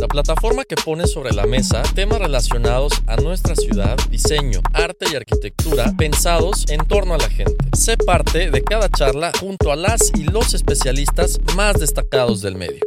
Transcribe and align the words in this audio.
la 0.00 0.08
plataforma 0.08 0.64
que 0.64 0.76
pone 0.76 1.06
sobre 1.06 1.32
la 1.32 1.46
mesa 1.46 1.82
temas 1.94 2.18
relacionados 2.18 2.92
a 3.06 3.16
nuestra 3.16 3.54
ciudad, 3.54 3.96
diseño, 4.10 4.60
arte 4.72 5.06
y 5.12 5.16
arquitectura 5.16 5.92
pensados 5.96 6.64
en 6.68 6.86
torno 6.86 7.14
a 7.14 7.18
la 7.18 7.28
gente. 7.28 7.56
Sé 7.76 7.96
parte 7.96 8.50
de 8.50 8.62
cada 8.62 8.88
charla 8.88 9.32
junto 9.38 9.72
a 9.72 9.76
las 9.76 10.12
y 10.14 10.24
los 10.24 10.54
especialistas 10.54 11.38
más 11.56 11.78
destacados 11.78 12.42
del 12.42 12.56
medio. 12.56 12.80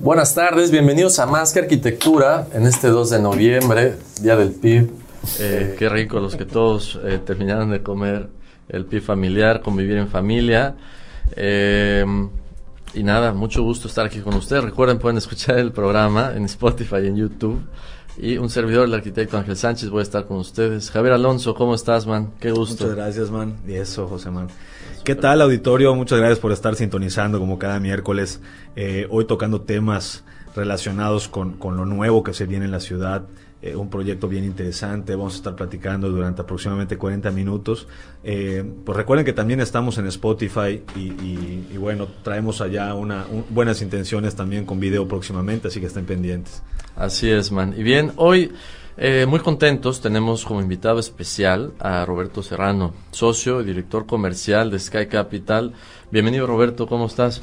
Buenas 0.00 0.34
tardes, 0.34 0.70
bienvenidos 0.70 1.18
a 1.18 1.26
Más 1.26 1.52
que 1.52 1.58
Arquitectura 1.58 2.46
en 2.54 2.66
este 2.66 2.88
2 2.88 3.10
de 3.10 3.20
noviembre, 3.20 3.96
Día 4.22 4.36
del 4.36 4.52
PIB. 4.52 4.90
Eh, 5.38 5.76
qué 5.78 5.88
rico 5.90 6.20
los 6.20 6.36
que 6.36 6.46
todos 6.46 6.98
eh, 7.04 7.20
terminaron 7.24 7.70
de 7.70 7.82
comer 7.82 8.28
el 8.70 8.86
PIB 8.86 9.02
familiar, 9.02 9.60
convivir 9.60 9.98
en 9.98 10.08
familia. 10.08 10.74
Eh, 11.36 12.06
y 12.94 13.02
nada, 13.02 13.32
mucho 13.32 13.62
gusto 13.62 13.88
estar 13.88 14.06
aquí 14.06 14.20
con 14.20 14.34
ustedes. 14.34 14.64
Recuerden, 14.64 14.98
pueden 14.98 15.18
escuchar 15.18 15.58
el 15.58 15.72
programa 15.72 16.32
en 16.34 16.44
Spotify 16.44 17.06
en 17.06 17.16
YouTube. 17.16 17.60
Y 18.18 18.36
un 18.36 18.50
servidor, 18.50 18.86
el 18.86 18.94
arquitecto 18.94 19.38
Ángel 19.38 19.56
Sánchez, 19.56 19.88
voy 19.88 20.00
a 20.00 20.02
estar 20.02 20.26
con 20.26 20.38
ustedes. 20.38 20.90
Javier 20.90 21.14
Alonso, 21.14 21.54
¿cómo 21.54 21.74
estás, 21.74 22.06
man? 22.06 22.32
Qué 22.40 22.50
gusto. 22.50 22.84
Muchas 22.84 22.96
gracias, 22.96 23.30
man. 23.30 23.56
Y 23.66 23.74
eso, 23.74 24.08
José, 24.08 24.30
man. 24.30 24.48
¿Qué 25.04 25.14
tal, 25.14 25.40
auditorio? 25.40 25.94
Muchas 25.94 26.18
gracias 26.18 26.38
por 26.38 26.52
estar 26.52 26.74
sintonizando 26.74 27.38
como 27.38 27.58
cada 27.58 27.80
miércoles. 27.80 28.40
Eh, 28.76 29.06
hoy 29.10 29.24
tocando 29.24 29.62
temas 29.62 30.24
relacionados 30.54 31.28
con, 31.28 31.52
con 31.54 31.76
lo 31.76 31.86
nuevo 31.86 32.22
que 32.22 32.34
se 32.34 32.44
viene 32.46 32.64
en 32.66 32.72
la 32.72 32.80
ciudad. 32.80 33.22
Eh, 33.62 33.76
un 33.76 33.90
proyecto 33.90 34.26
bien 34.26 34.44
interesante. 34.44 35.14
Vamos 35.14 35.34
a 35.34 35.36
estar 35.36 35.54
platicando 35.54 36.08
durante 36.10 36.40
aproximadamente 36.40 36.96
40 36.96 37.30
minutos. 37.30 37.86
Eh, 38.24 38.64
pues 38.86 38.96
recuerden 38.96 39.26
que 39.26 39.34
también 39.34 39.60
estamos 39.60 39.98
en 39.98 40.06
Spotify 40.06 40.82
y, 40.96 41.76
bueno, 41.76 42.08
traemos 42.22 42.62
allá 42.62 42.94
una, 42.94 43.26
un- 43.30 43.44
buenas 43.50 43.82
intenciones 43.82 44.34
también 44.34 44.64
con 44.64 44.80
video 44.80 45.06
próximamente, 45.06 45.68
así 45.68 45.78
que 45.78 45.86
estén 45.86 46.06
pendientes. 46.06 46.62
Así 46.96 47.30
es, 47.30 47.52
man. 47.52 47.74
Y 47.76 47.82
bien, 47.82 48.12
hoy 48.16 48.50
eh, 48.96 49.26
muy 49.28 49.40
contentos 49.40 50.00
tenemos 50.00 50.44
como 50.46 50.60
invitado 50.62 50.98
especial 50.98 51.72
a 51.80 52.04
Roberto 52.06 52.42
Serrano, 52.42 52.94
socio 53.10 53.60
y 53.60 53.64
director 53.64 54.06
comercial 54.06 54.70
de 54.70 54.78
Sky 54.78 55.06
Capital. 55.06 55.74
Bienvenido, 56.10 56.46
Roberto, 56.46 56.86
¿cómo 56.86 57.06
estás? 57.06 57.42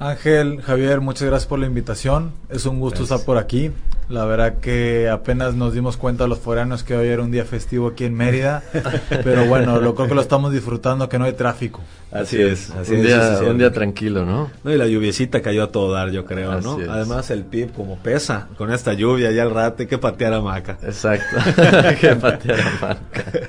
Ángel, 0.00 0.62
Javier, 0.62 1.00
muchas 1.00 1.28
gracias 1.28 1.48
por 1.48 1.58
la 1.58 1.66
invitación. 1.66 2.32
Es 2.48 2.66
un 2.66 2.78
gusto 2.78 3.00
Gracias. 3.00 3.20
estar 3.20 3.26
por 3.26 3.36
aquí. 3.36 3.72
La 4.08 4.24
verdad 4.24 4.58
que 4.60 5.08
apenas 5.10 5.54
nos 5.54 5.74
dimos 5.74 5.96
cuenta 5.98 6.26
los 6.26 6.38
foráneos 6.38 6.82
que 6.82 6.96
hoy 6.96 7.08
era 7.08 7.22
un 7.22 7.30
día 7.30 7.44
festivo 7.44 7.88
aquí 7.88 8.04
en 8.04 8.14
Mérida. 8.14 8.62
pero 9.24 9.44
bueno, 9.46 9.80
lo 9.80 9.94
creo 9.94 10.08
que 10.08 10.14
lo 10.14 10.20
estamos 10.20 10.52
disfrutando, 10.52 11.08
que 11.08 11.18
no 11.18 11.24
hay 11.24 11.32
tráfico. 11.32 11.82
Así 12.12 12.40
es, 12.40 12.70
así 12.70 12.92
un, 12.92 13.00
es, 13.00 13.06
día, 13.06 13.40
un 13.50 13.58
día 13.58 13.72
tranquilo, 13.72 14.24
¿no? 14.24 14.50
No, 14.64 14.72
y 14.72 14.78
la 14.78 14.86
lluviecita 14.86 15.42
cayó 15.42 15.64
a 15.64 15.72
todo 15.72 15.92
dar, 15.92 16.10
yo 16.10 16.24
creo, 16.24 16.52
Así 16.52 16.64
¿no? 16.64 16.80
es. 16.80 16.88
Además, 16.88 17.30
el 17.30 17.44
PIB 17.44 17.72
como 17.72 17.98
pesa 17.98 18.48
con 18.56 18.72
esta 18.72 18.94
lluvia 18.94 19.30
ya 19.32 19.42
al 19.42 19.50
rato, 19.50 19.82
hay 19.82 19.88
que 19.88 19.98
patear 19.98 20.32
a 20.32 20.40
Maca. 20.40 20.78
Exacto. 20.82 21.36
que 22.00 22.14
patear 22.16 22.58
la 22.58 22.70
marca. 22.80 23.24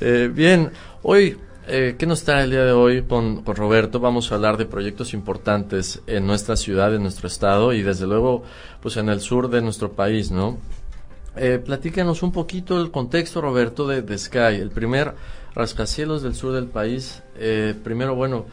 Eh, 0.00 0.28
bien, 0.30 0.70
hoy, 1.02 1.38
eh, 1.66 1.96
¿qué 1.98 2.06
nos 2.06 2.24
trae 2.24 2.44
el 2.44 2.50
día 2.50 2.64
de 2.64 2.72
hoy 2.72 3.02
con, 3.02 3.44
Roberto? 3.44 4.00
Vamos 4.00 4.30
a 4.30 4.34
hablar 4.34 4.56
de 4.56 4.66
proyectos 4.66 5.14
importantes 5.14 6.02
en 6.06 6.26
nuestra 6.26 6.56
ciudad, 6.56 6.94
en 6.94 7.02
nuestro 7.02 7.26
estado 7.26 7.72
y 7.72 7.82
desde 7.82 8.06
luego, 8.06 8.42
pues 8.82 8.96
en 8.96 9.08
el 9.08 9.20
sur 9.20 9.48
de 9.48 9.62
nuestro 9.62 9.92
país, 9.92 10.30
¿no? 10.30 10.58
Eh, 11.36 11.60
platícanos 11.64 12.22
un 12.22 12.32
poquito 12.32 12.80
el 12.80 12.90
contexto, 12.90 13.40
Roberto, 13.40 13.88
de, 13.88 14.02
de 14.02 14.18
Sky, 14.18 14.60
el 14.60 14.70
primer 14.70 15.14
rascacielos 15.54 16.22
del 16.22 16.34
sur 16.34 16.52
del 16.52 16.66
país. 16.66 17.22
Eh, 17.36 17.74
primero, 17.82 18.14
bueno, 18.14 18.46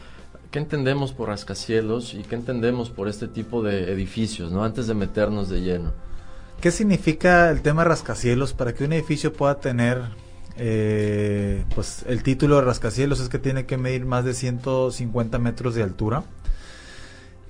¿qué 0.50 0.58
entendemos 0.58 1.12
por 1.12 1.28
rascacielos 1.28 2.14
y 2.14 2.22
qué 2.22 2.34
entendemos 2.34 2.90
por 2.90 3.08
este 3.08 3.28
tipo 3.28 3.62
de 3.62 3.92
edificios, 3.92 4.50
¿no? 4.50 4.64
Antes 4.64 4.86
de 4.86 4.94
meternos 4.94 5.48
de 5.48 5.60
lleno. 5.60 5.92
¿Qué 6.60 6.70
significa 6.70 7.50
el 7.50 7.60
tema 7.62 7.84
rascacielos? 7.84 8.52
Para 8.52 8.72
que 8.72 8.84
un 8.84 8.92
edificio 8.92 9.32
pueda 9.32 9.58
tener 9.58 10.02
eh, 10.56 11.64
pues 11.74 12.04
el 12.06 12.22
título 12.22 12.56
de 12.56 12.62
rascacielos 12.62 13.20
es 13.20 13.28
que 13.28 13.38
tiene 13.38 13.66
que 13.66 13.78
medir 13.78 14.04
más 14.04 14.24
de 14.24 14.34
150 14.34 15.38
metros 15.38 15.74
de 15.74 15.82
altura. 15.82 16.24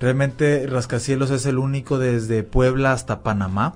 Realmente 0.00 0.66
rascacielos 0.66 1.30
es 1.30 1.46
el 1.46 1.58
único 1.58 1.98
desde 1.98 2.42
Puebla 2.42 2.92
hasta 2.92 3.22
Panamá. 3.22 3.74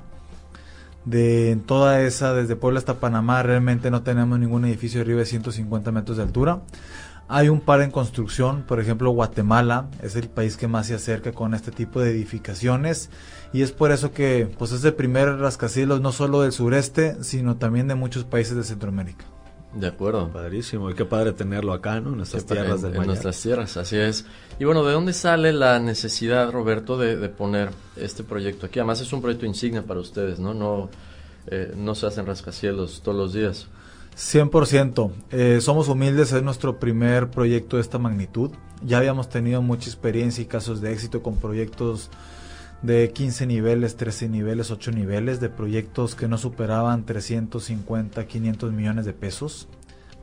De 1.04 1.52
en 1.52 1.60
toda 1.60 2.00
esa, 2.02 2.34
desde 2.34 2.56
Puebla 2.56 2.80
hasta 2.80 2.94
Panamá, 2.94 3.42
realmente 3.44 3.92
no 3.92 4.02
tenemos 4.02 4.38
ningún 4.40 4.64
edificio 4.64 5.00
arriba 5.00 5.20
de 5.20 5.26
150 5.26 5.92
metros 5.92 6.16
de 6.16 6.24
altura. 6.24 6.62
Hay 7.28 7.48
un 7.48 7.60
par 7.60 7.80
en 7.82 7.90
construcción, 7.90 8.62
por 8.68 8.78
ejemplo 8.78 9.10
Guatemala 9.10 9.88
es 10.00 10.14
el 10.14 10.28
país 10.28 10.56
que 10.56 10.68
más 10.68 10.86
se 10.86 10.94
acerca 10.94 11.32
con 11.32 11.54
este 11.54 11.72
tipo 11.72 12.00
de 12.00 12.10
edificaciones 12.12 13.10
y 13.52 13.62
es 13.62 13.72
por 13.72 13.90
eso 13.90 14.12
que 14.12 14.48
pues 14.58 14.70
es 14.70 14.84
el 14.84 14.94
primer 14.94 15.36
rascacielos 15.38 16.00
no 16.00 16.12
solo 16.12 16.42
del 16.42 16.52
sureste, 16.52 17.16
sino 17.24 17.56
también 17.56 17.88
de 17.88 17.96
muchos 17.96 18.22
países 18.24 18.56
de 18.56 18.62
Centroamérica. 18.62 19.24
De 19.74 19.88
acuerdo. 19.88 20.32
Padrísimo, 20.32 20.88
y 20.90 20.94
qué 20.94 21.04
padre 21.04 21.32
tenerlo 21.32 21.72
acá, 21.74 22.00
¿no? 22.00 22.10
En 22.10 22.18
nuestras 22.18 22.44
Sí, 22.44 22.48
tierras 22.48 22.76
en, 22.76 22.82
del 22.82 22.90
en 22.92 22.96
Mayar. 22.98 23.06
nuestras 23.08 23.42
tierras, 23.42 23.76
así 23.76 23.96
es. 23.98 24.24
Y 24.58 24.64
bueno, 24.64 24.84
¿de 24.84 24.92
dónde 24.92 25.12
sale 25.12 25.52
la 25.52 25.78
necesidad, 25.80 26.50
Roberto, 26.50 26.96
de, 26.96 27.16
de 27.16 27.28
poner 27.28 27.70
este 27.96 28.22
proyecto 28.22 28.66
aquí? 28.66 28.78
Además 28.78 29.00
es 29.02 29.12
un 29.12 29.20
proyecto 29.20 29.44
insignia 29.44 29.82
para 29.82 30.00
ustedes, 30.00 30.38
¿no? 30.38 30.54
No, 30.54 30.88
eh, 31.48 31.74
no 31.76 31.94
se 31.94 32.06
hacen 32.06 32.24
rascacielos 32.24 33.02
todos 33.02 33.18
los 33.18 33.32
días. 33.34 33.66
100%. 34.16 35.12
Eh, 35.30 35.60
somos 35.60 35.88
humildes, 35.88 36.32
es 36.32 36.42
nuestro 36.42 36.80
primer 36.80 37.30
proyecto 37.30 37.76
de 37.76 37.82
esta 37.82 37.98
magnitud. 37.98 38.50
Ya 38.82 38.96
habíamos 38.98 39.28
tenido 39.28 39.60
mucha 39.60 39.90
experiencia 39.90 40.42
y 40.42 40.46
casos 40.46 40.80
de 40.80 40.92
éxito 40.92 41.22
con 41.22 41.36
proyectos 41.36 42.10
de 42.80 43.10
15 43.12 43.46
niveles, 43.46 43.96
13 43.96 44.30
niveles, 44.30 44.70
8 44.70 44.90
niveles, 44.92 45.38
de 45.40 45.50
proyectos 45.50 46.14
que 46.14 46.28
no 46.28 46.38
superaban 46.38 47.04
350, 47.04 48.26
500 48.26 48.72
millones 48.72 49.04
de 49.04 49.12
pesos. 49.12 49.68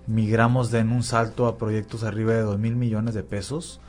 Migramos 0.07 0.71
de 0.71 0.79
en 0.79 0.91
un 0.91 1.03
salto 1.03 1.45
a 1.45 1.57
proyectos 1.57 2.03
arriba 2.03 2.33
de 2.33 2.41
2 2.41 2.57
mil 2.57 2.75
millones 2.75 3.13
de 3.13 3.23
pesos. 3.23 3.79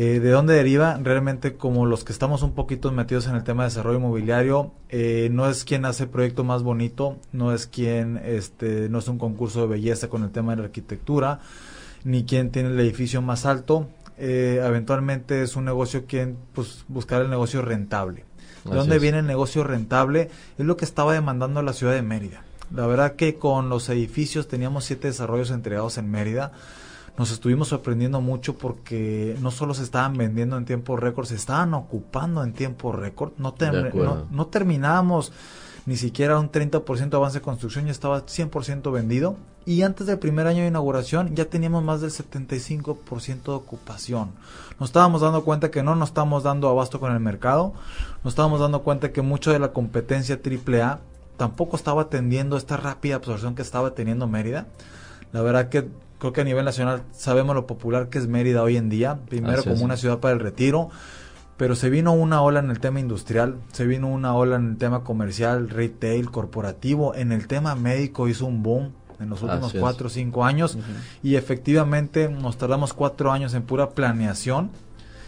Eh, 0.00 0.20
¿De 0.20 0.30
dónde 0.30 0.54
deriva? 0.54 0.96
Realmente 1.02 1.56
como 1.56 1.84
los 1.84 2.04
que 2.04 2.12
estamos 2.12 2.42
un 2.44 2.52
poquito 2.52 2.92
metidos 2.92 3.26
en 3.26 3.34
el 3.34 3.42
tema 3.42 3.64
de 3.64 3.70
desarrollo 3.70 3.98
inmobiliario, 3.98 4.70
eh, 4.90 5.28
no 5.32 5.50
es 5.50 5.64
quien 5.64 5.84
hace 5.84 6.04
el 6.04 6.08
proyecto 6.08 6.44
más 6.44 6.62
bonito, 6.62 7.16
no 7.32 7.52
es 7.52 7.66
quien, 7.66 8.16
este, 8.18 8.88
no 8.88 9.00
es 9.00 9.08
un 9.08 9.18
concurso 9.18 9.62
de 9.62 9.66
belleza 9.66 10.06
con 10.08 10.22
el 10.22 10.30
tema 10.30 10.52
de 10.52 10.58
la 10.58 10.66
arquitectura, 10.66 11.40
ni 12.04 12.22
quien 12.22 12.52
tiene 12.52 12.68
el 12.68 12.78
edificio 12.78 13.22
más 13.22 13.44
alto. 13.44 13.88
Eh, 14.18 14.62
eventualmente 14.64 15.42
es 15.42 15.56
un 15.56 15.64
negocio 15.64 16.04
quien, 16.06 16.36
pues, 16.52 16.84
buscar 16.86 17.20
el 17.22 17.28
negocio 17.28 17.60
rentable. 17.60 18.24
¿De 18.64 18.70
Así 18.70 18.78
dónde 18.78 18.96
es. 18.96 19.02
viene 19.02 19.18
el 19.18 19.26
negocio 19.26 19.64
rentable? 19.64 20.30
Es 20.58 20.64
lo 20.64 20.76
que 20.76 20.84
estaba 20.84 21.12
demandando 21.12 21.60
la 21.60 21.72
ciudad 21.72 21.94
de 21.94 22.02
Mérida. 22.02 22.44
La 22.72 22.86
verdad 22.86 23.16
que 23.16 23.34
con 23.34 23.68
los 23.68 23.88
edificios 23.88 24.46
teníamos 24.46 24.84
siete 24.84 25.08
desarrollos 25.08 25.50
entregados 25.50 25.98
en 25.98 26.08
Mérida 26.08 26.52
nos 27.18 27.32
estuvimos 27.32 27.68
sorprendiendo 27.68 28.20
mucho 28.20 28.56
porque 28.56 29.36
no 29.40 29.50
solo 29.50 29.74
se 29.74 29.82
estaban 29.82 30.16
vendiendo 30.16 30.56
en 30.56 30.64
tiempo 30.64 30.96
récord, 30.96 31.26
se 31.26 31.34
estaban 31.34 31.74
ocupando 31.74 32.44
en 32.44 32.52
tiempo 32.52 32.92
récord. 32.92 33.32
No, 33.38 33.54
no, 33.92 34.26
no 34.30 34.46
terminábamos 34.46 35.32
ni 35.84 35.96
siquiera 35.96 36.38
un 36.38 36.52
30% 36.52 37.08
de 37.08 37.16
avance 37.16 37.38
de 37.38 37.42
construcción, 37.42 37.86
ya 37.86 37.90
estaba 37.90 38.24
100% 38.24 38.92
vendido. 38.92 39.36
Y 39.66 39.82
antes 39.82 40.06
del 40.06 40.18
primer 40.18 40.46
año 40.46 40.62
de 40.62 40.68
inauguración 40.68 41.34
ya 41.34 41.46
teníamos 41.46 41.82
más 41.82 42.00
del 42.00 42.10
75% 42.10 43.42
de 43.42 43.50
ocupación. 43.52 44.30
Nos 44.78 44.90
estábamos 44.90 45.20
dando 45.20 45.44
cuenta 45.44 45.72
que 45.72 45.82
no 45.82 45.96
nos 45.96 46.10
estábamos 46.10 46.44
dando 46.44 46.68
abasto 46.68 47.00
con 47.00 47.12
el 47.12 47.20
mercado, 47.20 47.74
nos 48.22 48.32
estábamos 48.32 48.60
dando 48.60 48.82
cuenta 48.82 49.12
que 49.12 49.22
mucho 49.22 49.50
de 49.50 49.58
la 49.58 49.72
competencia 49.72 50.38
AAA 50.38 51.00
tampoco 51.36 51.76
estaba 51.76 52.02
atendiendo 52.02 52.56
esta 52.56 52.76
rápida 52.76 53.16
absorción 53.16 53.56
que 53.56 53.62
estaba 53.62 53.94
teniendo 53.94 54.28
Mérida. 54.28 54.68
La 55.32 55.42
verdad 55.42 55.68
que 55.68 55.88
creo 56.18 56.32
que 56.32 56.40
a 56.40 56.44
nivel 56.44 56.64
nacional 56.64 57.02
sabemos 57.12 57.54
lo 57.54 57.66
popular 57.66 58.08
que 58.08 58.18
es 58.18 58.26
Mérida 58.26 58.62
hoy 58.62 58.76
en 58.76 58.88
día. 58.88 59.18
Primero 59.28 59.60
Así 59.60 59.64
como 59.64 59.76
es. 59.76 59.82
una 59.82 59.96
ciudad 59.96 60.18
para 60.18 60.34
el 60.34 60.40
retiro, 60.40 60.90
pero 61.56 61.74
se 61.74 61.90
vino 61.90 62.12
una 62.12 62.40
ola 62.42 62.60
en 62.60 62.70
el 62.70 62.80
tema 62.80 63.00
industrial, 63.00 63.56
se 63.72 63.86
vino 63.86 64.08
una 64.08 64.34
ola 64.34 64.56
en 64.56 64.70
el 64.70 64.76
tema 64.78 65.04
comercial, 65.04 65.68
retail, 65.68 66.30
corporativo, 66.30 67.14
en 67.14 67.32
el 67.32 67.46
tema 67.46 67.74
médico 67.74 68.28
hizo 68.28 68.46
un 68.46 68.62
boom. 68.62 68.92
en 69.20 69.30
los 69.30 69.42
últimos 69.42 69.70
Así 69.70 69.78
cuatro 69.78 70.06
o 70.06 70.10
cinco 70.10 70.44
años 70.44 70.78
y 71.24 71.34
efectivamente 71.34 72.28
nos 72.28 72.56
tardamos 72.56 72.92
cuatro 72.94 73.32
años 73.32 73.52
en 73.54 73.62
pura 73.62 73.90
planeación 73.90 74.70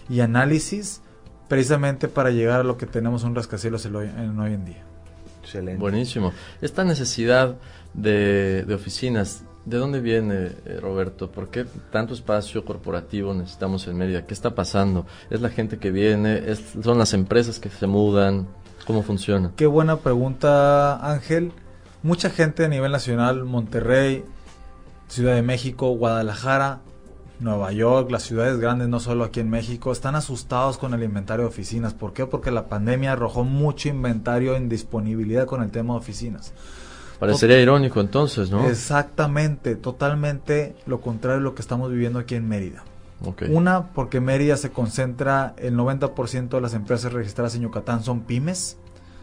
y 0.08 0.20
análisis 0.20 1.00
precisamente 1.48 2.06
para 2.06 2.30
llegar 2.30 2.60
a 2.60 2.62
lo 2.62 2.76
que 2.76 2.86
tenemos 2.86 3.24
un 3.24 3.34
rascacielos 3.34 3.84
el 3.86 3.96
hoy, 3.96 4.06
en 4.06 4.38
hoy 4.38 4.54
en 4.54 4.64
día. 4.64 4.84
Excelente. 5.42 5.80
Buenísimo. 5.80 6.32
Esta 6.60 6.84
necesidad 6.84 7.56
de, 7.92 8.64
de 8.64 8.74
oficinas, 8.74 9.42
¿de 9.64 9.76
dónde 9.76 10.00
viene, 10.00 10.52
eh, 10.64 10.78
Roberto? 10.80 11.30
¿Por 11.30 11.48
qué 11.48 11.64
tanto 11.92 12.14
espacio 12.14 12.64
corporativo 12.64 13.34
necesitamos 13.34 13.86
en 13.88 13.96
Mérida? 13.98 14.26
¿Qué 14.26 14.34
está 14.34 14.54
pasando? 14.54 15.06
¿Es 15.30 15.40
la 15.40 15.50
gente 15.50 15.78
que 15.78 15.90
viene? 15.90 16.42
¿Es- 16.50 16.74
¿Son 16.82 16.98
las 16.98 17.12
empresas 17.14 17.58
que 17.58 17.68
se 17.68 17.86
mudan? 17.86 18.46
¿Cómo 18.86 19.02
funciona? 19.02 19.52
Qué 19.56 19.66
buena 19.66 19.96
pregunta, 19.98 20.96
Ángel. 21.12 21.52
Mucha 22.02 22.30
gente 22.30 22.64
a 22.64 22.68
nivel 22.68 22.90
nacional, 22.92 23.44
Monterrey, 23.44 24.24
Ciudad 25.08 25.34
de 25.34 25.42
México, 25.42 25.90
Guadalajara, 25.90 26.80
Nueva 27.40 27.72
York, 27.72 28.10
las 28.10 28.22
ciudades 28.22 28.58
grandes, 28.58 28.88
no 28.88 29.00
solo 29.00 29.24
aquí 29.24 29.40
en 29.40 29.50
México, 29.50 29.92
están 29.92 30.14
asustados 30.14 30.78
con 30.78 30.94
el 30.94 31.02
inventario 31.02 31.44
de 31.44 31.48
oficinas. 31.48 31.94
¿Por 31.94 32.12
qué? 32.12 32.26
Porque 32.26 32.50
la 32.50 32.68
pandemia 32.68 33.12
arrojó 33.12 33.44
mucho 33.44 33.88
inventario 33.88 34.56
en 34.56 34.68
disponibilidad 34.68 35.46
con 35.46 35.62
el 35.62 35.70
tema 35.70 35.94
de 35.94 36.00
oficinas. 36.00 36.52
Parecería 37.20 37.60
irónico 37.60 38.00
entonces, 38.00 38.50
¿no? 38.50 38.66
Exactamente, 38.66 39.76
totalmente 39.76 40.74
lo 40.86 41.02
contrario 41.02 41.38
de 41.38 41.44
lo 41.44 41.54
que 41.54 41.60
estamos 41.60 41.90
viviendo 41.90 42.18
aquí 42.18 42.34
en 42.34 42.48
Mérida. 42.48 42.82
Una, 43.50 43.88
porque 43.92 44.20
Mérida 44.20 44.56
se 44.56 44.70
concentra, 44.70 45.54
el 45.58 45.76
90% 45.76 46.48
de 46.48 46.60
las 46.62 46.72
empresas 46.72 47.12
registradas 47.12 47.54
en 47.54 47.60
Yucatán 47.60 48.02
son 48.02 48.20
pymes, 48.22 48.78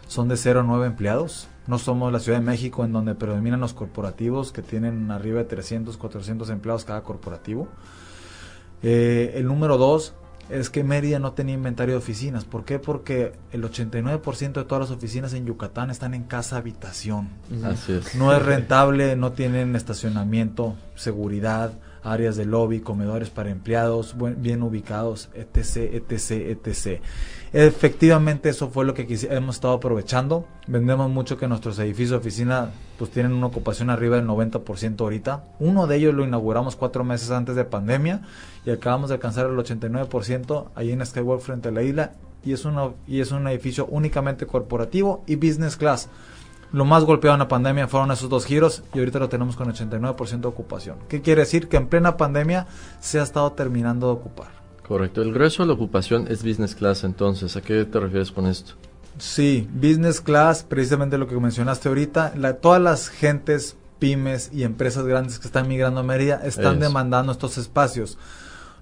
son 0.07 0.27
de 0.27 0.37
0 0.37 0.59
a 0.59 0.63
9 0.63 0.85
empleados. 0.85 1.47
No 1.65 1.79
somos 1.79 2.13
la 2.13 2.19
Ciudad 2.19 2.37
de 2.39 2.45
México 2.45 2.85
en 2.85 2.93
donde 2.93 3.15
predominan 3.15 3.59
los 3.59 3.73
corporativos 3.73 4.51
que 4.51 4.61
tienen 4.61 5.09
arriba 5.09 5.39
de 5.39 5.45
300, 5.45 5.97
400 5.97 6.49
empleados 6.51 6.85
cada 6.85 7.01
corporativo. 7.01 7.67
Eh, 8.83 9.33
el 9.35 9.47
número 9.47 9.77
dos 9.77 10.13
es 10.49 10.69
que 10.69 10.83
Mérida 10.83 11.19
no 11.19 11.33
tenía 11.33 11.55
inventario 11.55 11.95
de 11.95 11.99
oficinas. 11.99 12.45
¿Por 12.45 12.65
qué? 12.65 12.79
Porque 12.79 13.33
el 13.51 13.63
89% 13.63 14.53
de 14.53 14.63
todas 14.63 14.89
las 14.89 14.91
oficinas 14.91 15.33
en 15.33 15.45
Yucatán 15.45 15.89
están 15.89 16.13
en 16.13 16.23
casa 16.23 16.57
habitación. 16.57 17.29
Así 17.63 17.93
es. 17.93 18.15
No 18.15 18.33
es 18.33 18.41
rentable, 18.41 19.15
no 19.15 19.33
tienen 19.33 19.75
estacionamiento, 19.75 20.75
seguridad, 20.95 21.73
áreas 22.03 22.35
de 22.35 22.45
lobby, 22.45 22.79
comedores 22.79 23.29
para 23.29 23.49
empleados, 23.49 24.15
bien 24.37 24.63
ubicados, 24.63 25.29
etc, 25.33 25.93
etc, 25.93 26.31
etc. 26.31 27.01
Efectivamente, 27.53 28.49
eso 28.49 28.69
fue 28.69 28.85
lo 28.85 28.93
que 28.93 29.07
hemos 29.29 29.55
estado 29.55 29.75
aprovechando. 29.75 30.45
Vendemos 30.67 31.09
mucho 31.09 31.37
que 31.37 31.47
nuestros 31.47 31.79
edificios 31.79 32.11
de 32.11 32.17
oficina 32.17 32.71
pues 32.97 33.11
tienen 33.11 33.33
una 33.33 33.47
ocupación 33.47 33.89
arriba 33.89 34.17
del 34.17 34.27
90% 34.27 34.99
ahorita. 34.99 35.45
Uno 35.59 35.87
de 35.87 35.95
ellos 35.95 36.13
lo 36.13 36.25
inauguramos 36.25 36.75
cuatro 36.75 37.03
meses 37.03 37.31
antes 37.31 37.55
de 37.55 37.63
pandemia 37.63 38.21
y 38.65 38.71
acabamos 38.71 39.09
de 39.09 39.15
alcanzar 39.15 39.45
el 39.45 39.55
89% 39.55 40.71
ahí 40.75 40.91
en 40.91 41.05
Skywalk 41.05 41.41
frente 41.41 41.69
a 41.69 41.71
la 41.71 41.83
isla 41.83 42.13
y 42.43 42.53
es, 42.53 42.65
una, 42.65 42.91
y 43.07 43.21
es 43.21 43.31
un 43.31 43.47
edificio 43.47 43.85
únicamente 43.87 44.45
corporativo 44.45 45.23
y 45.27 45.35
business 45.35 45.75
class. 45.77 46.09
Lo 46.73 46.83
más 46.85 47.05
golpeado 47.05 47.35
en 47.35 47.39
la 47.39 47.47
pandemia 47.47 47.87
fueron 47.87 48.11
esos 48.11 48.29
dos 48.29 48.45
giros 48.45 48.83
y 48.93 48.99
ahorita 48.99 49.19
lo 49.19 49.29
tenemos 49.29 49.55
con 49.55 49.71
89% 49.71 50.39
de 50.41 50.47
ocupación. 50.47 50.97
¿Qué 51.07 51.21
quiere 51.21 51.41
decir? 51.41 51.69
Que 51.69 51.77
en 51.77 51.87
plena 51.87 52.17
pandemia 52.17 52.67
se 52.99 53.19
ha 53.19 53.23
estado 53.23 53.51
terminando 53.53 54.07
de 54.07 54.13
ocupar. 54.13 54.47
Correcto. 54.87 55.21
El 55.21 55.33
grueso 55.33 55.63
de 55.63 55.67
la 55.67 55.73
ocupación 55.73 56.27
es 56.29 56.43
business 56.43 56.75
class 56.75 57.03
entonces. 57.03 57.55
¿A 57.55 57.61
qué 57.61 57.85
te 57.85 57.99
refieres 57.99 58.31
con 58.31 58.47
esto? 58.47 58.73
Sí, 59.17 59.67
business 59.73 60.21
class, 60.21 60.63
precisamente 60.63 61.17
lo 61.17 61.27
que 61.27 61.35
mencionaste 61.39 61.89
ahorita, 61.89 62.33
la- 62.37 62.57
todas 62.57 62.81
las 62.81 63.09
gentes, 63.09 63.75
pymes 63.97 64.51
y 64.53 64.63
empresas 64.63 65.05
grandes 65.05 65.39
que 65.39 65.47
están 65.47 65.67
migrando 65.67 66.01
a 66.01 66.03
Mérida 66.03 66.39
están 66.43 66.79
demandando 66.79 67.31
estos 67.31 67.57
espacios. 67.57 68.17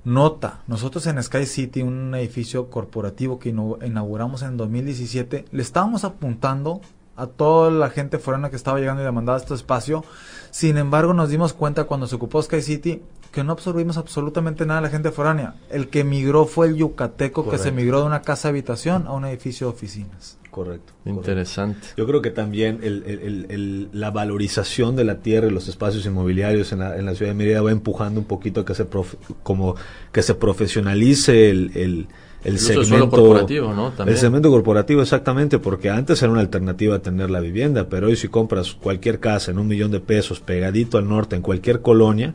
Nota, 0.03 0.59
nosotros 0.67 1.07
en 1.07 1.21
Sky 1.23 1.45
City, 1.45 1.81
un 1.81 2.13
edificio 2.13 2.69
corporativo 2.69 3.39
que 3.39 3.49
inauguramos 3.49 4.43
en 4.43 4.57
2017, 4.57 5.45
le 5.51 5.61
estábamos 5.63 6.03
apuntando 6.03 6.81
a 7.17 7.27
toda 7.27 7.71
la 7.71 7.89
gente 7.89 8.19
forana 8.19 8.49
que 8.49 8.55
estaba 8.55 8.79
llegando 8.79 9.01
y 9.01 9.05
demandaba 9.05 9.37
este 9.37 9.53
espacio. 9.53 10.03
Sin 10.51 10.77
embargo, 10.77 11.13
nos 11.13 11.29
dimos 11.29 11.53
cuenta 11.53 11.83
cuando 11.85 12.07
se 12.07 12.15
ocupó 12.15 12.41
Sky 12.41 12.61
City 12.61 13.01
que 13.31 13.43
no 13.43 13.51
absorbimos 13.51 13.97
absolutamente 13.97 14.65
nada 14.65 14.79
de 14.79 14.87
la 14.87 14.91
gente 14.91 15.11
foránea. 15.11 15.55
El 15.69 15.89
que 15.89 16.03
migró 16.05 16.45
fue 16.45 16.67
el 16.67 16.75
yucateco 16.77 17.49
que 17.49 17.57
se 17.57 17.71
migró 17.71 17.99
de 17.99 18.05
una 18.05 18.21
casa 18.21 18.47
habitación 18.47 19.07
a 19.07 19.11
un 19.13 19.25
edificio 19.25 19.67
de 19.67 19.73
oficinas. 19.73 20.37
Correcto. 20.51 20.93
correcto. 21.03 21.19
Interesante. 21.19 21.87
Yo 21.97 22.07
creo 22.07 22.21
que 22.21 22.31
también 22.31 22.79
el- 22.81 23.03
el- 23.05 23.19
el- 23.19 23.45
el- 23.49 23.89
la 23.91 24.09
valorización 24.11 24.95
de 24.95 25.03
la 25.03 25.15
tierra 25.19 25.47
y 25.47 25.51
los 25.51 25.67
espacios 25.67 26.05
inmobiliarios 26.05 26.71
en 26.71 26.79
la, 26.79 26.95
en 26.97 27.05
la 27.05 27.13
ciudad 27.13 27.31
de 27.31 27.35
Mérida 27.35 27.61
va 27.61 27.71
empujando 27.71 28.21
un 28.21 28.25
poquito 28.25 28.61
a 28.61 28.65
que 28.65 28.73
se 28.73 28.85
prof- 28.85 29.15
como 29.43 29.75
que 30.13 30.21
se 30.23 30.33
profesionalice 30.33 31.49
el, 31.49 32.07
el, 32.45 32.59
segmento 32.59 32.87
suelo 32.87 33.09
corporativo, 33.09 33.73
¿no? 33.73 33.91
También. 33.91 34.15
El 34.15 34.17
segmento 34.17 34.49
corporativo, 34.49 35.01
exactamente, 35.01 35.59
porque 35.59 35.89
antes 35.89 36.21
era 36.21 36.31
una 36.31 36.41
alternativa 36.41 36.95
a 36.95 36.99
tener 36.99 37.29
la 37.29 37.39
vivienda, 37.39 37.89
pero 37.89 38.07
hoy 38.07 38.15
si 38.15 38.27
compras 38.27 38.73
cualquier 38.73 39.19
casa 39.19 39.51
en 39.51 39.59
un 39.59 39.67
millón 39.67 39.91
de 39.91 39.99
pesos 39.99 40.39
pegadito 40.39 40.97
al 40.97 41.09
norte 41.09 41.35
en 41.35 41.41
cualquier 41.41 41.81
colonia, 41.81 42.33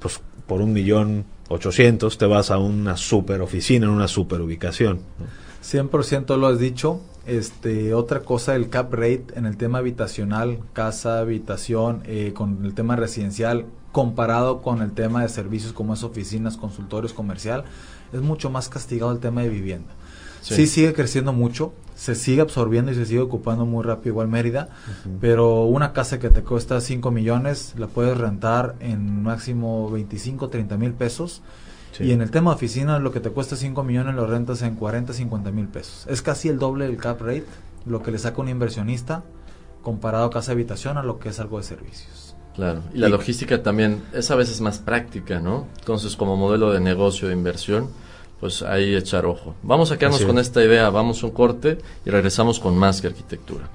pues 0.00 0.20
por 0.46 0.60
un 0.60 0.72
millón 0.72 1.24
ochocientos 1.48 2.18
te 2.18 2.26
vas 2.26 2.50
a 2.50 2.58
una 2.58 2.96
super 2.96 3.40
oficina, 3.42 3.86
en 3.86 3.92
una 3.92 4.08
super 4.08 4.40
ubicación. 4.40 5.00
¿no? 5.18 5.42
100% 5.62 6.36
lo 6.36 6.46
has 6.46 6.58
dicho. 6.58 7.00
Este, 7.24 7.94
otra 7.94 8.20
cosa, 8.20 8.56
el 8.56 8.68
cap 8.68 8.92
rate 8.92 9.26
en 9.36 9.46
el 9.46 9.56
tema 9.56 9.78
habitacional, 9.78 10.58
casa, 10.72 11.20
habitación, 11.20 12.02
eh, 12.04 12.32
con 12.34 12.64
el 12.64 12.74
tema 12.74 12.96
residencial, 12.96 13.66
comparado 13.92 14.62
con 14.62 14.82
el 14.82 14.92
tema 14.92 15.22
de 15.22 15.28
servicios 15.28 15.72
como 15.72 15.94
es 15.94 16.02
oficinas, 16.02 16.56
consultorios, 16.56 17.12
comercial, 17.12 17.64
es 18.12 18.20
mucho 18.20 18.50
más 18.50 18.68
castigado 18.68 19.12
el 19.12 19.20
tema 19.20 19.42
de 19.42 19.50
vivienda. 19.50 19.92
Sí. 20.40 20.54
Sí. 20.54 20.66
sigue 20.66 20.92
creciendo 20.92 21.32
mucho, 21.32 21.72
se 21.94 22.16
sigue 22.16 22.40
absorbiendo 22.40 22.90
y 22.90 22.96
se 22.96 23.06
sigue 23.06 23.20
ocupando 23.20 23.64
muy 23.64 23.84
rápido 23.84 24.14
igual 24.14 24.26
Mérida, 24.26 24.70
pero 25.20 25.66
una 25.66 25.92
casa 25.92 26.18
que 26.18 26.30
te 26.30 26.42
cuesta 26.42 26.80
5 26.80 27.12
millones 27.12 27.74
la 27.78 27.86
puedes 27.86 28.18
rentar 28.18 28.74
en 28.80 29.22
máximo 29.22 29.88
25, 29.90 30.48
30 30.48 30.76
mil 30.78 30.92
pesos. 30.94 31.42
Sí. 31.92 32.04
Y 32.04 32.12
en 32.12 32.22
el 32.22 32.32
tema 32.32 32.50
de 32.50 32.56
oficinas, 32.56 33.00
lo 33.00 33.12
que 33.12 33.20
te 33.20 33.30
cuesta 33.30 33.54
5 33.54 33.84
millones 33.84 34.16
lo 34.16 34.26
rentas 34.26 34.62
en 34.62 34.74
40, 34.74 35.12
50 35.12 35.52
mil 35.52 35.68
pesos. 35.68 36.06
Es 36.08 36.22
casi 36.22 36.48
el 36.48 36.58
doble 36.58 36.86
del 36.86 36.96
cap 36.96 37.20
rate, 37.20 37.44
lo 37.86 38.02
que 38.02 38.10
le 38.10 38.18
saca 38.18 38.40
un 38.40 38.48
inversionista 38.48 39.22
comparado 39.82 40.24
a 40.24 40.30
casa 40.30 40.52
habitación 40.52 40.96
a 40.96 41.02
lo 41.02 41.18
que 41.18 41.28
es 41.28 41.38
algo 41.38 41.58
de 41.58 41.64
servicios. 41.64 42.21
Claro, 42.54 42.82
y 42.92 42.98
la 42.98 43.08
logística 43.08 43.62
también 43.62 44.02
es 44.12 44.30
a 44.30 44.34
veces 44.34 44.60
más 44.60 44.78
práctica, 44.78 45.40
¿no? 45.40 45.68
Entonces, 45.78 46.16
como 46.16 46.36
modelo 46.36 46.70
de 46.70 46.80
negocio 46.80 47.28
de 47.28 47.34
inversión, 47.34 47.88
pues 48.40 48.62
ahí 48.62 48.94
echar 48.94 49.24
ojo. 49.24 49.54
Vamos 49.62 49.92
a 49.92 49.98
quedarnos 49.98 50.24
con 50.24 50.38
es. 50.38 50.48
esta 50.48 50.62
idea, 50.62 50.90
vamos 50.90 51.22
a 51.22 51.26
un 51.26 51.32
corte 51.32 51.78
y 52.04 52.10
regresamos 52.10 52.60
con 52.60 52.76
más 52.76 53.00
que 53.00 53.06
arquitectura. 53.06 53.70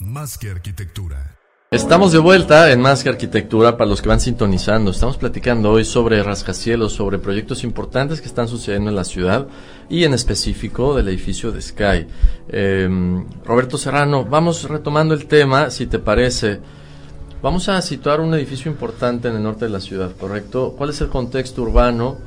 Más 0.00 0.38
que 0.38 0.50
arquitectura. 0.50 1.38
Estamos 1.70 2.12
de 2.12 2.18
vuelta 2.18 2.72
en 2.72 2.80
Más 2.80 3.02
que 3.02 3.10
Arquitectura 3.10 3.76
para 3.76 3.90
los 3.90 4.00
que 4.00 4.08
van 4.08 4.20
sintonizando. 4.20 4.90
Estamos 4.90 5.18
platicando 5.18 5.70
hoy 5.70 5.84
sobre 5.84 6.22
rascacielos, 6.22 6.94
sobre 6.94 7.18
proyectos 7.18 7.62
importantes 7.62 8.22
que 8.22 8.26
están 8.26 8.48
sucediendo 8.48 8.88
en 8.88 8.96
la 8.96 9.04
ciudad 9.04 9.46
y 9.90 10.04
en 10.04 10.14
específico 10.14 10.94
del 10.94 11.08
edificio 11.08 11.52
de 11.52 11.60
Sky. 11.60 12.06
Eh, 12.48 12.88
Roberto 13.44 13.76
Serrano, 13.76 14.24
vamos 14.24 14.66
retomando 14.66 15.12
el 15.12 15.26
tema, 15.26 15.70
si 15.70 15.86
te 15.86 15.98
parece. 15.98 16.60
Vamos 17.40 17.68
a 17.68 17.80
situar 17.82 18.20
un 18.20 18.34
edificio 18.34 18.68
importante 18.68 19.28
en 19.28 19.36
el 19.36 19.44
norte 19.44 19.66
de 19.66 19.70
la 19.70 19.78
ciudad, 19.78 20.10
¿correcto? 20.16 20.74
¿Cuál 20.76 20.90
es 20.90 21.00
el 21.00 21.08
contexto 21.08 21.62
urbano 21.62 22.18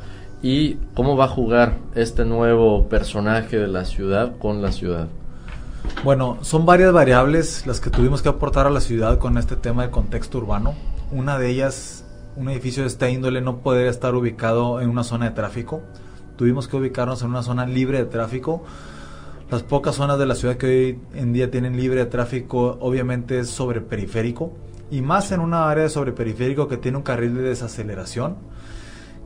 y 0.41 0.75
cómo 0.94 1.18
va 1.18 1.25
a 1.25 1.27
jugar 1.27 1.80
este 1.96 2.24
nuevo 2.24 2.88
personaje 2.88 3.60
de 3.60 3.68
la 3.68 3.84
ciudad 3.84 4.38
con 4.38 4.62
la 4.62 4.72
ciudad? 4.72 5.10
Bueno, 6.06 6.38
son 6.44 6.65
varias 6.65 6.94
variables 6.94 7.68
las 7.68 7.82
que 7.82 7.89
tuvimos 7.89 8.22
que 8.22 8.30
aportar 8.30 8.68
a 8.68 8.70
la 8.70 8.80
ciudad 8.80 9.20
con 9.20 9.38
este 9.38 9.58
tema 9.58 9.82
del 9.82 9.91
contexto 9.91 10.38
urbano. 10.38 10.75
Una 11.12 11.38
de 11.38 11.50
ellas, 11.50 12.06
un 12.38 12.48
edificio 12.48 12.84
de 12.84 12.88
esta 12.88 13.10
índole 13.10 13.41
no 13.41 13.58
puede 13.58 13.89
estar 13.89 14.15
ubicado 14.15 14.80
en 14.80 14.89
una 14.89 15.03
zona 15.03 15.25
de 15.25 15.36
tráfico. 15.36 15.82
Tuvimos 16.38 16.70
que 16.70 16.77
ubicarnos 16.77 17.22
en 17.22 17.32
una 17.32 17.44
zona 17.44 17.65
libre 17.65 17.98
de 17.98 18.06
tráfico. 18.06 18.63
Las 19.50 19.62
pocas 19.62 19.96
zonas 19.96 20.18
de 20.18 20.25
la 20.25 20.36
ciudad 20.36 20.56
que 20.56 20.68
hoy 20.68 21.00
en 21.15 21.34
día 21.34 21.51
tienen 21.51 21.75
libre 21.75 22.00
de 22.00 22.06
tráfico, 22.06 22.77
obviamente 22.80 23.39
es 23.39 23.50
sobre 23.50 23.82
periférico. 23.82 24.53
Y 24.91 25.01
más 25.01 25.31
en 25.31 25.39
una 25.39 25.69
área 25.69 25.86
de 25.86 25.89
sobre 25.89 26.12
periférico 26.12 26.67
que 26.67 26.77
tiene 26.77 26.98
un 26.98 27.03
carril 27.03 27.33
de 27.33 27.41
desaceleración. 27.41 28.36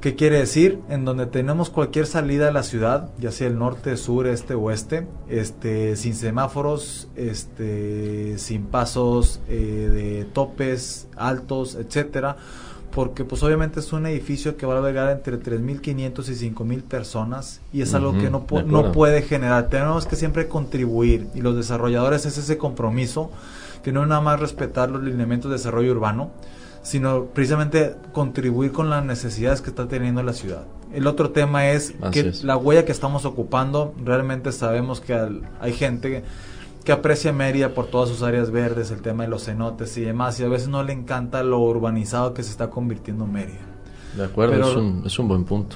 ¿Qué 0.05 0.13
quiere 0.13 0.37
decir? 0.37 0.81
En 0.87 1.03
donde 1.03 1.25
tenemos 1.25 1.71
cualquier 1.71 2.05
salida 2.05 2.45
de 2.45 2.51
la 2.51 2.61
ciudad, 2.61 3.09
ya 3.17 3.31
sea 3.31 3.47
el 3.47 3.57
norte, 3.57 3.97
sur, 3.97 4.27
este, 4.27 4.53
oeste, 4.53 5.07
este, 5.29 5.95
sin 5.95 6.13
semáforos, 6.13 7.07
este, 7.15 8.37
sin 8.37 8.65
pasos 8.65 9.39
eh, 9.49 9.89
de 9.91 10.25
topes 10.25 11.07
altos, 11.15 11.73
etcétera, 11.73 12.37
porque 12.91 13.25
pues 13.25 13.41
obviamente 13.41 13.79
es 13.79 13.91
un 13.93 14.05
edificio 14.05 14.57
que 14.57 14.67
va 14.67 14.75
a 14.75 14.77
albergar 14.77 15.09
entre 15.09 15.39
3.500 15.39 16.29
y 16.29 16.51
5.000 16.51 16.83
personas 16.83 17.61
y 17.73 17.81
es 17.81 17.93
algo 17.95 18.13
que 18.13 18.29
no, 18.29 18.45
no 18.67 18.91
puede 18.91 19.23
generar. 19.23 19.69
Tenemos 19.69 20.05
que 20.05 20.15
siempre 20.15 20.47
contribuir 20.47 21.27
y 21.33 21.41
los 21.41 21.55
desarrolladores 21.55 22.27
es 22.27 22.37
ese 22.37 22.59
compromiso 22.59 23.31
que 23.85 23.91
no 23.91 24.01
es 24.01 24.07
nada 24.09 24.19
más 24.19 24.39
respetar 24.39 24.89
los 24.89 25.03
lineamientos 25.03 25.51
de 25.51 25.57
desarrollo 25.57 25.91
urbano, 25.91 26.31
sino 26.81 27.25
precisamente 27.25 27.95
contribuir 28.13 28.71
con 28.71 28.89
las 28.89 29.05
necesidades 29.05 29.61
que 29.61 29.69
está 29.69 29.87
teniendo 29.87 30.23
la 30.23 30.33
ciudad. 30.33 30.63
El 30.91 31.05
otro 31.05 31.29
tema 31.29 31.69
es 31.69 31.93
Así 32.01 32.11
que 32.23 32.29
es. 32.29 32.43
la 32.43 32.57
huella 32.57 32.83
que 32.83 32.91
estamos 32.91 33.25
ocupando, 33.25 33.93
realmente 34.03 34.51
sabemos 34.51 35.01
que 35.01 35.13
al- 35.13 35.47
hay 35.61 35.73
gente 35.73 36.23
que, 36.83 36.91
aprecia 36.91 37.31
Mérida 37.31 37.75
por 37.75 37.85
todas 37.87 38.09
sus 38.09 38.23
áreas 38.23 38.49
verdes, 38.49 38.89
el 38.89 39.01
tema 39.03 39.23
de 39.23 39.29
los 39.29 39.45
cenotes 39.45 39.95
y 39.97 40.01
demás, 40.01 40.39
y 40.39 40.43
a 40.43 40.47
veces 40.47 40.67
no 40.67 40.81
le 40.83 40.93
encanta 40.93 41.43
lo 41.43 41.59
urbanizado 41.59 42.33
que 42.33 42.41
se 42.41 42.49
está 42.49 42.71
convirtiendo 42.71 43.27
Mérida. 43.27 43.59
De 44.17 44.23
acuerdo, 44.25 44.53
Pero- 44.53 44.69
es, 44.71 44.75
un, 44.77 45.03
es 45.05 45.19
un 45.19 45.27
buen 45.27 45.43
punto. 45.45 45.75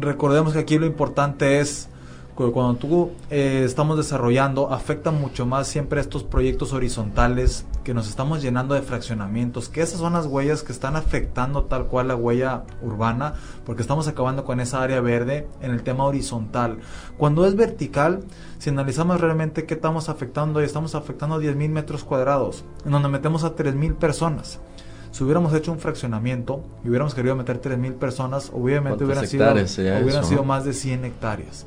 Recordemos 0.00 0.52
que 0.52 0.58
aquí 0.60 0.78
lo 0.78 0.86
importante 0.86 1.60
es 1.60 1.88
cuando 2.36 2.76
tú 2.76 3.12
eh, 3.30 3.62
estamos 3.64 3.96
desarrollando, 3.96 4.70
afecta 4.70 5.10
mucho 5.10 5.46
más 5.46 5.68
siempre 5.68 6.02
estos 6.02 6.22
proyectos 6.22 6.74
horizontales 6.74 7.64
que 7.82 7.94
nos 7.94 8.08
estamos 8.08 8.42
llenando 8.42 8.74
de 8.74 8.82
fraccionamientos, 8.82 9.70
que 9.70 9.80
esas 9.80 10.00
son 10.00 10.12
las 10.12 10.26
huellas 10.26 10.62
que 10.62 10.72
están 10.72 10.96
afectando 10.96 11.64
tal 11.64 11.86
cual 11.86 12.08
la 12.08 12.16
huella 12.16 12.64
urbana, 12.82 13.34
porque 13.64 13.80
estamos 13.80 14.06
acabando 14.06 14.44
con 14.44 14.60
esa 14.60 14.82
área 14.82 15.00
verde 15.00 15.48
en 15.62 15.70
el 15.70 15.82
tema 15.82 16.04
horizontal. 16.04 16.78
Cuando 17.16 17.46
es 17.46 17.56
vertical, 17.56 18.24
si 18.58 18.68
analizamos 18.68 19.18
realmente 19.18 19.64
qué 19.64 19.74
estamos 19.74 20.10
afectando, 20.10 20.60
y 20.60 20.64
estamos 20.64 20.94
afectando 20.94 21.40
10.000 21.40 21.70
metros 21.70 22.04
cuadrados, 22.04 22.64
en 22.84 22.92
donde 22.92 23.08
metemos 23.08 23.44
a 23.44 23.56
3.000 23.56 23.94
personas. 23.96 24.60
Si 25.16 25.24
hubiéramos 25.24 25.54
hecho 25.54 25.72
un 25.72 25.78
fraccionamiento 25.78 26.62
y 26.84 26.90
hubiéramos 26.90 27.14
querido 27.14 27.34
meter 27.34 27.58
3.000 27.58 27.94
personas, 27.94 28.50
obviamente 28.52 29.02
¿Cuántas 29.02 29.32
hubieran 29.32 29.66
sido, 29.66 30.02
hubieran 30.02 30.24
eso, 30.24 30.44
más 30.44 30.66
de 30.66 30.74
100 30.74 31.06
hectáreas. 31.06 31.64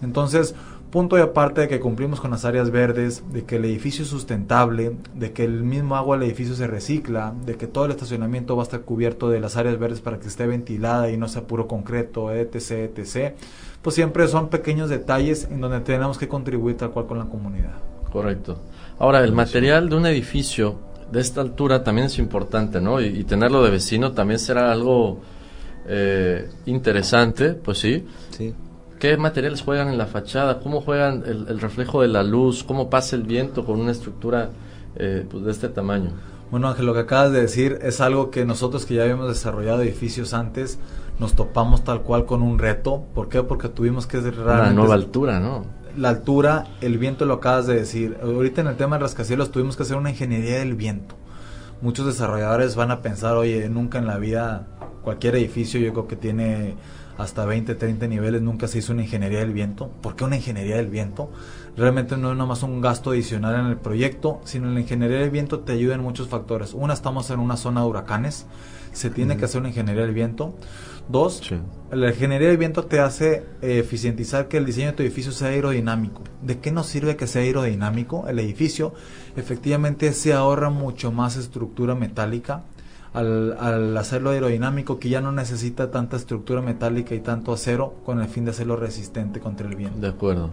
Entonces, 0.00 0.54
punto 0.90 1.18
y 1.18 1.20
aparte 1.20 1.60
de 1.60 1.68
que 1.68 1.80
cumplimos 1.80 2.18
con 2.18 2.30
las 2.30 2.46
áreas 2.46 2.70
verdes, 2.70 3.22
de 3.30 3.44
que 3.44 3.56
el 3.56 3.66
edificio 3.66 4.04
es 4.04 4.08
sustentable, 4.08 4.96
de 5.14 5.32
que 5.32 5.44
el 5.44 5.64
mismo 5.64 5.96
agua 5.96 6.16
del 6.16 6.28
edificio 6.28 6.54
se 6.54 6.66
recicla, 6.66 7.34
de 7.44 7.56
que 7.56 7.66
todo 7.66 7.84
el 7.84 7.90
estacionamiento 7.90 8.56
va 8.56 8.62
a 8.62 8.64
estar 8.64 8.80
cubierto 8.80 9.28
de 9.28 9.40
las 9.40 9.58
áreas 9.58 9.78
verdes 9.78 10.00
para 10.00 10.18
que 10.18 10.26
esté 10.26 10.46
ventilada 10.46 11.10
y 11.10 11.18
no 11.18 11.28
sea 11.28 11.42
puro 11.42 11.68
concreto, 11.68 12.32
etc., 12.32 12.90
etc., 12.96 13.34
pues 13.82 13.96
siempre 13.96 14.26
son 14.28 14.48
pequeños 14.48 14.88
detalles 14.88 15.46
en 15.50 15.60
donde 15.60 15.80
tenemos 15.80 16.16
que 16.16 16.26
contribuir 16.26 16.78
tal 16.78 16.92
cual 16.92 17.04
con 17.04 17.18
la 17.18 17.26
comunidad. 17.26 17.74
Correcto. 18.10 18.58
Ahora, 18.98 19.22
el 19.22 19.32
material 19.32 19.90
de 19.90 19.96
un 19.96 20.06
edificio 20.06 20.87
de 21.10 21.20
esta 21.20 21.40
altura 21.40 21.82
también 21.82 22.06
es 22.08 22.18
importante, 22.18 22.80
¿no? 22.80 23.00
Y, 23.00 23.06
y 23.06 23.24
tenerlo 23.24 23.62
de 23.62 23.70
vecino 23.70 24.12
también 24.12 24.38
será 24.38 24.72
algo 24.72 25.20
eh, 25.86 26.48
interesante, 26.66 27.54
pues 27.54 27.78
sí. 27.78 28.06
Sí. 28.30 28.54
¿Qué 28.98 29.16
materiales 29.16 29.62
juegan 29.62 29.88
en 29.88 29.98
la 29.98 30.06
fachada? 30.06 30.60
¿Cómo 30.60 30.80
juegan 30.80 31.22
el, 31.24 31.46
el 31.48 31.60
reflejo 31.60 32.02
de 32.02 32.08
la 32.08 32.22
luz? 32.22 32.64
¿Cómo 32.64 32.90
pasa 32.90 33.16
el 33.16 33.22
viento 33.22 33.64
con 33.64 33.80
una 33.80 33.92
estructura 33.92 34.50
eh, 34.96 35.24
pues, 35.30 35.44
de 35.44 35.50
este 35.50 35.68
tamaño? 35.68 36.10
Bueno, 36.50 36.68
Ángel, 36.68 36.86
lo 36.86 36.94
que 36.94 37.00
acabas 37.00 37.32
de 37.32 37.42
decir 37.42 37.78
es 37.82 38.00
algo 38.00 38.30
que 38.30 38.44
nosotros 38.44 38.86
que 38.86 38.94
ya 38.94 39.02
habíamos 39.02 39.28
desarrollado 39.28 39.82
edificios 39.82 40.34
antes, 40.34 40.78
nos 41.18 41.34
topamos 41.34 41.84
tal 41.84 42.02
cual 42.02 42.24
con 42.24 42.42
un 42.42 42.58
reto. 42.58 43.04
¿Por 43.14 43.28
qué? 43.28 43.42
Porque 43.42 43.68
tuvimos 43.68 44.06
que 44.06 44.18
Una 44.18 44.30
realmente 44.30 44.74
nueva 44.74 44.94
altura, 44.94 45.40
¿no? 45.40 45.64
La 45.98 46.10
altura, 46.10 46.66
el 46.80 46.96
viento 46.96 47.24
lo 47.26 47.34
acabas 47.34 47.66
de 47.66 47.74
decir. 47.74 48.16
Ahorita 48.22 48.60
en 48.60 48.68
el 48.68 48.76
tema 48.76 48.96
de 48.96 49.02
rascacielos 49.02 49.50
tuvimos 49.50 49.76
que 49.76 49.82
hacer 49.82 49.96
una 49.96 50.10
ingeniería 50.10 50.58
del 50.58 50.74
viento. 50.74 51.16
Muchos 51.82 52.06
desarrolladores 52.06 52.76
van 52.76 52.90
a 52.90 53.02
pensar, 53.02 53.36
oye, 53.36 53.68
nunca 53.68 53.98
en 53.98 54.06
la 54.06 54.18
vida, 54.18 54.66
cualquier 55.02 55.36
edificio 55.36 55.80
yo 55.80 55.92
creo 55.92 56.08
que 56.08 56.16
tiene 56.16 56.76
hasta 57.18 57.44
20, 57.44 57.74
30 57.74 58.06
niveles, 58.06 58.42
nunca 58.42 58.68
se 58.68 58.78
hizo 58.78 58.92
una 58.92 59.02
ingeniería 59.02 59.40
del 59.40 59.52
viento. 59.52 59.90
¿Por 60.00 60.14
qué 60.14 60.24
una 60.24 60.36
ingeniería 60.36 60.76
del 60.76 60.86
viento? 60.86 61.30
Realmente 61.78 62.16
no 62.16 62.32
es 62.32 62.36
nomás 62.36 62.64
un 62.64 62.80
gasto 62.80 63.10
adicional 63.10 63.54
en 63.60 63.66
el 63.66 63.76
proyecto, 63.76 64.40
sino 64.44 64.66
en 64.66 64.74
la 64.74 64.80
ingeniería 64.80 65.18
del 65.18 65.30
viento 65.30 65.60
te 65.60 65.72
ayuda 65.72 65.94
en 65.94 66.02
muchos 66.02 66.26
factores. 66.28 66.74
Una, 66.74 66.92
estamos 66.92 67.30
en 67.30 67.38
una 67.38 67.56
zona 67.56 67.82
de 67.82 67.86
huracanes, 67.86 68.46
se 68.92 69.10
tiene 69.10 69.36
que 69.36 69.44
hacer 69.44 69.60
una 69.60 69.68
ingeniería 69.68 70.02
del 70.02 70.12
viento. 70.12 70.54
Dos, 71.08 71.40
Sí. 71.42 71.56
la 71.92 72.08
ingeniería 72.08 72.48
del 72.48 72.58
viento 72.58 72.84
te 72.84 72.98
hace 73.00 73.44
eh, 73.62 73.78
eficientizar 73.78 74.48
que 74.48 74.56
el 74.56 74.66
diseño 74.66 74.88
de 74.88 74.92
tu 74.94 75.02
edificio 75.04 75.30
sea 75.30 75.48
aerodinámico. 75.48 76.22
¿De 76.42 76.58
qué 76.58 76.72
nos 76.72 76.86
sirve 76.86 77.16
que 77.16 77.26
sea 77.28 77.42
aerodinámico? 77.42 78.26
El 78.28 78.40
edificio 78.40 78.92
efectivamente 79.36 80.12
se 80.12 80.32
ahorra 80.34 80.70
mucho 80.70 81.12
más 81.12 81.36
estructura 81.36 81.94
metálica 81.94 82.64
al, 83.14 83.56
al 83.58 83.96
hacerlo 83.96 84.30
aerodinámico 84.30 84.98
que 84.98 85.08
ya 85.08 85.20
no 85.20 85.32
necesita 85.32 85.90
tanta 85.90 86.16
estructura 86.16 86.60
metálica 86.60 87.14
y 87.14 87.20
tanto 87.20 87.52
acero 87.52 87.94
con 88.04 88.20
el 88.20 88.28
fin 88.28 88.44
de 88.44 88.50
hacerlo 88.50 88.76
resistente 88.76 89.40
contra 89.40 89.66
el 89.68 89.76
viento. 89.76 89.98
De 90.00 90.08
acuerdo. 90.08 90.50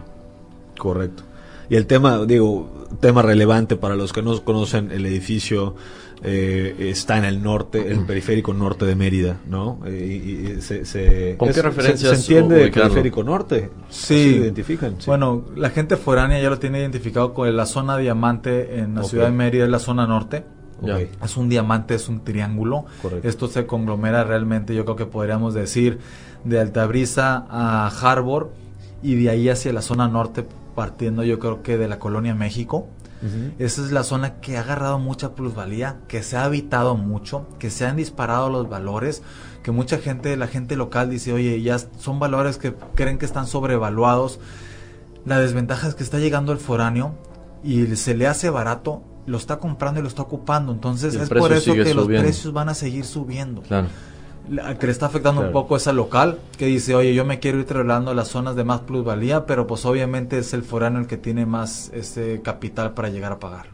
Correcto. 0.78 1.22
Y 1.68 1.74
el 1.76 1.86
tema, 1.86 2.24
digo, 2.26 2.86
tema 3.00 3.22
relevante 3.22 3.76
para 3.76 3.96
los 3.96 4.12
que 4.12 4.22
no 4.22 4.40
conocen, 4.44 4.92
el 4.92 5.04
edificio 5.06 5.74
eh, 6.22 6.74
está 6.78 7.18
en 7.18 7.24
el 7.24 7.42
norte, 7.42 7.90
el 7.90 8.00
periférico 8.06 8.54
norte 8.54 8.84
de 8.86 8.94
Mérida, 8.94 9.38
¿no? 9.48 9.80
Eh, 9.84 10.20
y, 10.24 10.52
y 10.58 10.60
se, 10.62 10.84
se- 10.84 11.34
¿Con 11.36 11.48
qué 11.48 11.54
se- 11.54 11.62
referencias 11.62 12.10
Se, 12.12 12.16
entiende 12.38 12.62
ubicarlo? 12.62 12.88
periférico 12.90 13.24
norte. 13.24 13.70
Sí. 13.90 14.36
Lo 14.36 14.44
identifican. 14.44 14.94
sí. 14.98 15.06
Bueno, 15.08 15.44
la 15.56 15.70
gente 15.70 15.96
foránea 15.96 16.40
ya 16.40 16.48
lo 16.50 16.58
tiene 16.58 16.78
identificado 16.78 17.34
con 17.34 17.54
la 17.54 17.66
zona 17.66 17.96
diamante 17.98 18.78
en 18.78 18.94
la 18.94 19.02
ciudad 19.02 19.26
de 19.26 19.32
Mérida, 19.32 19.64
es 19.64 19.70
la 19.70 19.78
zona 19.80 20.06
norte. 20.06 20.44
Ok. 20.80 20.86
Ya. 20.88 20.98
Es 21.24 21.36
un 21.36 21.48
diamante, 21.48 21.94
es 21.96 22.08
un 22.08 22.22
triángulo. 22.22 22.84
Correcto. 23.02 23.26
Esto 23.28 23.48
se 23.48 23.66
conglomera 23.66 24.22
realmente, 24.24 24.74
yo 24.74 24.84
creo 24.84 24.96
que 24.96 25.06
podríamos 25.06 25.52
decir, 25.52 25.98
de 26.44 26.60
Altabrisa 26.60 27.44
a 27.50 27.88
Harbor 27.88 28.52
y 29.02 29.16
de 29.16 29.30
ahí 29.30 29.48
hacia 29.48 29.72
la 29.72 29.82
zona 29.82 30.06
norte, 30.08 30.44
partiendo 30.76 31.24
yo 31.24 31.40
creo 31.40 31.64
que 31.64 31.76
de 31.76 31.88
la 31.88 31.98
colonia 31.98 32.36
México. 32.36 32.86
Ujú. 33.22 33.54
Esa 33.58 33.82
es 33.82 33.90
la 33.90 34.04
zona 34.04 34.40
que 34.40 34.56
ha 34.56 34.60
agarrado 34.60 35.00
mucha 35.00 35.34
plusvalía, 35.34 35.96
que 36.06 36.22
se 36.22 36.36
ha 36.36 36.44
habitado 36.44 36.96
mucho, 36.96 37.46
que 37.58 37.70
se 37.70 37.84
han 37.84 37.96
disparado 37.96 38.48
los 38.50 38.68
valores, 38.68 39.22
que 39.64 39.72
mucha 39.72 39.98
gente, 39.98 40.36
la 40.36 40.46
gente 40.46 40.76
local 40.76 41.10
dice, 41.10 41.32
oye, 41.32 41.60
ya 41.62 41.78
son 41.78 42.20
valores 42.20 42.58
que 42.58 42.74
creen 42.94 43.18
que 43.18 43.26
están 43.26 43.48
sobrevaluados. 43.48 44.38
La 45.24 45.40
desventaja 45.40 45.88
es 45.88 45.96
que 45.96 46.04
está 46.04 46.18
llegando 46.20 46.52
el 46.52 46.58
foráneo 46.58 47.14
y 47.64 47.84
se 47.96 48.14
le 48.14 48.28
hace 48.28 48.48
barato, 48.48 49.02
lo 49.26 49.38
está 49.38 49.58
comprando 49.58 49.98
y 49.98 50.02
lo 50.04 50.08
está 50.08 50.22
ocupando. 50.22 50.70
Entonces 50.72 51.14
es 51.16 51.28
por 51.28 51.52
eso 51.52 51.74
que 51.74 51.94
los 51.94 52.06
precios 52.06 52.52
van 52.52 52.68
a 52.68 52.74
seguir 52.74 53.04
subiendo. 53.04 53.62
Claro. 53.62 53.88
La 54.50 54.78
que 54.78 54.86
le 54.86 54.92
está 54.92 55.06
afectando 55.06 55.40
un 55.40 55.52
poco 55.52 55.76
es 55.76 55.86
al 55.86 55.96
local, 55.96 56.38
que 56.56 56.66
dice, 56.66 56.94
oye, 56.94 57.14
yo 57.14 57.24
me 57.24 57.40
quiero 57.40 57.58
ir 57.58 57.64
trasladando 57.64 58.12
a 58.12 58.14
las 58.14 58.28
zonas 58.28 58.56
de 58.56 58.64
más 58.64 58.80
plusvalía, 58.80 59.46
pero 59.46 59.66
pues 59.66 59.84
obviamente 59.84 60.38
es 60.38 60.54
el 60.54 60.62
foráneo 60.62 61.00
el 61.00 61.06
que 61.06 61.16
tiene 61.16 61.46
más 61.46 61.90
ese 61.92 62.40
capital 62.42 62.94
para 62.94 63.08
llegar 63.08 63.32
a 63.32 63.40
pagar. 63.40 63.66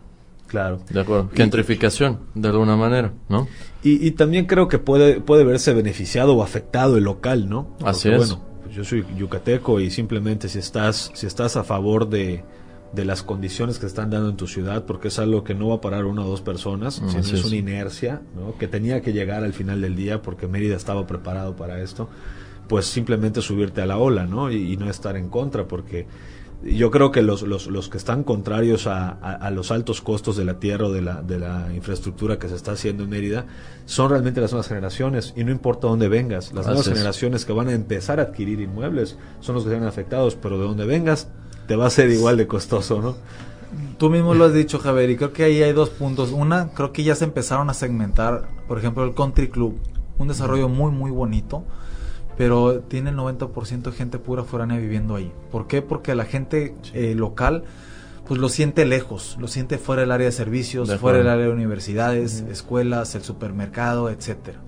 Claro. 0.46 0.80
De 0.90 1.00
acuerdo. 1.00 1.30
Gentrificación, 1.34 2.20
de 2.34 2.48
alguna 2.48 2.76
manera, 2.76 3.12
¿no? 3.28 3.48
Y, 3.82 4.06
y 4.06 4.10
también 4.12 4.46
creo 4.46 4.68
que 4.68 4.78
puede, 4.78 5.20
puede 5.20 5.44
verse 5.44 5.72
beneficiado 5.72 6.34
o 6.34 6.42
afectado 6.42 6.98
el 6.98 7.04
local, 7.04 7.48
¿no? 7.48 7.68
Así 7.82 8.10
es. 8.10 8.18
Bueno, 8.18 8.42
pues 8.62 8.74
yo 8.74 8.84
soy 8.84 9.04
yucateco 9.16 9.80
y 9.80 9.90
simplemente 9.90 10.48
si 10.48 10.58
estás, 10.58 11.10
si 11.14 11.26
estás 11.26 11.56
a 11.56 11.64
favor 11.64 12.08
de, 12.08 12.44
de 12.92 13.04
las 13.04 13.22
condiciones 13.22 13.78
que 13.78 13.86
están 13.86 14.10
dando 14.10 14.28
en 14.28 14.36
tu 14.36 14.46
ciudad, 14.46 14.84
porque 14.84 15.08
es 15.08 15.18
algo 15.18 15.44
que 15.44 15.54
no 15.54 15.68
va 15.68 15.76
a 15.76 15.80
parar 15.80 16.04
una 16.04 16.22
o 16.24 16.28
dos 16.28 16.42
personas, 16.42 17.00
Mm, 17.00 17.08
sino 17.08 17.20
es 17.20 17.32
es. 17.32 17.44
una 17.46 17.56
inercia, 17.56 18.20
¿no? 18.36 18.56
Que 18.58 18.68
tenía 18.68 19.00
que 19.00 19.12
llegar 19.12 19.44
al 19.44 19.52
final 19.54 19.80
del 19.80 19.96
día 19.96 20.20
porque 20.22 20.46
Mérida 20.46 20.76
estaba 20.76 21.06
preparado 21.06 21.56
para 21.56 21.80
esto, 21.80 22.08
pues 22.68 22.86
simplemente 22.86 23.40
subirte 23.40 23.80
a 23.82 23.86
la 23.86 23.98
ola, 23.98 24.26
¿no? 24.26 24.50
Y, 24.50 24.72
y 24.72 24.76
no 24.76 24.90
estar 24.90 25.16
en 25.16 25.28
contra, 25.30 25.66
porque 25.66 26.06
yo 26.64 26.92
creo 26.92 27.10
que 27.10 27.22
los, 27.22 27.42
los, 27.42 27.66
los 27.66 27.88
que 27.88 27.98
están 27.98 28.22
contrarios 28.22 28.86
a, 28.86 29.08
a- 29.08 29.32
a 29.34 29.50
los 29.50 29.72
altos 29.72 30.00
costos 30.00 30.36
de 30.36 30.44
la 30.44 30.60
tierra 30.60 30.86
o 30.86 30.92
de 30.92 31.02
la, 31.02 31.20
de 31.22 31.38
la 31.40 31.74
infraestructura 31.74 32.38
que 32.38 32.48
se 32.48 32.54
está 32.54 32.72
haciendo 32.72 33.02
en 33.04 33.10
Mérida 33.10 33.46
son 33.84 34.10
realmente 34.10 34.40
las 34.40 34.52
nuevas 34.52 34.68
generaciones 34.68 35.32
y 35.36 35.42
no 35.42 35.50
importa 35.50 35.88
dónde 35.88 36.06
vengas, 36.08 36.52
las 36.52 36.66
nuevas 36.66 36.86
es. 36.86 36.92
generaciones 36.92 37.44
que 37.44 37.52
van 37.52 37.68
a 37.68 37.72
empezar 37.72 38.20
a 38.20 38.24
adquirir 38.24 38.60
inmuebles 38.60 39.18
son 39.40 39.56
los 39.56 39.64
que 39.64 39.70
se 39.70 39.74
ven 39.76 39.84
afectados, 39.88 40.36
pero 40.36 40.56
de 40.56 40.64
donde 40.64 40.84
vengas 40.86 41.28
te 41.72 41.76
va 41.76 41.86
a 41.86 41.90
ser 41.90 42.10
igual 42.10 42.36
de 42.36 42.46
costoso, 42.46 43.00
¿no? 43.00 43.16
Tú 43.96 44.10
mismo 44.10 44.34
lo 44.34 44.44
has 44.44 44.52
dicho, 44.52 44.78
Javier, 44.78 45.08
y 45.08 45.16
creo 45.16 45.32
que 45.32 45.44
ahí 45.44 45.62
hay 45.62 45.72
dos 45.72 45.88
puntos. 45.88 46.30
Una, 46.30 46.68
creo 46.74 46.92
que 46.92 47.02
ya 47.02 47.14
se 47.14 47.24
empezaron 47.24 47.70
a 47.70 47.72
segmentar, 47.72 48.46
por 48.68 48.76
ejemplo, 48.76 49.04
el 49.04 49.14
Country 49.14 49.48
Club, 49.48 49.78
un 50.18 50.28
desarrollo 50.28 50.68
muy, 50.68 50.92
muy 50.92 51.10
bonito, 51.10 51.64
pero 52.36 52.80
tiene 52.80 53.08
el 53.08 53.16
90% 53.16 53.84
de 53.84 53.92
gente 53.92 54.18
pura 54.18 54.44
foránea 54.44 54.76
viviendo 54.76 55.16
ahí. 55.16 55.32
¿Por 55.50 55.66
qué? 55.66 55.80
Porque 55.80 56.14
la 56.14 56.26
gente 56.26 56.74
eh, 56.92 57.14
local 57.14 57.64
pues 58.28 58.38
lo 58.38 58.50
siente 58.50 58.84
lejos, 58.84 59.38
lo 59.40 59.48
siente 59.48 59.78
fuera 59.78 60.02
del 60.02 60.12
área 60.12 60.26
de 60.26 60.32
servicios, 60.32 60.88
De 60.88 60.98
fuera 60.98 61.16
del 61.16 61.28
área 61.28 61.46
de 61.46 61.52
universidades, 61.52 62.44
escuelas, 62.50 63.14
el 63.14 63.22
supermercado, 63.22 64.10
etcétera. 64.10 64.60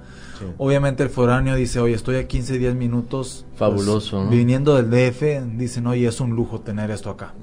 Sí. 0.48 0.54
Obviamente 0.58 1.02
el 1.02 1.10
foráneo 1.10 1.54
dice, 1.56 1.80
oye, 1.80 1.94
estoy 1.94 2.16
a 2.16 2.26
15, 2.28 2.58
10 2.58 2.74
minutos. 2.74 3.44
pues, 3.50 3.58
Fabuloso, 3.58 4.24
¿no? 4.24 4.30
Viniendo 4.30 4.74
del 4.80 4.90
DF, 4.90 5.56
dicen, 5.56 5.86
oye, 5.86 6.06
es 6.06 6.20
un 6.20 6.30
lujo 6.34 6.60
tener 6.60 6.90
esto 6.90 7.10
acá. 7.10 7.34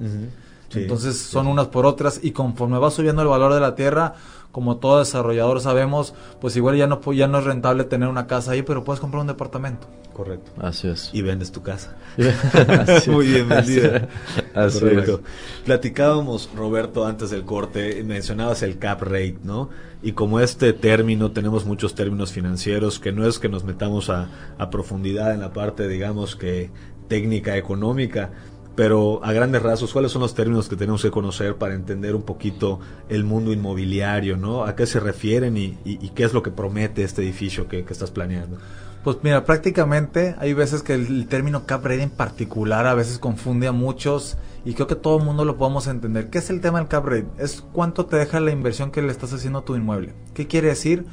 Sí, 0.68 0.80
Entonces 0.80 1.18
son 1.18 1.46
unas 1.48 1.66
por 1.68 1.84
otras 1.86 2.20
y 2.22 2.30
conforme 2.32 2.78
va 2.78 2.90
subiendo 2.90 3.20
el 3.22 3.28
valor 3.28 3.52
de 3.52 3.60
la 3.60 3.74
tierra, 3.74 4.14
como 4.52 4.76
todo 4.76 4.98
desarrollador 5.00 5.60
sabemos, 5.60 6.14
pues 6.40 6.56
igual 6.56 6.76
ya 6.76 6.86
no, 6.86 7.00
ya 7.12 7.26
no 7.26 7.38
es 7.38 7.44
rentable 7.44 7.84
tener 7.84 8.08
una 8.08 8.26
casa 8.26 8.52
ahí, 8.52 8.62
pero 8.62 8.84
puedes 8.84 9.00
comprar 9.00 9.20
un 9.20 9.26
departamento. 9.26 9.86
Correcto. 10.12 10.50
Así 10.60 10.88
es. 10.88 11.08
Y 11.14 11.22
vendes 11.22 11.52
tu 11.52 11.62
casa. 11.62 11.96
Muy 13.06 13.28
bien 13.28 13.48
vendida. 13.48 14.08
Así 14.54 14.80
Correcto. 14.80 15.20
es. 15.24 15.62
Platicábamos, 15.64 16.50
Roberto, 16.54 17.06
antes 17.06 17.30
del 17.30 17.44
corte, 17.44 18.02
mencionabas 18.04 18.62
el 18.62 18.78
cap 18.78 19.00
rate, 19.02 19.38
¿no? 19.42 19.70
Y 20.02 20.12
como 20.12 20.40
este 20.40 20.72
término, 20.72 21.30
tenemos 21.30 21.64
muchos 21.64 21.94
términos 21.94 22.32
financieros, 22.32 22.98
que 22.98 23.12
no 23.12 23.26
es 23.26 23.38
que 23.38 23.48
nos 23.48 23.64
metamos 23.64 24.10
a, 24.10 24.28
a 24.58 24.68
profundidad 24.70 25.32
en 25.32 25.40
la 25.40 25.52
parte, 25.52 25.86
digamos, 25.86 26.34
que 26.34 26.70
técnica, 27.08 27.56
económica, 27.56 28.30
pero 28.74 29.22
a 29.22 29.32
grandes 29.32 29.62
rasgos, 29.62 29.92
¿cuáles 29.92 30.12
son 30.12 30.22
los 30.22 30.34
términos 30.34 30.68
que 30.68 30.76
tenemos 30.76 31.02
que 31.02 31.10
conocer 31.10 31.56
para 31.56 31.74
entender 31.74 32.14
un 32.14 32.22
poquito 32.22 32.80
el 33.08 33.22
mundo 33.22 33.52
inmobiliario, 33.52 34.36
¿no? 34.36 34.64
¿A 34.64 34.74
qué 34.74 34.86
se 34.86 34.98
refieren 34.98 35.56
y, 35.56 36.08
qué 36.14 36.24
es 36.24 36.32
lo 36.32 36.42
que 36.42 36.50
promete 36.50 37.04
este 37.04 37.22
edificio 37.22 37.68
que 37.68 37.84
estás 37.88 38.10
planeando? 38.10 38.58
Pues 39.04 39.16
mira, 39.22 39.44
prácticamente 39.44 40.36
hay 40.38 40.54
veces 40.54 40.84
que 40.84 40.94
el, 40.94 41.06
el 41.06 41.26
término 41.26 41.66
cap 41.66 41.84
rate 41.84 42.02
en 42.02 42.10
particular 42.10 42.86
a 42.86 42.94
veces 42.94 43.18
confunde 43.18 43.66
a 43.66 43.72
muchos 43.72 44.36
y 44.64 44.74
creo 44.74 44.86
que 44.86 44.94
todo 44.94 45.18
el 45.18 45.24
mundo 45.24 45.44
lo 45.44 45.56
podemos 45.56 45.88
entender. 45.88 46.30
¿Qué 46.30 46.38
es 46.38 46.50
el 46.50 46.60
tema 46.60 46.78
del 46.78 46.86
cap 46.86 47.04
rate? 47.04 47.26
Es 47.38 47.64
cuánto 47.72 48.06
te 48.06 48.16
deja 48.16 48.38
la 48.38 48.52
inversión 48.52 48.92
que 48.92 49.02
le 49.02 49.10
estás 49.10 49.32
haciendo 49.32 49.58
a 49.58 49.64
tu 49.64 49.74
inmueble. 49.74 50.14
¿Qué 50.34 50.46
quiere 50.46 50.68
decir? 50.68 51.04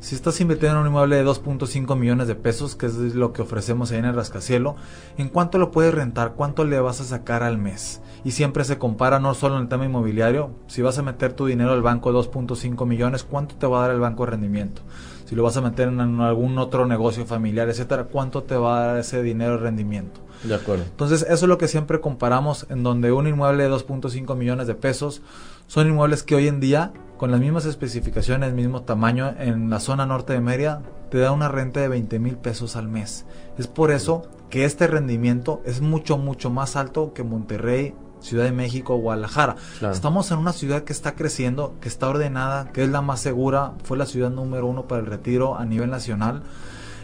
Si 0.00 0.14
estás 0.14 0.40
invirtiendo 0.40 0.78
en 0.78 0.82
un 0.82 0.88
inmueble 0.88 1.16
de 1.16 1.26
2.5 1.26 1.94
millones 1.96 2.26
de 2.26 2.36
pesos, 2.36 2.74
que 2.74 2.86
es 2.86 2.94
lo 2.94 3.34
que 3.34 3.42
ofrecemos 3.42 3.90
ahí 3.90 3.98
en 3.98 4.04
el 4.06 4.14
rascacielo, 4.14 4.76
¿en 5.18 5.28
cuánto 5.28 5.58
lo 5.58 5.70
puedes 5.70 5.92
rentar? 5.92 6.34
¿Cuánto 6.34 6.64
le 6.64 6.80
vas 6.80 7.00
a 7.02 7.04
sacar 7.04 7.42
al 7.42 7.58
mes? 7.58 8.00
Y 8.24 8.30
siempre 8.30 8.64
se 8.64 8.78
compara 8.78 9.20
no 9.20 9.34
solo 9.34 9.56
en 9.56 9.62
el 9.62 9.68
tema 9.68 9.84
inmobiliario, 9.84 10.54
si 10.68 10.80
vas 10.80 10.98
a 10.98 11.02
meter 11.02 11.34
tu 11.34 11.46
dinero 11.46 11.72
al 11.72 11.82
banco 11.82 12.12
de 12.12 12.18
2.5 12.18 12.86
millones, 12.86 13.24
¿cuánto 13.24 13.56
te 13.56 13.66
va 13.66 13.78
a 13.78 13.82
dar 13.82 13.90
el 13.90 14.00
banco 14.00 14.24
de 14.24 14.30
rendimiento? 14.32 14.82
Si 15.26 15.34
lo 15.34 15.42
vas 15.42 15.56
a 15.56 15.60
meter 15.60 15.88
en 15.88 16.20
algún 16.20 16.56
otro 16.56 16.86
negocio 16.86 17.26
familiar, 17.26 17.68
etcétera, 17.68 18.04
¿cuánto 18.04 18.44
te 18.44 18.56
va 18.56 18.78
a 18.78 18.86
dar 18.86 18.98
ese 18.98 19.22
dinero 19.22 19.52
de 19.52 19.58
rendimiento? 19.58 20.20
De 20.44 20.54
acuerdo. 20.54 20.84
Entonces, 20.84 21.22
eso 21.22 21.44
es 21.44 21.48
lo 21.48 21.58
que 21.58 21.66
siempre 21.66 22.00
comparamos, 22.00 22.66
en 22.70 22.84
donde 22.84 23.10
un 23.10 23.26
inmueble 23.26 23.64
de 23.64 23.70
2.5 23.70 24.36
millones 24.36 24.68
de 24.68 24.76
pesos 24.76 25.22
son 25.66 25.88
inmuebles 25.88 26.22
que 26.22 26.36
hoy 26.36 26.46
en 26.46 26.60
día, 26.60 26.92
con 27.16 27.32
las 27.32 27.40
mismas 27.40 27.66
especificaciones, 27.66 28.54
mismo 28.54 28.82
tamaño, 28.82 29.34
en 29.38 29.68
la 29.68 29.80
zona 29.80 30.06
norte 30.06 30.32
de 30.32 30.40
Mérida, 30.40 30.82
te 31.10 31.18
da 31.18 31.32
una 31.32 31.48
renta 31.48 31.80
de 31.80 31.88
20 31.88 32.18
mil 32.20 32.36
pesos 32.36 32.76
al 32.76 32.88
mes. 32.88 33.26
Es 33.58 33.66
por 33.66 33.90
eso 33.90 34.22
que 34.48 34.64
este 34.64 34.86
rendimiento 34.86 35.60
es 35.64 35.80
mucho, 35.80 36.18
mucho 36.18 36.50
más 36.50 36.76
alto 36.76 37.12
que 37.12 37.24
Monterrey, 37.24 37.94
Ciudad 38.20 38.44
de 38.44 38.52
México, 38.52 38.96
Guadalajara. 38.96 39.56
Claro. 39.78 39.94
Estamos 39.94 40.30
en 40.30 40.38
una 40.38 40.52
ciudad 40.52 40.84
que 40.84 40.92
está 40.92 41.14
creciendo, 41.14 41.74
que 41.80 41.88
está 41.88 42.08
ordenada, 42.08 42.72
que 42.72 42.82
es 42.82 42.88
la 42.90 43.02
más 43.02 43.20
segura, 43.20 43.72
fue 43.84 43.96
la 43.96 44.06
ciudad 44.06 44.30
número 44.30 44.66
uno 44.66 44.86
para 44.86 45.00
el 45.00 45.06
retiro 45.06 45.56
a 45.56 45.64
nivel 45.64 45.90
nacional. 45.90 46.42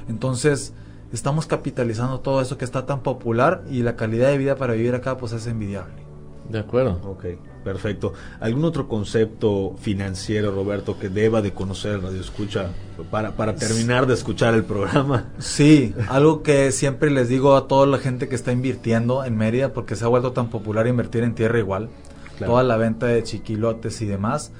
Entonces, 0.08 0.74
estamos 1.12 1.46
capitalizando 1.46 2.20
todo 2.20 2.40
eso 2.40 2.58
que 2.58 2.64
está 2.64 2.86
tan 2.86 3.00
popular 3.00 3.62
y 3.70 3.82
la 3.82 3.96
calidad 3.96 4.28
de 4.28 4.38
vida 4.38 4.56
para 4.56 4.74
vivir 4.74 4.94
acá 4.94 5.16
pues 5.16 5.32
es 5.32 5.46
envidiable. 5.46 6.11
De 6.48 6.58
acuerdo. 6.58 7.00
Ok, 7.04 7.24
perfecto. 7.64 8.12
¿Algún 8.40 8.64
otro 8.64 8.88
concepto 8.88 9.74
financiero, 9.80 10.50
Roberto, 10.52 10.98
que 10.98 11.08
deba 11.08 11.40
de 11.42 11.52
conocer 11.52 12.02
Radio 12.02 12.20
Escucha 12.20 12.70
para, 13.10 13.32
para 13.36 13.54
terminar 13.54 14.06
de 14.06 14.14
escuchar 14.14 14.54
el 14.54 14.64
programa? 14.64 15.30
Sí, 15.38 15.94
algo 16.08 16.42
que 16.42 16.72
siempre 16.72 17.10
les 17.10 17.28
digo 17.28 17.56
a 17.56 17.68
toda 17.68 17.86
la 17.86 17.98
gente 17.98 18.28
que 18.28 18.34
está 18.34 18.52
invirtiendo 18.52 19.24
en 19.24 19.36
Mérida, 19.36 19.72
porque 19.72 19.96
se 19.96 20.04
ha 20.04 20.08
vuelto 20.08 20.32
tan 20.32 20.48
popular 20.50 20.86
invertir 20.86 21.22
en 21.22 21.34
tierra 21.34 21.58
igual, 21.58 21.88
Claro. 22.36 22.52
toda 22.54 22.62
la 22.64 22.76
venta 22.76 23.06
de 23.06 23.22
chiquilotes 23.22 24.00
y 24.02 24.06
demás. 24.06 24.52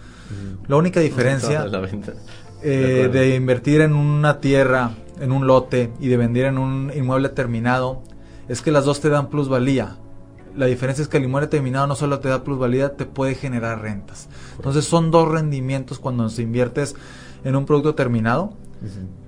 La 0.69 0.77
única 0.77 1.01
diferencia 1.01 1.65
La 1.67 1.81
venta. 1.81 2.13
eh, 2.63 3.09
De 3.13 3.19
de 3.21 3.35
invertir 3.35 3.81
en 3.83 3.93
una 3.95 4.41
tierra, 4.41 4.93
en 5.21 5.31
un 5.33 5.47
lote 5.47 5.91
y 6.01 6.09
de 6.09 6.17
vender 6.17 6.47
en 6.47 6.57
un 6.59 6.91
inmueble 6.95 7.29
terminado 7.31 8.03
es 8.49 8.63
que 8.63 8.71
las 8.71 8.85
dos 8.87 9.01
te 9.01 9.09
dan 9.11 9.29
plusvalía. 9.29 9.97
La 10.57 10.67
diferencia 10.67 11.03
es 11.03 11.09
que 11.09 11.17
el 11.17 11.25
inmueble 11.25 11.49
terminado 11.49 11.87
no 11.87 11.95
solo 11.95 12.21
te 12.21 12.29
da 12.29 12.45
plusvalía, 12.45 12.97
te 12.97 13.07
puede 13.07 13.35
generar 13.35 13.81
rentas. 13.81 14.29
Entonces 14.57 14.85
son 14.85 15.11
dos 15.11 15.29
rendimientos 15.29 15.99
cuando 15.99 16.29
se 16.29 16.43
inviertes 16.43 16.95
en 17.45 17.57
un 17.57 17.67
producto 17.67 17.95
terminado, 17.95 18.53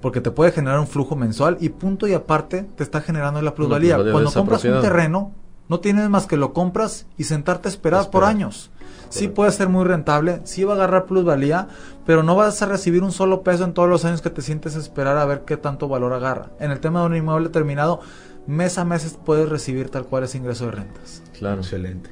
porque 0.00 0.20
te 0.20 0.30
puede 0.30 0.52
generar 0.52 0.80
un 0.80 0.86
flujo 0.86 1.16
mensual 1.16 1.56
y 1.60 1.68
punto 1.70 2.06
y 2.06 2.14
aparte 2.14 2.66
te 2.76 2.82
está 2.82 3.00
generando 3.00 3.40
la 3.40 3.54
plusvalía. 3.54 3.96
Cuando 3.96 4.32
compras 4.32 4.64
un 4.64 4.80
terreno, 4.80 5.32
no 5.68 5.80
tienes 5.80 6.08
más 6.10 6.26
que 6.26 6.36
lo 6.36 6.52
compras 6.52 7.06
y 7.16 7.24
sentarte 7.24 7.68
a 7.68 7.70
esperar 7.70 8.10
por 8.10 8.24
años. 8.24 8.70
Sí 9.08 9.28
puede 9.28 9.52
ser 9.52 9.68
muy 9.68 9.84
rentable, 9.84 10.40
sí 10.44 10.64
va 10.64 10.72
a 10.72 10.76
agarrar 10.76 11.06
plusvalía, 11.06 11.68
pero 12.04 12.24
no 12.24 12.34
vas 12.34 12.60
a 12.62 12.66
recibir 12.66 13.02
un 13.04 13.12
solo 13.12 13.42
peso 13.42 13.64
en 13.64 13.72
todos 13.72 13.88
los 13.88 14.04
años 14.04 14.22
que 14.22 14.30
te 14.30 14.42
sientes 14.42 14.74
a 14.74 14.80
esperar 14.80 15.16
a 15.18 15.24
ver 15.24 15.42
qué 15.44 15.56
tanto 15.56 15.86
valor 15.86 16.12
agarra. 16.12 16.50
En 16.58 16.72
el 16.72 16.80
tema 16.80 17.00
de 17.00 17.06
un 17.06 17.16
inmueble 17.16 17.48
terminado, 17.48 18.00
mes 18.46 18.78
a 18.78 18.84
mes 18.84 19.18
puedes 19.24 19.48
recibir 19.48 19.88
tal 19.88 20.06
cual 20.06 20.24
ese 20.24 20.38
ingreso 20.38 20.66
de 20.66 20.72
rentas. 20.72 21.22
Claro. 21.38 21.60
Excelente. 21.60 22.10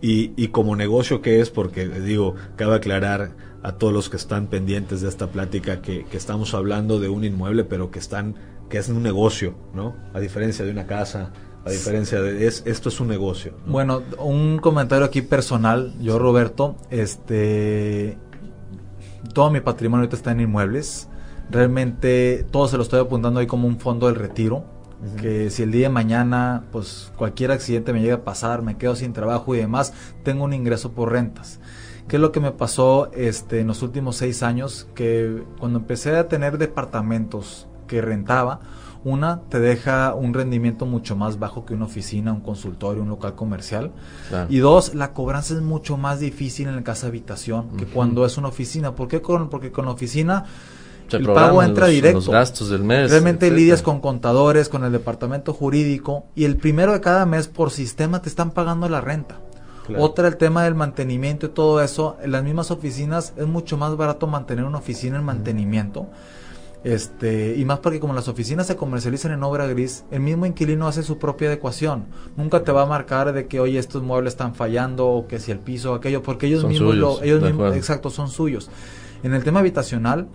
Y, 0.00 0.32
y 0.36 0.48
como 0.48 0.76
negocio 0.76 1.22
que 1.22 1.40
es, 1.40 1.50
porque 1.50 1.88
digo, 1.88 2.34
cabe 2.56 2.76
aclarar 2.76 3.30
a 3.62 3.72
todos 3.72 3.92
los 3.92 4.10
que 4.10 4.16
están 4.16 4.48
pendientes 4.48 5.00
de 5.00 5.08
esta 5.08 5.28
plática 5.28 5.80
que, 5.80 6.04
que 6.04 6.16
estamos 6.18 6.52
hablando 6.52 7.00
de 7.00 7.08
un 7.08 7.24
inmueble, 7.24 7.64
pero 7.64 7.90
que 7.90 7.98
están, 7.98 8.34
que 8.68 8.76
es 8.76 8.88
un 8.90 9.02
negocio, 9.02 9.54
¿no? 9.72 9.96
A 10.12 10.20
diferencia 10.20 10.64
de 10.64 10.70
una 10.70 10.86
casa, 10.86 11.32
a 11.64 11.70
diferencia 11.70 12.20
de, 12.20 12.46
es, 12.46 12.62
esto 12.66 12.90
es 12.90 13.00
un 13.00 13.08
negocio. 13.08 13.54
¿no? 13.64 13.72
Bueno, 13.72 14.02
un 14.18 14.58
comentario 14.58 15.06
aquí 15.06 15.22
personal, 15.22 15.94
yo 15.98 16.18
Roberto, 16.18 16.76
este, 16.90 18.18
todo 19.32 19.50
mi 19.50 19.60
patrimonio 19.60 20.02
ahorita 20.02 20.16
está 20.16 20.32
en 20.32 20.40
inmuebles. 20.40 21.08
Realmente 21.50 22.46
todo 22.50 22.68
se 22.68 22.76
lo 22.76 22.82
estoy 22.82 23.00
apuntando 23.00 23.40
ahí 23.40 23.46
como 23.46 23.66
un 23.66 23.78
fondo 23.78 24.06
del 24.06 24.16
retiro. 24.16 24.66
Que 25.20 25.50
si 25.50 25.62
el 25.62 25.72
día 25.72 25.88
de 25.88 25.94
mañana, 25.94 26.64
pues 26.72 27.12
cualquier 27.16 27.50
accidente 27.50 27.92
me 27.92 28.00
llega 28.00 28.16
a 28.16 28.24
pasar, 28.24 28.62
me 28.62 28.76
quedo 28.76 28.96
sin 28.96 29.12
trabajo 29.12 29.54
y 29.54 29.58
demás, 29.58 29.92
tengo 30.22 30.44
un 30.44 30.52
ingreso 30.52 30.92
por 30.92 31.12
rentas. 31.12 31.60
¿Qué 32.08 32.16
es 32.16 32.22
lo 32.22 32.32
que 32.32 32.40
me 32.40 32.52
pasó 32.52 33.10
este, 33.12 33.60
en 33.60 33.66
los 33.66 33.82
últimos 33.82 34.16
seis 34.16 34.42
años? 34.42 34.86
Que 34.94 35.42
cuando 35.58 35.78
empecé 35.78 36.16
a 36.16 36.28
tener 36.28 36.58
departamentos 36.58 37.66
que 37.86 38.02
rentaba, 38.02 38.60
una 39.04 39.42
te 39.48 39.60
deja 39.60 40.14
un 40.14 40.32
rendimiento 40.34 40.86
mucho 40.86 41.14
más 41.16 41.38
bajo 41.38 41.64
que 41.64 41.74
una 41.74 41.84
oficina, 41.84 42.32
un 42.32 42.40
consultorio, 42.40 43.02
un 43.02 43.08
local 43.08 43.34
comercial. 43.34 43.92
Claro. 44.28 44.46
Y 44.50 44.58
dos, 44.58 44.94
la 44.94 45.12
cobranza 45.12 45.54
es 45.54 45.60
mucho 45.60 45.96
más 45.96 46.20
difícil 46.20 46.68
en 46.68 46.76
la 46.76 46.84
casa 46.84 47.06
habitación 47.06 47.76
que 47.76 47.86
cuando 47.86 48.24
es 48.24 48.38
una 48.38 48.48
oficina. 48.48 48.94
¿Por 48.94 49.08
qué? 49.08 49.20
Con, 49.20 49.48
porque 49.50 49.70
con 49.70 49.84
la 49.84 49.92
oficina 49.92 50.44
Se 51.08 51.16
el 51.18 51.26
pago 51.26 51.62
entra 51.62 51.86
los- 51.86 51.94
directo. 51.94 52.18
Los 52.18 52.28
gastos 52.28 52.70
del 52.70 52.84
mes. 52.84 53.10
Realmente 53.10 53.46
etcétera. 53.46 53.60
lidias 53.60 53.82
con 53.82 54.00
contadores, 54.00 54.68
con 54.68 54.84
el 54.84 54.92
departamento 54.92 55.52
jurídico 55.52 56.24
y 56.34 56.44
el 56.44 56.56
primero 56.56 56.92
de 56.92 57.00
cada 57.00 57.26
mes 57.26 57.48
por 57.48 57.70
sistema 57.70 58.22
te 58.22 58.28
están 58.28 58.50
pagando 58.52 58.88
la 58.88 59.00
renta. 59.00 59.36
Claro. 59.86 60.02
Otra 60.02 60.28
el 60.28 60.36
tema 60.38 60.64
del 60.64 60.74
mantenimiento 60.74 61.46
y 61.46 61.48
todo 61.50 61.82
eso. 61.82 62.16
En 62.22 62.32
las 62.32 62.42
mismas 62.42 62.70
oficinas 62.70 63.34
es 63.36 63.46
mucho 63.46 63.76
más 63.76 63.96
barato 63.96 64.26
mantener 64.26 64.64
una 64.64 64.78
oficina 64.78 65.18
en 65.18 65.24
mantenimiento. 65.24 66.06
Este, 66.84 67.54
y 67.56 67.64
más 67.64 67.78
porque 67.78 67.98
como 67.98 68.12
las 68.12 68.28
oficinas 68.28 68.66
se 68.66 68.76
comercializan 68.76 69.32
en 69.32 69.42
obra 69.42 69.66
gris, 69.66 70.04
el 70.10 70.20
mismo 70.20 70.44
inquilino 70.44 70.86
hace 70.86 71.02
su 71.02 71.18
propia 71.18 71.48
adecuación. 71.48 72.04
Nunca 72.36 72.62
te 72.62 72.72
va 72.72 72.82
a 72.82 72.86
marcar 72.86 73.32
de 73.32 73.46
que, 73.46 73.58
oye, 73.58 73.78
estos 73.78 74.02
muebles 74.02 74.34
están 74.34 74.54
fallando 74.54 75.06
o 75.08 75.26
que 75.26 75.38
si 75.38 75.50
el 75.50 75.58
piso 75.60 75.92
o 75.92 75.94
aquello, 75.94 76.22
porque 76.22 76.46
ellos 76.46 76.60
Son 76.60 76.70
mismos, 76.70 76.92
suyos, 76.94 77.18
lo, 77.20 77.24
ellos 77.24 77.42
mismos, 77.42 77.74
exacto, 77.74 78.10
son 78.10 78.28
suyos. 78.28 78.68
En 79.22 79.32
el 79.32 79.42
tema 79.44 79.60
habitacional, 79.60 80.28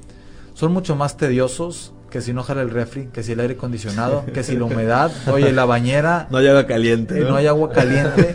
son 0.60 0.74
mucho 0.74 0.96
más 0.98 1.16
tediosos 1.16 1.94
que 2.10 2.22
si 2.22 2.34
no 2.34 2.42
jala 2.44 2.64
el 2.64 2.72
refri, 2.72 3.08
que 3.14 3.22
si 3.24 3.32
el 3.34 3.40
aire 3.40 3.54
acondicionado, 3.54 4.26
que 4.34 4.44
si 4.44 4.58
la 4.58 4.66
humedad, 4.66 5.12
oye, 5.32 5.54
la 5.54 5.64
bañera, 5.66 6.28
No 6.32 6.40
hay 6.40 6.48
agua 6.48 6.66
caliente. 6.66 7.20
y 7.22 7.24
no 7.24 7.36
hay 7.36 7.46
agua 7.48 7.70
caliente. 7.72 8.34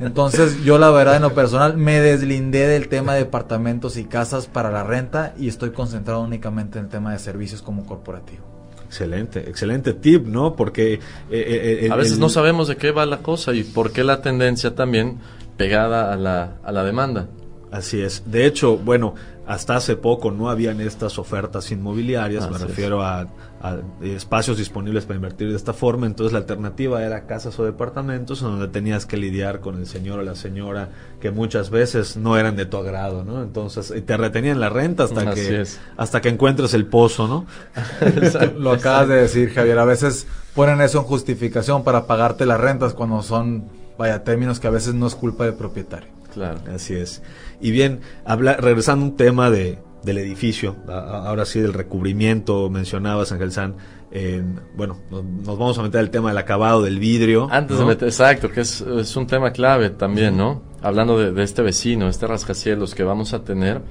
Entonces, 0.00 0.62
yo 0.64 0.76
la 0.78 0.90
verdad 0.90 1.16
en 1.16 1.22
lo 1.22 1.32
personal 1.34 1.76
me 1.76 2.00
deslindé 2.00 2.66
del 2.66 2.88
tema 2.88 3.14
de 3.14 3.20
departamentos 3.20 3.96
y 3.96 4.04
casas 4.04 4.46
para 4.48 4.70
la 4.70 4.82
renta 4.84 5.34
y 5.38 5.48
estoy 5.48 5.70
concentrado 5.70 6.20
únicamente 6.20 6.78
en 6.78 6.86
el 6.86 6.90
tema 6.90 7.12
de 7.12 7.18
servicios 7.18 7.62
como 7.62 7.86
corporativo. 7.86 8.44
Excelente, 8.84 9.40
excelente 9.48 9.92
tip, 9.94 10.26
¿no? 10.26 10.54
Porque 10.56 10.94
eh, 10.94 10.98
eh, 11.30 11.78
el- 11.86 11.92
A 11.92 11.96
veces 11.96 12.14
el- 12.14 12.20
no 12.20 12.28
sabemos 12.28 12.68
de 12.68 12.76
qué 12.76 12.90
va 12.90 13.06
la 13.06 13.18
cosa 13.18 13.52
y 13.54 13.62
por 13.64 13.92
qué 13.92 14.04
la 14.04 14.20
tendencia 14.20 14.74
también 14.74 15.18
pegada 15.56 16.12
a 16.12 16.16
la, 16.16 16.56
a 16.64 16.72
la 16.72 16.84
demanda. 16.84 17.28
Así 17.72 18.00
es. 18.00 18.22
De 18.26 18.46
hecho, 18.46 18.76
bueno, 18.76 19.14
hasta 19.46 19.76
hace 19.76 19.96
poco 19.96 20.30
no 20.30 20.50
habían 20.50 20.80
estas 20.80 21.18
ofertas 21.18 21.70
inmobiliarias, 21.70 22.50
me 22.50 22.56
Así 22.56 22.66
refiero 22.66 23.02
a, 23.02 23.26
a 23.60 23.78
espacios 24.02 24.58
disponibles 24.58 25.04
para 25.04 25.16
invertir 25.16 25.50
de 25.50 25.56
esta 25.56 25.72
forma, 25.72 26.06
entonces 26.06 26.32
la 26.32 26.40
alternativa 26.40 27.02
era 27.04 27.26
casas 27.26 27.58
o 27.58 27.64
departamentos 27.64 28.42
en 28.42 28.48
donde 28.48 28.68
tenías 28.68 29.06
que 29.06 29.16
lidiar 29.16 29.60
con 29.60 29.76
el 29.76 29.86
señor 29.86 30.18
o 30.18 30.22
la 30.22 30.34
señora 30.34 30.90
que 31.20 31.30
muchas 31.30 31.70
veces 31.70 32.16
no 32.16 32.36
eran 32.36 32.56
de 32.56 32.66
tu 32.66 32.76
agrado, 32.76 33.24
¿no? 33.24 33.42
Entonces 33.42 33.92
y 33.96 34.00
te 34.02 34.16
retenían 34.16 34.60
la 34.60 34.68
renta 34.68 35.04
hasta 35.04 35.30
Así 35.30 35.40
que 35.40 35.60
es. 35.62 35.80
hasta 35.96 36.20
que 36.20 36.28
encuentres 36.28 36.74
el 36.74 36.86
pozo, 36.86 37.26
¿no? 37.28 37.46
Lo 38.58 38.72
acabas 38.72 39.08
de 39.08 39.14
decir, 39.16 39.52
Javier. 39.52 39.78
A 39.78 39.84
veces 39.84 40.26
ponen 40.54 40.80
eso 40.80 40.98
en 40.98 41.04
justificación 41.04 41.84
para 41.84 42.06
pagarte 42.06 42.46
las 42.46 42.60
rentas 42.60 42.94
cuando 42.94 43.22
son, 43.22 43.68
vaya, 43.98 44.24
términos 44.24 44.60
que 44.60 44.66
a 44.66 44.70
veces 44.70 44.94
no 44.94 45.06
es 45.06 45.14
culpa 45.14 45.44
del 45.44 45.54
propietario. 45.54 46.08
Claro. 46.32 46.60
Así 46.74 46.94
es. 46.94 47.22
Y 47.60 47.70
bien, 47.70 48.00
habla, 48.24 48.54
regresando 48.54 49.04
a 49.04 49.08
un 49.08 49.16
tema 49.16 49.50
de, 49.50 49.78
del 50.02 50.18
edificio, 50.18 50.76
a- 50.88 51.26
ahora 51.28 51.44
sí 51.44 51.60
del 51.60 51.72
recubrimiento, 51.72 52.68
mencionabas, 52.70 53.32
Ángel 53.32 53.52
San, 53.52 53.76
en- 54.10 54.60
bueno, 54.76 54.98
nos, 55.10 55.24
nos 55.24 55.58
vamos 55.58 55.78
a 55.78 55.82
meter 55.82 56.00
al 56.00 56.10
tema 56.10 56.28
del 56.30 56.38
acabado 56.38 56.82
del 56.82 56.98
vidrio. 56.98 57.48
Antes 57.50 57.76
¿no? 57.76 57.82
de 57.84 57.88
meter, 57.94 58.08
exacto, 58.08 58.50
que 58.50 58.60
es, 58.60 58.80
es 58.80 59.16
un 59.16 59.26
tema 59.26 59.50
clave 59.52 59.90
también, 59.90 60.36
¿no? 60.36 60.62
Hablando 60.82 61.18
de, 61.18 61.32
de 61.32 61.42
este 61.42 61.62
vecino, 61.62 62.08
este 62.08 62.26
rascacielos 62.26 62.94
que 62.94 63.02
vamos 63.02 63.32
a 63.34 63.42
tener 63.42 63.82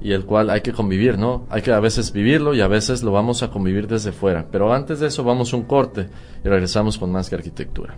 y 0.00 0.12
el 0.12 0.26
cual 0.26 0.50
hay 0.50 0.60
que 0.60 0.72
convivir, 0.72 1.18
¿no? 1.18 1.46
Hay 1.50 1.62
que 1.62 1.72
a 1.72 1.80
veces 1.80 2.12
vivirlo 2.12 2.54
y 2.54 2.60
a 2.60 2.68
veces 2.68 3.02
lo 3.02 3.12
vamos 3.12 3.42
a 3.42 3.48
convivir 3.50 3.88
desde 3.88 4.12
fuera. 4.12 4.46
Pero 4.52 4.72
antes 4.72 5.00
de 5.00 5.06
eso 5.08 5.24
vamos 5.24 5.52
a 5.52 5.56
un 5.56 5.62
corte 5.64 6.08
y 6.44 6.48
regresamos 6.48 6.98
con 6.98 7.10
más 7.10 7.28
que 7.30 7.34
arquitectura. 7.36 7.96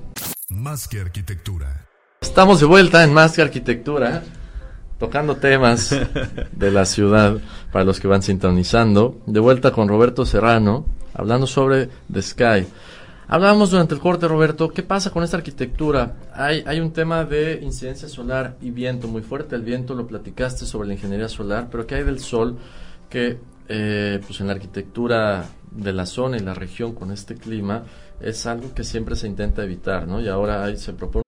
Más 0.48 0.86
que 0.88 1.00
arquitectura. 1.00 1.88
Estamos 2.20 2.60
de 2.60 2.66
vuelta 2.66 3.04
en 3.04 3.12
Más 3.12 3.34
que 3.34 3.42
Arquitectura, 3.42 4.22
tocando 4.98 5.36
temas 5.36 5.94
de 6.52 6.70
la 6.70 6.84
ciudad 6.84 7.38
para 7.72 7.84
los 7.84 8.00
que 8.00 8.08
van 8.08 8.22
sintonizando. 8.22 9.20
De 9.26 9.40
vuelta 9.40 9.70
con 9.70 9.88
Roberto 9.88 10.26
Serrano, 10.26 10.86
hablando 11.14 11.46
sobre 11.46 11.88
The 12.12 12.22
Sky. 12.22 12.66
Hablábamos 13.30 13.70
durante 13.70 13.94
el 13.94 14.00
corte, 14.00 14.26
Roberto, 14.26 14.70
¿qué 14.70 14.82
pasa 14.82 15.10
con 15.10 15.22
esta 15.22 15.36
arquitectura? 15.36 16.16
Hay, 16.32 16.64
hay 16.66 16.80
un 16.80 16.92
tema 16.92 17.24
de 17.24 17.60
incidencia 17.62 18.08
solar 18.08 18.56
y 18.62 18.70
viento 18.70 19.06
muy 19.06 19.20
fuerte. 19.20 19.54
El 19.54 19.62
viento 19.62 19.94
lo 19.94 20.06
platicaste 20.06 20.64
sobre 20.64 20.88
la 20.88 20.94
ingeniería 20.94 21.28
solar, 21.28 21.68
pero 21.70 21.86
¿qué 21.86 21.96
hay 21.96 22.04
del 22.04 22.20
sol? 22.20 22.56
Que 23.10 23.38
eh, 23.68 24.18
pues 24.26 24.40
en 24.40 24.46
la 24.46 24.54
arquitectura 24.54 25.44
de 25.70 25.92
la 25.92 26.06
zona 26.06 26.38
y 26.38 26.40
la 26.40 26.54
región 26.54 26.94
con 26.94 27.12
este 27.12 27.34
clima 27.34 27.82
es 28.18 28.46
algo 28.46 28.72
que 28.72 28.82
siempre 28.82 29.14
se 29.14 29.26
intenta 29.26 29.62
evitar, 29.62 30.08
¿no? 30.08 30.22
Y 30.22 30.28
ahora 30.28 30.64
hay, 30.64 30.78
se 30.78 30.94
propone 30.94 31.27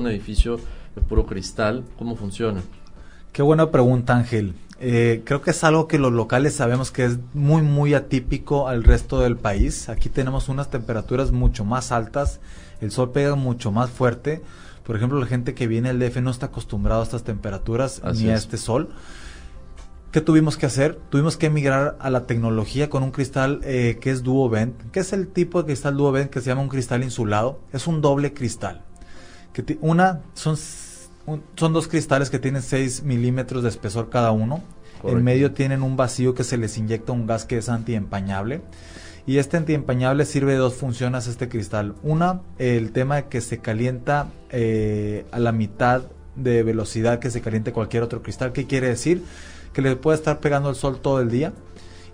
Un 0.00 0.08
edificio 0.08 0.58
de 0.96 1.02
puro 1.02 1.24
cristal, 1.24 1.84
¿cómo 1.96 2.16
funciona? 2.16 2.62
Qué 3.32 3.42
buena 3.42 3.70
pregunta, 3.70 4.16
Ángel. 4.16 4.56
Eh, 4.80 5.22
creo 5.24 5.40
que 5.40 5.52
es 5.52 5.62
algo 5.62 5.86
que 5.86 6.00
los 6.00 6.12
locales 6.12 6.56
sabemos 6.56 6.90
que 6.90 7.04
es 7.04 7.18
muy, 7.32 7.62
muy 7.62 7.94
atípico 7.94 8.66
al 8.66 8.82
resto 8.82 9.20
del 9.20 9.36
país. 9.36 9.88
Aquí 9.88 10.08
tenemos 10.08 10.48
unas 10.48 10.68
temperaturas 10.68 11.30
mucho 11.30 11.64
más 11.64 11.92
altas, 11.92 12.40
el 12.80 12.90
sol 12.90 13.12
pega 13.12 13.36
mucho 13.36 13.70
más 13.70 13.88
fuerte. 13.88 14.42
Por 14.82 14.96
ejemplo, 14.96 15.20
la 15.20 15.26
gente 15.26 15.54
que 15.54 15.68
viene 15.68 15.90
al 15.90 16.00
DF 16.00 16.16
no 16.16 16.32
está 16.32 16.46
acostumbrado 16.46 17.00
a 17.00 17.04
estas 17.04 17.22
temperaturas 17.22 18.00
Así 18.02 18.24
ni 18.24 18.30
a 18.30 18.34
es. 18.34 18.40
este 18.40 18.56
sol. 18.56 18.88
¿Qué 20.10 20.20
tuvimos 20.20 20.56
que 20.56 20.66
hacer? 20.66 20.98
Tuvimos 21.08 21.36
que 21.36 21.46
emigrar 21.46 21.96
a 22.00 22.10
la 22.10 22.26
tecnología 22.26 22.90
con 22.90 23.04
un 23.04 23.12
cristal 23.12 23.60
eh, 23.62 23.98
que 24.00 24.10
es 24.10 24.24
Duo 24.24 24.48
Vent. 24.48 24.74
¿Qué 24.90 24.98
es 25.00 25.12
el 25.12 25.28
tipo 25.28 25.62
de 25.62 25.66
cristal 25.66 25.96
Duo 25.96 26.10
Vent 26.10 26.30
que 26.30 26.40
se 26.40 26.48
llama 26.48 26.62
un 26.62 26.68
cristal 26.68 27.04
insulado? 27.04 27.60
Es 27.72 27.86
un 27.86 28.00
doble 28.00 28.34
cristal. 28.34 28.82
Que 29.54 29.78
una 29.80 30.20
son, 30.34 30.56
un- 31.26 31.42
son 31.56 31.72
dos 31.72 31.88
cristales 31.88 32.28
que 32.28 32.38
tienen 32.38 32.60
6 32.60 33.02
milímetros 33.04 33.62
de 33.62 33.70
espesor 33.70 34.10
cada 34.10 34.30
uno. 34.32 34.62
Correcto. 35.00 35.18
En 35.18 35.24
medio 35.24 35.52
tienen 35.52 35.82
un 35.82 35.96
vacío 35.96 36.34
que 36.34 36.44
se 36.44 36.58
les 36.58 36.76
inyecta 36.76 37.12
un 37.12 37.26
gas 37.26 37.46
que 37.46 37.56
es 37.58 37.70
antiempañable. 37.70 38.60
Y 39.26 39.38
este 39.38 39.56
antiempañable 39.56 40.26
sirve 40.26 40.52
de 40.52 40.58
dos 40.58 40.74
funciones 40.74 41.26
a 41.26 41.30
este 41.30 41.48
cristal. 41.48 41.94
Una, 42.02 42.42
el 42.58 42.92
tema 42.92 43.16
de 43.16 43.24
que 43.28 43.40
se 43.40 43.56
calienta 43.58 44.26
eh, 44.50 45.24
a 45.32 45.38
la 45.38 45.52
mitad 45.52 46.02
de 46.36 46.62
velocidad 46.62 47.20
que 47.20 47.30
se 47.30 47.40
caliente 47.40 47.72
cualquier 47.72 48.02
otro 48.02 48.22
cristal. 48.22 48.52
¿Qué 48.52 48.66
quiere 48.66 48.88
decir? 48.88 49.22
Que 49.72 49.80
le 49.82 49.96
puede 49.96 50.18
estar 50.18 50.40
pegando 50.40 50.68
el 50.68 50.74
sol 50.76 50.98
todo 51.00 51.20
el 51.20 51.30
día 51.30 51.52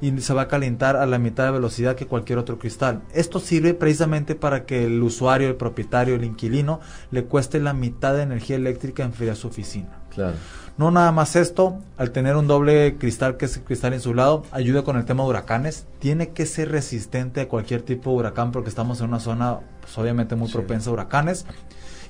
y 0.00 0.18
se 0.20 0.34
va 0.34 0.42
a 0.42 0.48
calentar 0.48 0.96
a 0.96 1.06
la 1.06 1.18
mitad 1.18 1.44
de 1.44 1.52
velocidad 1.52 1.96
que 1.96 2.06
cualquier 2.06 2.38
otro 2.38 2.58
cristal. 2.58 3.02
Esto 3.12 3.40
sirve 3.40 3.74
precisamente 3.74 4.34
para 4.34 4.64
que 4.64 4.84
el 4.84 5.02
usuario, 5.02 5.48
el 5.48 5.56
propietario, 5.56 6.14
el 6.14 6.24
inquilino 6.24 6.80
le 7.10 7.24
cueste 7.24 7.60
la 7.60 7.74
mitad 7.74 8.14
de 8.14 8.22
energía 8.22 8.56
eléctrica 8.56 9.02
enfriar 9.02 9.36
su 9.36 9.48
oficina. 9.48 10.00
Claro. 10.14 10.36
No 10.76 10.90
nada 10.90 11.12
más 11.12 11.36
esto, 11.36 11.78
al 11.98 12.10
tener 12.10 12.36
un 12.36 12.46
doble 12.46 12.96
cristal 12.96 13.36
que 13.36 13.44
es 13.44 13.56
el 13.58 13.64
cristal 13.64 13.92
insulado, 13.92 14.44
ayuda 14.50 14.82
con 14.82 14.96
el 14.96 15.04
tema 15.04 15.22
de 15.24 15.28
huracanes. 15.28 15.86
Tiene 15.98 16.30
que 16.30 16.46
ser 16.46 16.70
resistente 16.70 17.42
a 17.42 17.48
cualquier 17.48 17.82
tipo 17.82 18.10
de 18.10 18.16
huracán 18.16 18.50
porque 18.50 18.70
estamos 18.70 19.00
en 19.00 19.08
una 19.08 19.20
zona 19.20 19.60
pues, 19.82 19.98
obviamente 19.98 20.36
muy 20.36 20.50
propensa 20.50 20.88
a 20.88 20.94
huracanes. 20.94 21.44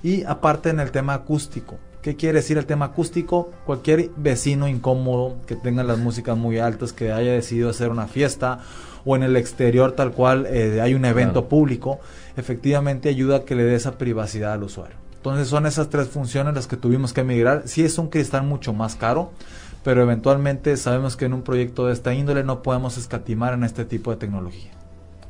Y 0.05 0.22
aparte 0.22 0.70
en 0.70 0.79
el 0.79 0.92
tema 0.92 1.14
acústico. 1.14 1.79
¿Qué 2.02 2.16
quiere 2.16 2.38
decir 2.38 2.56
el 2.56 2.64
tema 2.64 2.86
acústico? 2.86 3.50
Cualquier 3.66 4.10
vecino 4.16 4.66
incómodo 4.68 5.36
que 5.46 5.54
tenga 5.54 5.82
las 5.82 5.98
músicas 5.98 6.36
muy 6.36 6.58
altas, 6.58 6.94
que 6.94 7.12
haya 7.12 7.32
decidido 7.32 7.68
hacer 7.68 7.90
una 7.90 8.06
fiesta 8.06 8.60
o 9.04 9.16
en 9.16 9.22
el 9.22 9.36
exterior 9.36 9.92
tal 9.92 10.12
cual 10.12 10.46
eh, 10.46 10.80
hay 10.80 10.94
un 10.94 11.04
evento 11.04 11.32
Claro. 11.42 11.48
público, 11.48 12.00
efectivamente 12.38 13.08
ayuda 13.10 13.36
a 13.36 13.44
que 13.44 13.54
le 13.54 13.64
dé 13.64 13.74
esa 13.74 13.98
privacidad 13.98 14.52
al 14.54 14.62
usuario. 14.62 14.96
Entonces 15.16 15.48
son 15.48 15.66
esas 15.66 15.90
tres 15.90 16.08
funciones 16.08 16.54
las 16.54 16.66
que 16.66 16.78
tuvimos 16.78 17.12
que 17.12 17.22
migrar. 17.22 17.64
Sí 17.66 17.84
es 17.84 17.98
un 17.98 18.08
cristal 18.08 18.44
mucho 18.44 18.72
más 18.72 18.96
caro, 18.96 19.32
pero 19.84 20.02
eventualmente 20.02 20.78
sabemos 20.78 21.16
que 21.16 21.26
en 21.26 21.34
un 21.34 21.42
proyecto 21.42 21.86
de 21.86 21.92
esta 21.92 22.14
índole 22.14 22.44
no 22.44 22.62
podemos 22.62 22.96
escatimar 22.96 23.52
en 23.52 23.64
este 23.64 23.84
tipo 23.84 24.10
de 24.10 24.16
tecnología. 24.16 24.70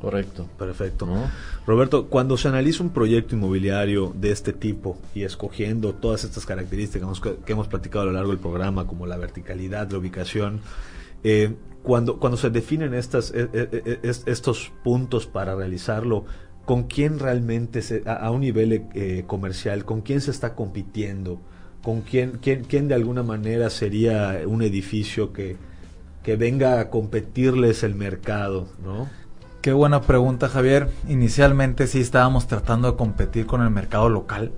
Correcto. 0.01 0.47
Perfecto. 0.57 1.05
¿No? 1.05 1.29
Roberto, 1.67 2.07
cuando 2.07 2.35
se 2.35 2.47
analiza 2.47 2.83
un 2.83 2.89
proyecto 2.89 3.35
inmobiliario 3.35 4.13
de 4.15 4.31
este 4.31 4.51
tipo 4.51 4.97
y 5.13 5.23
escogiendo 5.23 5.93
todas 5.93 6.23
estas 6.23 6.45
características 6.45 7.19
que, 7.19 7.51
hemos 7.51 7.67
platicado 7.67 8.03
a 8.03 8.05
lo 8.07 8.13
largo 8.13 8.31
del 8.31 8.39
programa, 8.39 8.87
como 8.87 9.05
la 9.05 9.17
verticalidad, 9.17 9.91
la 9.91 9.99
ubicación, 9.99 10.61
eh, 11.23 11.53
cuando, 11.83 12.19
cuando 12.19 12.37
se 12.37 12.49
definen 12.49 12.93
estas, 12.95 13.31
eh, 13.31 13.47
eh, 13.53 13.69
eh, 13.71 13.99
es- 14.03 14.23
estos 14.25 14.71
puntos 14.83 15.27
para 15.27 15.55
realizarlo, 15.55 16.25
¿con 16.65 16.83
quién 16.83 17.19
realmente, 17.19 17.81
se, 17.83 18.03
a, 18.07 18.13
a 18.13 18.31
un 18.31 18.41
nivel 18.41 18.85
eh, 18.93 19.23
comercial, 19.27 19.85
con 19.85 20.01
quién 20.01 20.21
se 20.21 20.31
está 20.31 20.55
compitiendo? 20.55 21.39
¿Con 21.83 22.01
quién, 22.01 22.39
quién, 22.41 22.63
quién 22.65 22.87
de 22.87 22.93
alguna 22.95 23.23
manera 23.23 23.69
sería 23.71 24.41
un 24.45 24.61
edificio 24.61 25.33
que, 25.33 25.57
que 26.23 26.35
venga 26.35 26.79
a 26.79 26.89
competirles 26.91 27.83
el 27.83 27.95
mercado, 27.95 28.67
¿no? 28.83 29.09
Qué 29.61 29.73
buena 29.73 30.01
pregunta, 30.01 30.49
Javier. 30.49 30.89
Inicialmente 31.07 31.85
sí 31.87 31.99
estábamos 32.01 32.47
tratando 32.47 32.91
de 32.91 32.97
competir 32.97 33.45
con 33.45 33.61
el 33.61 33.69
mercado 33.69 34.09
local. 34.09 34.51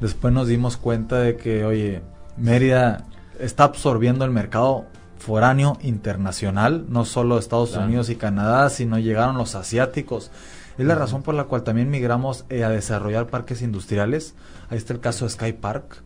Después 0.00 0.32
nos 0.32 0.48
dimos 0.48 0.76
cuenta 0.78 1.18
de 1.18 1.36
que, 1.36 1.64
oye, 1.64 2.02
Mérida 2.38 3.04
está 3.38 3.64
absorbiendo 3.64 4.24
el 4.24 4.30
mercado 4.30 4.86
foráneo 5.18 5.76
internacional, 5.82 6.86
no 6.88 7.04
solo 7.04 7.38
Estados 7.38 7.70
Claro. 7.70 7.86
Unidos 7.86 8.08
y 8.10 8.16
Canadá, 8.16 8.70
sino 8.70 8.98
llegaron 8.98 9.36
los 9.36 9.54
asiáticos. 9.54 10.30
Es 10.78 10.86
la 10.86 10.94
razón 10.94 11.22
por 11.22 11.34
la 11.34 11.44
cual 11.44 11.62
también 11.62 11.90
migramos 11.90 12.46
eh, 12.48 12.64
a 12.64 12.70
desarrollar 12.70 13.26
parques 13.26 13.60
industriales. 13.60 14.34
Ahí 14.70 14.78
está 14.78 14.94
el 14.94 15.00
caso 15.00 15.26
de 15.26 15.30
Sky 15.30 15.52
Park. 15.52 16.02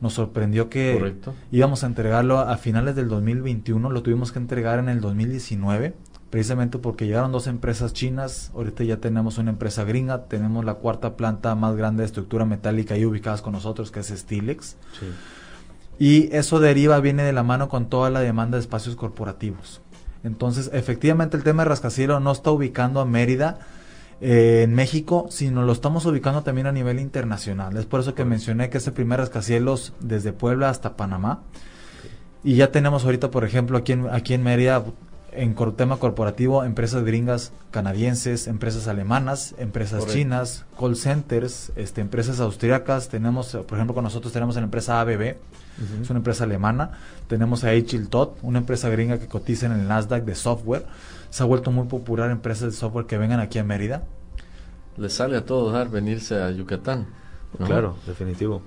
Nos 0.00 0.14
sorprendió 0.14 0.68
que 0.68 0.94
Correcto. 0.98 1.34
íbamos 1.52 1.84
a 1.84 1.86
entregarlo 1.86 2.40
a 2.40 2.56
finales 2.56 2.96
del 2.96 3.08
2021, 3.08 3.88
lo 3.88 4.02
tuvimos 4.02 4.32
que 4.32 4.40
entregar 4.40 4.80
en 4.80 4.88
el 4.88 5.00
2019, 5.00 5.94
precisamente 6.30 6.78
porque 6.78 7.06
llegaron 7.06 7.32
dos 7.32 7.48
empresas 7.48 7.92
chinas, 7.92 8.52
ahorita 8.54 8.84
ya 8.84 8.98
tenemos 8.98 9.38
una 9.38 9.50
empresa 9.50 9.84
gringa, 9.84 10.26
tenemos 10.26 10.64
la 10.64 10.74
cuarta 10.74 11.16
planta 11.16 11.54
más 11.56 11.76
grande 11.76 12.02
de 12.02 12.06
estructura 12.06 12.44
metálica 12.44 12.96
y 12.96 13.04
ubicadas 13.04 13.42
con 13.42 13.52
nosotros, 13.52 13.90
que 13.90 14.00
es 14.00 14.08
Stilex. 14.08 14.76
Y 15.98 16.34
eso 16.34 16.60
deriva, 16.60 16.98
viene 17.00 17.24
de 17.24 17.32
la 17.32 17.42
mano 17.42 17.68
con 17.68 17.88
toda 17.88 18.10
la 18.10 18.20
demanda 18.20 18.56
de 18.56 18.62
espacios 18.62 18.94
corporativos. 18.96 19.82
Entonces, 20.22 20.70
efectivamente, 20.72 21.36
el 21.36 21.42
tema 21.42 21.64
de 21.64 21.68
rascacielos 21.68 22.22
no 22.22 22.30
está 22.30 22.50
ubicando 22.52 23.00
a 23.00 23.04
Mérida 23.04 23.58
eh, 24.20 24.62
en 24.64 24.74
México, 24.74 25.26
sino 25.30 25.62
lo 25.64 25.72
estamos 25.72 26.06
ubicando 26.06 26.42
también 26.42 26.68
a 26.68 26.72
nivel 26.72 27.00
internacional. 27.00 27.76
Es 27.76 27.86
por 27.86 28.00
eso 28.00 28.14
que 28.14 28.24
mencioné 28.24 28.70
que 28.70 28.78
es 28.78 28.86
el 28.86 28.92
primer 28.92 29.18
rascacielos 29.18 29.94
desde 30.00 30.32
Puebla 30.32 30.68
hasta 30.68 30.96
Panamá. 30.96 31.42
Y 32.44 32.54
ya 32.54 32.70
tenemos 32.70 33.04
ahorita, 33.04 33.30
por 33.30 33.44
ejemplo, 33.44 33.76
aquí 33.78 33.92
en, 33.92 34.08
aquí 34.08 34.34
en 34.34 34.42
Mérida, 34.42 34.84
en 35.32 35.54
cor- 35.54 35.76
tema 35.76 35.96
corporativo, 35.98 36.64
empresas 36.64 37.04
gringas 37.04 37.52
canadienses, 37.70 38.46
empresas 38.46 38.88
alemanas, 38.88 39.54
empresas 39.58 40.00
Correcto. 40.00 40.12
chinas, 40.18 40.64
call 40.78 40.96
centers, 40.96 41.72
este, 41.76 42.00
empresas 42.00 42.40
austriacas. 42.40 43.08
Tenemos, 43.08 43.48
por 43.66 43.78
ejemplo, 43.78 43.94
con 43.94 44.04
nosotros 44.04 44.32
tenemos 44.32 44.56
la 44.56 44.62
empresa 44.62 45.00
ABB, 45.00 45.36
es 46.02 46.10
una 46.10 46.18
empresa 46.18 46.44
alemana. 46.44 46.92
Tenemos 47.28 47.64
a 47.64 47.70
Tot, 48.10 48.38
una 48.42 48.58
empresa 48.58 48.88
gringa 48.90 49.18
que 49.18 49.26
cotiza 49.28 49.66
en 49.66 49.72
el 49.72 49.88
Nasdaq 49.88 50.24
de 50.24 50.34
software. 50.34 50.84
Se 51.30 51.42
ha 51.42 51.46
vuelto 51.46 51.70
muy 51.70 51.86
popular 51.86 52.30
empresas 52.30 52.72
de 52.72 52.76
software 52.76 53.06
que 53.06 53.16
vengan 53.16 53.40
aquí 53.40 53.58
a 53.58 53.64
Mérida. 53.64 54.02
Le 54.96 55.08
sale 55.08 55.36
a 55.36 55.44
todo 55.46 55.70
dar 55.70 55.88
venirse 55.88 56.34
a 56.42 56.50
Yucatán. 56.50 57.06
¿no? 57.58 57.66
Claro, 57.66 57.96
definitivo. 58.06 58.62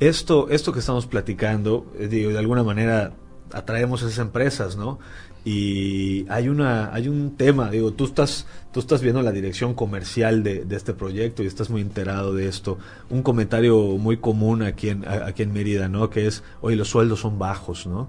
Esto, 0.00 0.48
esto 0.48 0.72
que 0.72 0.78
estamos 0.80 1.06
platicando, 1.06 1.86
eh, 1.98 2.08
digo, 2.08 2.30
de 2.30 2.38
alguna 2.38 2.62
manera 2.62 3.12
atraemos 3.52 4.02
a 4.02 4.06
esas 4.06 4.18
empresas, 4.18 4.76
¿no? 4.76 4.98
Y 5.44 6.26
hay 6.28 6.48
una, 6.48 6.92
hay 6.92 7.08
un 7.08 7.36
tema, 7.36 7.70
digo, 7.70 7.92
tú 7.92 8.04
estás, 8.04 8.46
tú 8.72 8.80
estás 8.80 9.00
viendo 9.00 9.22
la 9.22 9.32
dirección 9.32 9.72
comercial 9.74 10.42
de, 10.42 10.64
de 10.64 10.76
este 10.76 10.92
proyecto 10.92 11.42
y 11.42 11.46
estás 11.46 11.70
muy 11.70 11.80
enterado 11.80 12.34
de 12.34 12.48
esto. 12.48 12.78
Un 13.08 13.22
comentario 13.22 13.78
muy 13.96 14.18
común 14.18 14.62
aquí 14.62 14.90
en, 14.90 15.06
aquí 15.08 15.42
en 15.44 15.52
Mérida, 15.52 15.88
¿no? 15.88 16.10
Que 16.10 16.26
es, 16.26 16.42
oye, 16.60 16.76
los 16.76 16.88
sueldos 16.90 17.20
son 17.20 17.38
bajos, 17.38 17.86
¿no? 17.86 18.08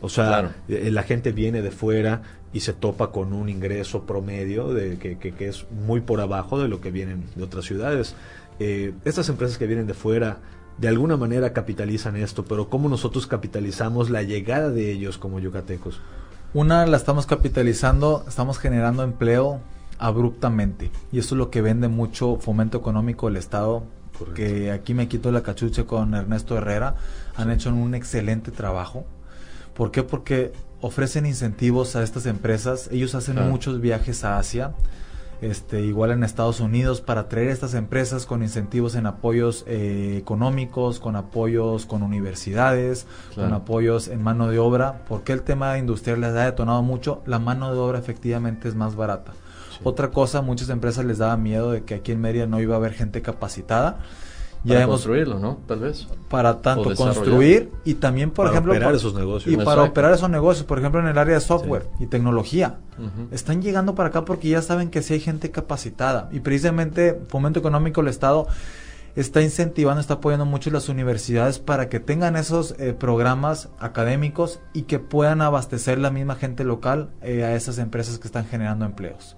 O 0.00 0.08
sea, 0.08 0.26
Claro. 0.26 0.50
eh, 0.68 0.90
la 0.90 1.02
gente 1.04 1.30
viene 1.32 1.62
de 1.62 1.70
fuera 1.70 2.22
y 2.52 2.60
se 2.60 2.72
topa 2.72 3.12
con 3.12 3.32
un 3.34 3.48
ingreso 3.48 4.04
promedio 4.06 4.72
de 4.74 4.98
que, 4.98 5.18
que- 5.18 5.32
que 5.32 5.48
es 5.48 5.66
muy 5.70 6.00
por 6.00 6.20
abajo 6.20 6.58
de 6.60 6.66
lo 6.68 6.80
que 6.80 6.90
vienen 6.90 7.24
de 7.36 7.44
otras 7.44 7.66
ciudades. 7.66 8.16
Eh, 8.58 8.92
estas 9.04 9.28
empresas 9.28 9.58
que 9.58 9.66
vienen 9.66 9.86
de 9.86 9.94
fuera 9.94 10.38
de 10.78 10.88
alguna 10.88 11.16
manera 11.16 11.52
capitalizan 11.52 12.16
esto, 12.16 12.44
pero 12.44 12.68
¿cómo 12.70 12.88
nosotros 12.88 13.26
capitalizamos 13.26 14.10
la 14.10 14.22
llegada 14.22 14.70
de 14.70 14.90
ellos 14.92 15.18
como 15.18 15.38
yucatecos? 15.40 16.00
Una 16.54 16.86
la 16.86 16.96
estamos 16.96 17.26
capitalizando, 17.26 18.24
estamos 18.26 18.58
generando 18.58 19.02
empleo 19.02 19.60
abruptamente. 19.98 20.90
Y 21.12 21.18
eso 21.18 21.34
es 21.34 21.38
lo 21.38 21.50
que 21.50 21.62
vende 21.62 21.88
mucho 21.88 22.36
fomento 22.36 22.78
económico 22.78 23.26
del 23.26 23.36
Estado. 23.36 23.84
Que 24.34 24.70
aquí 24.70 24.92
me 24.92 25.08
quito 25.08 25.30
la 25.32 25.42
cachucha 25.42 25.84
con 25.84 26.14
Ernesto 26.14 26.56
Herrera. 26.56 26.96
Han 27.36 27.50
hecho 27.50 27.70
un 27.70 27.94
excelente 27.94 28.50
trabajo. 28.50 29.04
¿Por 29.74 29.90
qué? 29.92 30.02
Porque 30.02 30.52
ofrecen 30.82 31.24
incentivos 31.24 31.96
a 31.96 32.02
estas 32.02 32.26
empresas. 32.26 32.88
Ellos 32.92 33.14
hacen 33.14 33.34
Claro. 33.36 33.50
muchos 33.50 33.80
viajes 33.80 34.24
a 34.24 34.38
Asia. 34.38 34.72
Este, 35.40 35.80
igual 35.80 36.10
en 36.10 36.22
Estados 36.22 36.60
Unidos 36.60 37.00
para 37.00 37.28
traer 37.28 37.48
estas 37.48 37.72
empresas 37.72 38.26
con 38.26 38.42
incentivos 38.42 38.94
en 38.94 39.06
apoyos 39.06 39.64
eh, 39.66 40.16
económicos, 40.18 41.00
con 41.00 41.16
apoyos 41.16 41.86
con 41.86 42.02
universidades, 42.02 43.06
con 43.34 43.52
apoyos 43.54 44.08
en 44.08 44.22
mano 44.22 44.48
de 44.48 44.58
obra. 44.58 45.02
porque 45.08 45.32
el 45.32 45.42
tema 45.42 45.78
industrial 45.78 46.20
les 46.20 46.30
ha 46.30 46.44
detonado 46.44 46.82
mucho? 46.82 47.22
La 47.24 47.38
mano 47.38 47.72
de 47.72 47.78
obra 47.78 47.98
efectivamente 47.98 48.68
es 48.68 48.74
más 48.74 48.96
barata. 48.96 49.32
Otra 49.82 50.10
cosa, 50.10 50.42
muchas 50.42 50.68
empresas 50.68 51.06
les 51.06 51.18
daba 51.18 51.38
miedo 51.38 51.70
de 51.70 51.84
que 51.84 51.94
aquí 51.94 52.12
en 52.12 52.20
Mérida 52.20 52.46
no 52.46 52.60
iba 52.60 52.74
a 52.74 52.78
haber 52.78 52.92
gente 52.92 53.22
capacitada. 53.22 54.00
Ya 54.62 54.74
Para 54.74 54.84
hemos 54.84 54.94
construirlo, 54.96 55.38
¿no? 55.38 55.58
Tal 55.66 55.80
vez. 55.80 56.06
para 56.28 56.60
tanto 56.60 56.94
construir 56.94 57.72
y 57.84 57.94
también, 57.94 58.30
por 58.30 58.44
Para 58.44 58.50
ejemplo, 58.50 58.72
operar 58.72 58.94
esos 58.94 59.14
negocios. 59.14 59.54
Y 59.54 59.56
para 59.56 59.82
operar 59.84 60.12
esos 60.12 60.28
negocios, 60.28 60.66
por 60.66 60.78
ejemplo, 60.78 61.00
en 61.00 61.06
el 61.06 61.16
área 61.16 61.34
de 61.34 61.40
software 61.40 61.88
y 61.98 62.06
tecnología. 62.06 62.78
Están 63.30 63.62
llegando 63.62 63.94
para 63.94 64.10
acá 64.10 64.26
porque 64.26 64.50
ya 64.50 64.60
saben 64.60 64.90
que 64.90 65.00
sí 65.00 65.14
hay 65.14 65.20
gente 65.20 65.50
capacitada. 65.50 66.28
Y 66.32 66.40
precisamente 66.40 67.18
Fomento 67.28 67.58
Económico 67.58 68.02
del 68.02 68.10
Estado 68.10 68.46
está 69.16 69.40
incentivando, 69.40 70.00
está 70.00 70.14
apoyando 70.14 70.44
mucho 70.44 70.70
las 70.70 70.90
universidades 70.90 71.58
para 71.58 71.88
que 71.88 71.98
tengan 71.98 72.36
esos 72.36 72.74
eh, 72.78 72.92
programas 72.92 73.70
académicos 73.78 74.60
y 74.74 74.82
que 74.82 74.98
puedan 74.98 75.40
abastecer 75.40 75.98
la 75.98 76.10
misma 76.10 76.36
gente 76.36 76.64
local 76.64 77.08
eh, 77.22 77.44
a 77.44 77.54
esas 77.54 77.78
empresas 77.78 78.18
que 78.18 78.28
están 78.28 78.46
generando 78.46 78.84
empleos. 78.84 79.36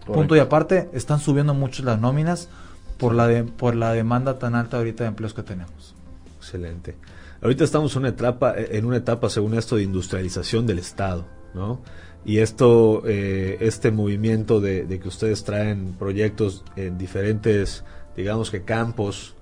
Correcto. 0.00 0.12
Punto 0.12 0.36
y 0.36 0.40
aparte, 0.40 0.90
están 0.92 1.20
subiendo 1.20 1.54
mucho 1.54 1.84
las 1.84 2.00
nóminas 2.00 2.48
por 2.98 3.14
la, 3.14 3.26
de, 3.26 3.44
por 3.44 3.74
la 3.74 3.92
demanda 3.92 4.38
tan 4.38 4.54
alta 4.54 4.78
ahorita 4.78 5.04
de 5.04 5.08
empleos 5.08 5.34
que 5.34 5.42
tenemos. 5.42 5.94
Excelente. 6.38 6.96
Ahorita 7.42 7.64
estamos 7.64 7.94
en 7.94 8.00
una 8.00 8.08
etapa, 8.10 8.54
eh, 8.56 8.78
en 8.78 8.84
una 8.84 8.96
etapa 8.96 9.28
según 9.28 9.54
esto 9.54 9.76
de 9.76 9.82
industrialización 9.82 10.66
del 10.66 10.78
Estado, 10.78 11.26
¿no? 11.54 11.80
Y 12.24 12.38
esto, 12.38 13.02
eh, 13.06 13.58
este 13.60 13.90
movimiento 13.90 14.60
de, 14.60 14.98
que 15.00 15.08
ustedes 15.08 15.44
traen 15.44 15.94
proyectos 15.98 16.64
en 16.74 16.96
diferentes, 16.96 17.84
digamos 18.16 18.50
que 18.50 18.62
campos, 18.62 19.34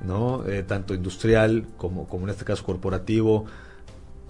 ¿no? 0.00 0.44
Eh, 0.46 0.64
tanto 0.64 0.92
industrial 0.92 1.66
como, 1.76 2.08
como 2.08 2.24
en 2.24 2.30
este 2.30 2.44
caso 2.44 2.64
corporativo, 2.64 3.44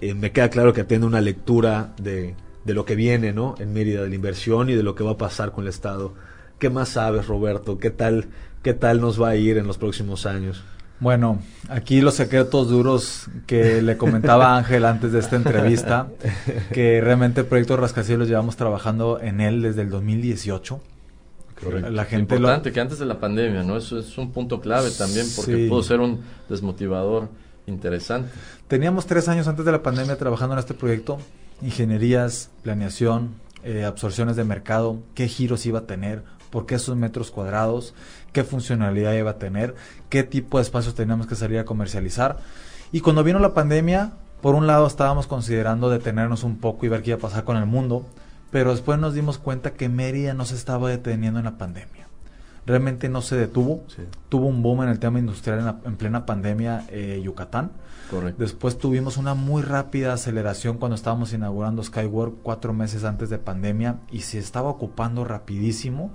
eh, 0.03 0.13
me 0.13 0.31
queda 0.31 0.51
claro 0.51 0.75
que 0.75 0.85
tiene 0.85 1.07
una 1.07 1.23
lectura 1.23 1.95
de, 1.97 2.35
de 2.65 2.75
lo 2.75 2.85
que 2.85 2.97
viene, 2.97 3.33
¿no? 3.33 3.55
En 3.59 3.73
Mérida, 3.73 4.03
de 4.03 4.11
la 4.11 4.15
inversión 4.15 4.69
y 4.69 4.75
de 4.75 4.83
lo 4.83 4.95
que 4.95 5.03
va 5.03 5.13
a 5.13 5.17
pasar 5.17 5.53
con 5.53 5.65
el 5.65 5.71
Estado. 5.71 6.13
¿Qué 6.59 6.69
más 6.69 6.91
sabes, 6.91 7.27
Roberto? 7.27 7.79
¿Qué 7.79 7.91
tal, 7.91 8.29
qué 8.67 8.75
tal 8.75 9.01
nos 9.01 9.23
va 9.23 9.29
a 9.29 9.37
ir 9.37 9.59
en 9.59 9.69
los 9.69 9.79
próximos 9.79 10.27
años? 10.27 10.65
Bueno, 10.99 11.39
aquí 11.69 12.01
los 12.01 12.15
secretos 12.15 12.69
duros 12.69 13.29
que 13.47 13.81
le 13.81 13.97
comentaba 13.97 14.57
Ángel 14.59 14.85
antes 14.87 15.13
de 15.13 15.21
esta 15.21 15.37
entrevista, 15.37 16.09
que 16.73 17.01
realmente 17.01 17.43
el 17.43 17.47
proyecto 17.47 17.77
Rascacielos 17.77 18.27
llevamos 18.27 18.57
trabajando 18.57 19.21
en 19.21 19.41
él 19.41 19.63
desde 19.63 19.83
el 19.83 19.91
2018. 19.91 20.81
La 21.93 22.07
gente 22.07 22.35
lo, 22.35 22.41
Importante 22.41 22.73
que 22.73 22.81
antes 22.81 22.99
de 22.99 23.07
la 23.07 23.21
pandemia, 23.21 23.63
¿no? 23.63 23.77
Eso 23.77 24.01
es 24.01 24.19
un 24.19 24.33
punto 24.33 24.61
clave 24.61 24.91
también 24.91 25.29
porque 25.37 25.55
Sí. 25.55 25.69
pudo 25.69 25.85
ser 25.85 26.01
un 26.01 26.23
desmotivador 26.49 27.29
interesante. 27.69 28.31
Teníamos 28.67 29.07
tres 29.07 29.29
años 29.29 29.47
antes 29.47 29.65
de 29.65 29.71
la 29.71 29.85
pandemia 29.85 30.19
trabajando 30.19 30.55
en 30.55 30.59
este 30.59 30.75
proyecto, 30.75 31.19
ingenierías, 31.63 32.51
planeación, 32.65 33.37
eh, 33.63 33.85
absorciones 33.85 34.35
de 34.35 34.43
mercado, 34.43 34.99
qué 35.15 35.29
giros 35.29 35.67
iba 35.67 35.79
a 35.79 35.87
tener, 35.87 36.25
por 36.51 36.67
qué 36.67 36.77
esos 36.77 36.97
metros 36.97 37.31
cuadrados, 37.31 37.95
qué 38.33 38.45
funcionalidad 38.45 39.13
iba 39.15 39.33
a 39.33 39.39
tener, 39.39 39.75
qué 40.09 40.23
tipo 40.23 40.59
de 40.59 40.63
espacios 40.63 40.95
teníamos 40.95 41.27
que 41.27 41.35
salir 41.37 41.59
a 41.59 41.65
comercializar. 41.65 42.39
Y 42.93 43.01
cuando 43.01 43.25
vino 43.25 43.39
la 43.39 43.55
pandemia, 43.55 44.13
por 44.41 44.55
un 44.55 44.67
lado 44.67 44.87
estábamos 44.87 45.27
considerando 45.27 45.89
detenernos 45.91 46.45
un 46.45 46.59
poco 46.59 46.87
y 46.87 46.89
ver 46.89 47.03
qué 47.03 47.11
iba 47.11 47.19
a 47.19 47.23
pasar 47.23 47.45
con 47.45 47.57
el 47.57 47.67
mundo, 47.67 48.07
pero 48.51 48.71
después 48.71 48.99
nos 48.99 49.15
dimos 49.15 49.39
cuenta 49.39 49.73
que 49.73 49.89
Mérida 49.89 50.35
no 50.35 50.45
se 50.45 50.55
estaba 50.55 50.89
deteniendo 50.89 51.39
en 51.41 51.45
la 51.47 51.59
pandemia. 51.59 52.07
Realmente 52.65 53.09
no 53.09 53.23
se 53.23 53.37
detuvo, 53.37 53.85
Sí. 53.89 54.03
tuvo 54.29 54.47
un 54.47 54.63
boom 54.63 54.83
en 54.83 54.89
el 54.89 54.99
tema 54.99 55.19
industrial 55.21 55.61
en, 55.61 55.65
la- 55.67 55.77
en 55.85 55.97
plena 55.97 56.27
pandemia 56.27 56.85
eh, 56.91 57.21
Yucatán. 57.25 57.71
Correcto. 58.11 58.41
Después 58.43 58.79
tuvimos 58.79 59.17
una 59.17 59.35
muy 59.35 59.63
rápida 59.63 60.13
aceleración 60.13 60.79
cuando 60.79 60.95
estábamos 60.97 61.33
inaugurando 61.33 61.83
Skyward 61.83 62.35
cuatro 62.43 62.73
meses 62.73 63.05
antes 63.05 63.31
de 63.31 63.39
pandemia 63.39 63.97
y 64.11 64.21
se 64.21 64.39
estaba 64.39 64.69
ocupando 64.69 65.25
rapidísimo. 65.25 66.13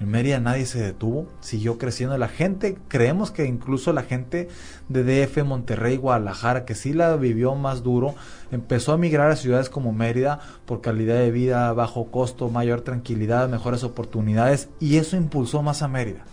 En 0.00 0.10
Mérida 0.10 0.40
nadie 0.40 0.66
se 0.66 0.82
detuvo, 0.82 1.28
siguió 1.40 1.78
creciendo. 1.78 2.18
La 2.18 2.28
gente, 2.28 2.76
creemos 2.88 3.30
que 3.30 3.46
incluso 3.46 3.92
la 3.92 4.02
gente 4.02 4.48
de 4.88 5.26
DF, 5.26 5.44
Monterrey, 5.44 5.96
Guadalajara, 5.96 6.64
que 6.64 6.74
sí 6.74 6.92
la 6.92 7.16
vivió 7.16 7.54
más 7.54 7.82
duro, 7.82 8.14
empezó 8.50 8.92
a 8.92 8.98
migrar 8.98 9.30
a 9.30 9.36
ciudades 9.36 9.70
como 9.70 9.92
Mérida 9.92 10.40
por 10.66 10.80
calidad 10.80 11.16
de 11.16 11.30
vida, 11.30 11.72
bajo 11.72 12.10
costo, 12.10 12.50
mayor 12.50 12.80
tranquilidad, 12.80 13.48
mejores 13.48 13.84
oportunidades 13.84 14.68
y 14.80 14.96
eso 14.96 15.16
impulsó 15.16 15.62
más 15.62 15.82
a 15.82 15.88
Mérida. 15.88 16.24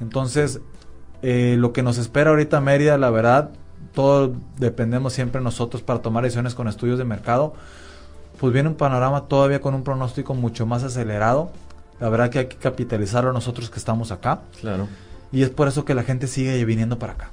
Entonces, 0.00 0.60
eh, 1.22 1.56
lo 1.58 1.72
que 1.72 1.82
nos 1.82 1.98
espera 1.98 2.30
ahorita 2.30 2.60
Mérida, 2.60 2.98
la 2.98 3.10
verdad, 3.10 3.50
todo 3.94 4.34
dependemos 4.58 5.12
siempre 5.12 5.40
nosotros 5.40 5.82
para 5.82 6.02
tomar 6.02 6.24
decisiones 6.24 6.54
con 6.54 6.68
estudios 6.68 6.98
de 6.98 7.04
mercado. 7.04 7.54
Pues 8.38 8.52
viene 8.52 8.68
un 8.68 8.74
panorama 8.74 9.28
todavía 9.28 9.60
con 9.60 9.74
un 9.74 9.84
pronóstico 9.84 10.34
mucho 10.34 10.66
más 10.66 10.82
acelerado. 10.82 11.52
La 12.02 12.08
verdad 12.08 12.30
que 12.30 12.40
hay 12.40 12.46
que 12.46 12.56
capitalizarlo 12.56 13.32
nosotros 13.32 13.70
que 13.70 13.78
estamos 13.78 14.10
acá. 14.10 14.40
Claro. 14.60 14.88
Y 15.30 15.42
es 15.42 15.50
por 15.50 15.68
eso 15.68 15.84
que 15.84 15.94
la 15.94 16.02
gente 16.02 16.26
sigue 16.26 16.62
viniendo 16.64 16.98
para 16.98 17.12
acá. 17.12 17.30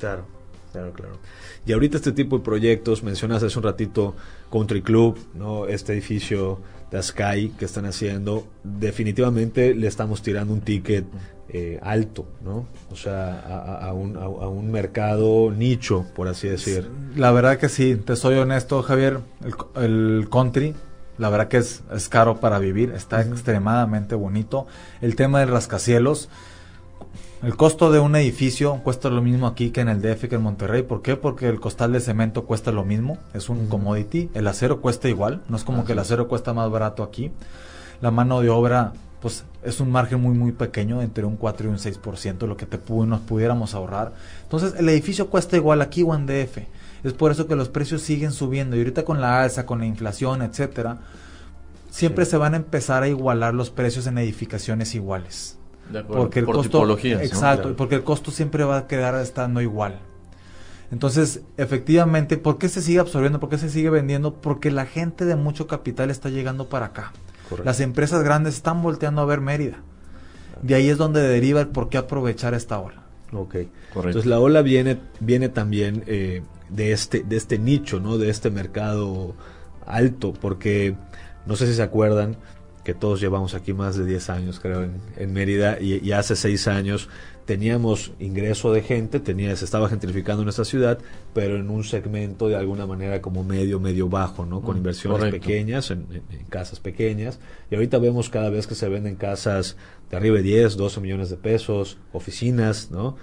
Claro, 0.00 0.24
claro, 0.72 0.92
claro. 0.92 1.18
Y 1.64 1.72
ahorita 1.72 1.98
este 1.98 2.10
tipo 2.10 2.36
de 2.36 2.44
proyectos, 2.44 3.04
mencionas 3.04 3.44
hace 3.44 3.56
un 3.56 3.62
ratito 3.64 4.16
Country 4.50 4.82
Club, 4.82 5.16
¿no? 5.34 5.66
Este 5.68 5.92
edificio 5.92 6.58
de 6.90 7.00
Sky 7.00 7.52
que 7.56 7.64
están 7.64 7.86
haciendo, 7.86 8.44
definitivamente 8.64 9.72
le 9.74 9.86
estamos 9.86 10.20
tirando 10.20 10.52
un 10.52 10.60
ticket 10.62 11.04
eh, 11.48 11.78
alto, 11.82 12.26
¿no? 12.44 12.66
O 12.90 12.96
sea, 12.96 13.78
a, 13.80 13.92
un, 13.92 14.16
a- 14.16 14.22
a 14.24 14.48
un 14.48 14.72
mercado 14.72 15.52
nicho, 15.52 16.04
por 16.16 16.26
así 16.26 16.48
decir. 16.48 16.90
La 17.14 17.30
verdad 17.30 17.56
que 17.58 17.68
sí, 17.68 17.94
te 17.96 18.16
soy 18.16 18.34
honesto, 18.34 18.82
Javier. 18.82 19.20
El 19.76 20.26
country, 20.30 20.74
la 21.18 21.28
verdad 21.28 21.48
que 21.48 21.58
es, 21.58 21.82
es 21.94 22.08
caro 22.08 22.40
para 22.40 22.58
vivir, 22.58 22.92
está 22.92 23.20
extremadamente 23.22 24.14
bonito. 24.14 24.66
El 25.00 25.16
tema 25.16 25.40
del 25.40 25.48
rascacielos, 25.48 26.28
el 27.42 27.56
costo 27.56 27.90
de 27.90 27.98
un 27.98 28.14
edificio 28.14 28.80
cuesta 28.84 29.10
lo 29.10 29.20
mismo 29.20 29.48
aquí 29.48 29.70
que 29.70 29.80
en 29.80 29.88
el 29.88 30.00
DF 30.00 30.28
que 30.28 30.36
en 30.36 30.42
Monterrey. 30.42 30.82
¿Por 30.84 31.02
qué? 31.02 31.16
Porque 31.16 31.48
el 31.48 31.58
costal 31.58 31.92
de 31.92 31.98
cemento 31.98 32.44
cuesta 32.44 32.70
lo 32.70 32.84
mismo, 32.84 33.18
es 33.34 33.48
un 33.48 33.66
commodity. 33.66 34.30
El 34.34 34.46
acero 34.46 34.80
cuesta 34.80 35.08
igual, 35.08 35.42
no 35.48 35.56
es 35.56 35.64
como 35.64 35.84
que 35.84 35.92
el 35.92 35.98
acero 35.98 36.28
cuesta 36.28 36.52
más 36.52 36.70
barato 36.70 37.02
aquí. 37.02 37.32
La 38.00 38.12
mano 38.12 38.40
de 38.40 38.48
obra 38.48 38.92
pues 39.20 39.44
es 39.62 39.80
un 39.80 39.90
margen 39.90 40.20
muy 40.20 40.36
muy 40.36 40.52
pequeño, 40.52 41.02
entre 41.02 41.24
un 41.24 41.36
4 41.36 41.66
y 41.66 41.70
un 41.70 41.78
6%, 41.78 42.46
lo 42.46 42.56
que 42.56 42.66
te 42.66 42.78
nos 43.06 43.20
pudiéramos 43.20 43.74
ahorrar. 43.74 44.12
Entonces, 44.42 44.74
el 44.78 44.88
edificio 44.88 45.28
cuesta 45.28 45.56
igual 45.56 45.80
aquí 45.80 46.02
o 46.02 46.14
en 46.14 46.26
DF. 46.26 46.58
Es 47.04 47.12
por 47.12 47.32
eso 47.32 47.46
que 47.46 47.56
los 47.56 47.68
precios 47.68 48.02
siguen 48.02 48.32
subiendo 48.32 48.76
y 48.76 48.80
ahorita 48.80 49.04
con 49.04 49.20
la 49.20 49.42
alza, 49.42 49.66
con 49.66 49.80
la 49.80 49.86
inflación, 49.86 50.42
etcétera, 50.42 50.98
siempre 51.90 52.24
se 52.24 52.36
van 52.36 52.54
a 52.54 52.58
empezar 52.58 53.02
a 53.02 53.08
igualar 53.08 53.54
los 53.54 53.70
precios 53.70 54.06
en 54.06 54.18
edificaciones 54.18 54.94
iguales. 54.94 55.58
De 55.90 55.98
acuerdo, 55.98 56.22
Porque 56.22 56.38
el 56.38 56.44
por 56.46 56.56
costo 56.56 56.98
exacto, 56.98 57.62
Claro. 57.62 57.76
porque 57.76 57.94
el 57.96 58.04
costo 58.04 58.30
siempre 58.30 58.64
va 58.64 58.78
a 58.78 58.86
quedar 58.86 59.14
estando 59.16 59.60
igual. 59.60 59.98
Entonces, 60.92 61.40
efectivamente, 61.56 62.36
¿por 62.36 62.58
qué 62.58 62.68
se 62.68 62.82
sigue 62.82 62.98
absorbiendo? 63.00 63.40
¿Por 63.40 63.48
qué 63.48 63.58
se 63.58 63.70
sigue 63.70 63.90
vendiendo? 63.90 64.34
Porque 64.34 64.70
la 64.70 64.86
gente 64.86 65.24
de 65.24 65.36
mucho 65.36 65.66
capital 65.66 66.10
está 66.10 66.28
llegando 66.28 66.68
para 66.68 66.86
acá. 66.86 67.12
Correcto. 67.48 67.64
Las 67.64 67.80
empresas 67.80 68.22
grandes 68.22 68.54
están 68.54 68.82
volteando 68.82 69.22
a 69.22 69.24
ver 69.24 69.40
Mérida. 69.40 69.78
De 70.60 70.74
ahí 70.74 70.88
es 70.88 70.98
donde 70.98 71.20
deriva 71.22 71.60
el 71.60 71.68
por 71.68 71.88
qué 71.88 71.98
aprovechar 71.98 72.54
esta 72.54 72.78
ola. 72.78 73.02
Ok. 73.32 73.52
Correcto. 73.52 73.68
Entonces 73.96 74.26
la 74.26 74.38
ola 74.38 74.62
viene, 74.62 74.98
viene 75.20 75.48
también 75.48 76.04
eh, 76.06 76.42
de, 76.74 76.92
este, 76.92 77.22
de 77.22 77.36
este 77.36 77.58
nicho, 77.58 78.00
¿no? 78.00 78.18
De 78.18 78.30
este 78.30 78.50
mercado 78.50 79.34
alto, 79.86 80.32
porque 80.32 80.94
no 81.46 81.56
sé 81.56 81.66
si 81.66 81.74
se 81.74 81.82
acuerdan 81.82 82.36
que 82.84 82.94
todos 82.94 83.20
llevamos 83.20 83.54
aquí 83.54 83.72
más 83.72 83.96
de 83.96 84.04
10 84.04 84.28
años, 84.30 84.58
creo, 84.60 84.82
en, 84.82 84.94
en 85.16 85.32
Mérida, 85.32 85.78
y, 85.80 86.04
y 86.04 86.12
hace 86.12 86.34
6 86.34 86.66
años 86.66 87.08
teníamos 87.44 88.12
ingreso 88.18 88.72
de 88.72 88.82
gente, 88.82 89.20
tenía, 89.20 89.54
se 89.54 89.64
estaba 89.64 89.88
gentrificando 89.88 90.42
nuestra 90.42 90.64
ciudad, 90.64 90.98
pero 91.32 91.56
en 91.56 91.70
un 91.70 91.84
segmento 91.84 92.48
de 92.48 92.56
alguna 92.56 92.86
manera 92.86 93.20
como 93.20 93.44
medio, 93.44 93.78
medio 93.78 94.08
bajo, 94.08 94.46
¿no? 94.46 94.62
Con 94.62 94.74
Mm, 94.74 94.78
inversiones 94.78 95.18
correcto. 95.18 95.40
pequeñas, 95.46 95.90
en, 95.92 96.06
en- 96.10 96.38
en 96.40 96.46
casas 96.46 96.80
pequeñas, 96.80 97.38
y 97.70 97.74
ahorita 97.76 97.98
vemos 97.98 98.28
cada 98.30 98.50
vez 98.50 98.66
que 98.66 98.74
se 98.74 98.88
venden 98.88 99.14
casas 99.16 99.76
de 100.10 100.16
arriba 100.16 100.36
de 100.38 100.42
10, 100.42 100.76
12 100.76 101.00
millones 101.00 101.30
de 101.30 101.36
pesos, 101.36 101.98
oficinas, 102.12 102.90
¿no? 102.90 103.16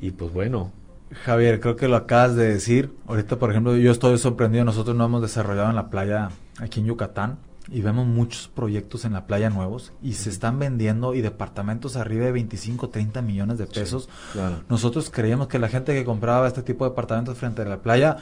Y 0.00 0.10
pues 0.10 0.30
bueno, 0.32 0.72
Javier, 1.12 1.60
creo 1.60 1.76
que 1.76 1.88
lo 1.88 1.96
acabas 1.96 2.34
de 2.34 2.48
decir. 2.48 2.92
Ahorita, 3.06 3.36
por 3.38 3.50
ejemplo, 3.50 3.76
yo 3.76 3.92
estoy 3.92 4.18
sorprendido. 4.18 4.64
Nosotros 4.64 4.96
no 4.96 5.04
hemos 5.04 5.22
desarrollado 5.22 5.70
en 5.70 5.76
la 5.76 5.88
playa 5.88 6.30
aquí 6.58 6.80
en 6.80 6.86
Yucatán 6.86 7.38
y 7.68 7.80
vemos 7.80 8.06
muchos 8.06 8.48
proyectos 8.48 9.04
en 9.04 9.12
la 9.12 9.26
playa 9.26 9.50
nuevos 9.50 9.92
y 10.02 10.14
se 10.14 10.30
están 10.30 10.58
vendiendo 10.58 11.14
y 11.14 11.20
departamentos 11.20 11.96
arriba 11.96 12.26
de 12.26 12.32
25, 12.32 12.88
30 12.90 13.22
millones 13.22 13.58
de 13.58 13.66
pesos. 13.66 14.08
claro. 14.32 14.60
Nosotros 14.68 15.10
creíamos 15.10 15.48
que 15.48 15.58
la 15.58 15.68
gente 15.68 15.94
que 15.94 16.04
compraba 16.04 16.46
este 16.46 16.62
tipo 16.62 16.84
de 16.84 16.90
departamentos 16.90 17.36
frente 17.38 17.62
a 17.62 17.64
la 17.66 17.78
playa, 17.78 18.18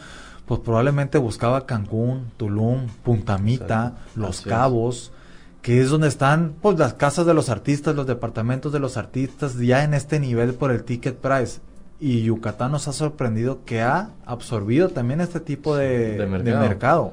pues 0.46 0.60
probablemente 0.60 1.18
buscaba 1.18 1.66
Cancún, 1.66 2.32
Tulum, 2.36 2.88
Punta 3.02 3.38
Mita, 3.38 3.96
Los 4.14 4.40
es. 4.40 4.46
Cabos, 4.46 5.12
que 5.62 5.80
es 5.80 5.90
donde 5.90 6.08
están 6.08 6.54
pues 6.60 6.78
las 6.78 6.94
casas 6.94 7.26
de 7.26 7.34
los 7.34 7.48
artistas, 7.48 7.94
los 7.94 8.06
departamentos 8.06 8.72
de 8.72 8.80
los 8.80 8.96
artistas, 8.96 9.58
ya 9.58 9.84
en 9.84 9.94
este 9.94 10.20
nivel 10.20 10.54
por 10.54 10.70
el 10.70 10.84
ticket 10.84 11.16
price. 11.16 11.60
Y 12.00 12.22
Yucatán 12.22 12.72
nos 12.72 12.88
ha 12.88 12.92
sorprendido 12.92 13.60
que 13.64 13.80
ha 13.82 14.10
absorbido 14.26 14.88
también 14.90 15.20
este 15.20 15.40
tipo 15.40 15.76
de, 15.76 15.88
De 15.88 16.18
de 16.18 16.26
mercado. 16.26 16.60
mercado. 16.60 17.12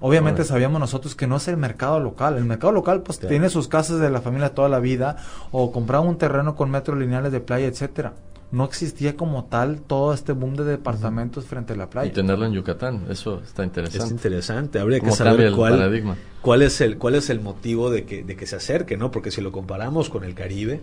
Obviamente 0.00 0.44
sabíamos 0.44 0.80
nosotros 0.80 1.14
que 1.14 1.26
no 1.26 1.36
es 1.36 1.48
el 1.48 1.56
mercado 1.56 2.00
local. 2.00 2.36
El 2.36 2.44
mercado 2.44 2.72
local 2.72 3.02
pues 3.02 3.18
Claro. 3.18 3.30
tiene 3.30 3.48
sus 3.48 3.68
casas 3.68 4.00
de 4.00 4.10
la 4.10 4.20
familia 4.20 4.54
toda 4.54 4.68
la 4.68 4.78
vida 4.80 5.16
o 5.50 5.72
compraba 5.72 6.04
un 6.04 6.18
terreno 6.18 6.56
con 6.56 6.70
metros 6.70 6.98
lineales 6.98 7.32
de 7.32 7.40
playa, 7.40 7.66
etcétera. 7.66 8.12
No 8.50 8.64
existía 8.64 9.16
como 9.16 9.44
tal 9.46 9.80
todo 9.80 10.12
este 10.14 10.32
boom 10.32 10.54
de 10.56 10.64
departamentos 10.64 11.44
frente 11.46 11.72
a 11.72 11.76
la 11.76 11.84
Y 11.84 11.86
playa. 11.88 12.12
tenerlo 12.12 12.44
en 12.46 12.52
Yucatán, 12.52 13.06
eso 13.08 13.40
está 13.44 13.62
es 13.62 13.68
interesante. 13.68 14.12
interesante. 14.14 14.78
Habría 14.78 14.98
que 15.00 15.06
¿Cómo 15.06 15.16
cambia 15.16 15.32
saber 15.32 15.46
el 15.48 15.56
cuál, 15.56 15.72
paradigma? 15.78 16.16
cuál 16.40 16.62
es 16.62 16.80
el 16.80 16.98
cuál 16.98 17.14
es 17.14 17.30
el 17.30 17.40
motivo 17.40 17.90
de 17.90 18.04
que, 18.04 18.22
de 18.22 18.36
que 18.36 18.46
se 18.46 18.56
acerque, 18.56 18.96
¿no? 18.96 19.10
Porque 19.10 19.30
si 19.30 19.40
lo 19.40 19.50
comparamos 19.52 20.08
con 20.10 20.22
el 20.24 20.34
Caribe, 20.34 20.82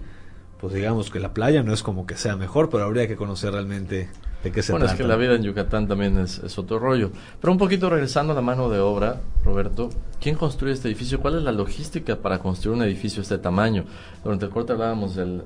pues 0.62 0.74
digamos 0.74 1.10
que 1.10 1.19
la 1.19 1.34
playa 1.34 1.63
no 1.63 1.74
es 1.74 1.84
como 1.84 2.06
que 2.06 2.15
sea 2.15 2.36
mejor, 2.38 2.69
pero 2.69 2.84
habría 2.86 3.08
que 3.08 3.15
conocer 3.15 3.52
realmente 3.52 4.10
de 4.43 4.52
qué 4.52 4.62
se 4.63 4.71
Bueno, 4.71 4.86
es 4.86 4.91
trata. 4.91 5.04
que 5.04 5.08
la 5.10 5.15
vida 5.15 5.34
en 5.36 5.43
Yucatán 5.43 5.88
también 5.88 6.17
es, 6.19 6.39
es 6.39 6.58
otro 6.58 6.80
rollo. 6.80 7.12
Pero 7.39 7.52
un 7.52 7.58
poquito 7.60 7.89
regresando 7.89 8.34
a 8.34 8.36
la 8.36 8.41
mano 8.41 8.69
de 8.69 8.80
obra, 8.80 9.21
Roberto, 9.43 9.89
¿quién 10.19 10.36
construye 10.36 10.74
este 10.74 10.88
edificio? 10.88 11.19
¿Cuál 11.19 11.38
es 11.38 11.43
la 11.43 11.52
logística 11.52 12.15
para 12.15 12.39
construir 12.39 12.78
un 12.78 12.84
edificio 12.84 13.17
de 13.17 13.24
este 13.24 13.38
tamaño? 13.39 13.86
Durante 14.24 14.45
el 14.45 14.52
corte 14.52 14.71
hablábamos 14.74 15.15
del- 15.15 15.41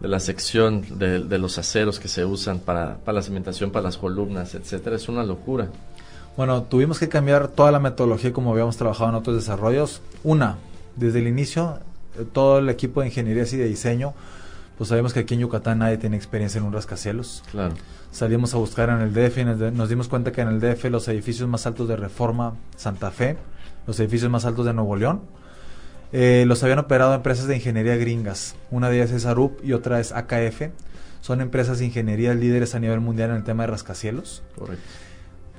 de 0.00 0.08
la 0.08 0.18
sección 0.18 0.84
de, 0.98 1.20
de 1.20 1.38
los 1.38 1.58
aceros 1.58 2.00
que 2.00 2.08
se 2.08 2.24
usan 2.24 2.58
para, 2.58 2.96
para 2.98 3.16
la 3.16 3.22
cimentación, 3.22 3.70
para 3.70 3.84
las 3.84 3.96
columnas, 3.98 4.54
etcétera. 4.56 4.96
Es 4.96 5.08
una 5.08 5.22
locura. 5.22 5.68
Bueno, 6.36 6.62
tuvimos 6.64 6.98
que 6.98 7.08
cambiar 7.08 7.46
toda 7.48 7.70
la 7.70 7.78
metodología 7.78 8.32
como 8.32 8.50
habíamos 8.50 8.76
trabajado 8.76 9.10
en 9.10 9.16
otros 9.16 9.36
desarrollos. 9.36 10.00
Una, 10.24 10.56
desde 10.96 11.20
el 11.20 11.28
inicio, 11.28 11.78
todo 12.32 12.58
el 12.58 12.68
equipo 12.68 13.00
de 13.00 13.08
ingeniería 13.08 13.44
y 13.50 13.56
de 13.56 13.66
diseño, 13.66 14.14
pues 14.78 14.88
sabemos 14.88 15.12
que 15.12 15.20
aquí 15.20 15.34
en 15.34 15.40
Yucatán 15.40 15.78
nadie 15.78 15.98
tiene 15.98 16.16
experiencia 16.16 16.58
en 16.58 16.64
un 16.64 16.72
rascacielos. 16.72 17.42
Claro. 17.50 17.74
Salimos 18.10 18.54
a 18.54 18.58
buscar 18.58 18.90
en 18.90 19.00
el 19.00 19.14
DF 19.14 19.38
y 19.38 19.44
nos 19.44 19.88
dimos 19.88 20.08
cuenta 20.08 20.32
que 20.32 20.40
en 20.40 20.48
el 20.48 20.60
DF 20.60 20.84
los 20.86 21.08
edificios 21.08 21.48
más 21.48 21.66
altos 21.66 21.88
de 21.88 21.96
Reforma, 21.96 22.54
Santa 22.76 23.10
Fe, 23.10 23.36
los 23.86 23.98
edificios 24.00 24.30
más 24.30 24.44
altos 24.44 24.66
de 24.66 24.74
Nuevo 24.74 24.96
León, 24.96 25.22
eh, 26.12 26.44
los 26.46 26.62
habían 26.62 26.78
operado 26.78 27.14
empresas 27.14 27.46
de 27.46 27.56
ingeniería 27.56 27.96
gringas. 27.96 28.54
Una 28.70 28.90
de 28.90 28.96
ellas 28.96 29.12
es 29.12 29.24
Arup 29.24 29.64
y 29.64 29.72
otra 29.72 29.98
es 29.98 30.12
AKF. 30.12 30.70
Son 31.22 31.40
empresas 31.40 31.78
de 31.78 31.86
ingeniería 31.86 32.34
líderes 32.34 32.74
a 32.74 32.80
nivel 32.80 33.00
mundial 33.00 33.30
en 33.30 33.36
el 33.36 33.44
tema 33.44 33.62
de 33.62 33.68
rascacielos. 33.68 34.42
Correcto. 34.58 34.84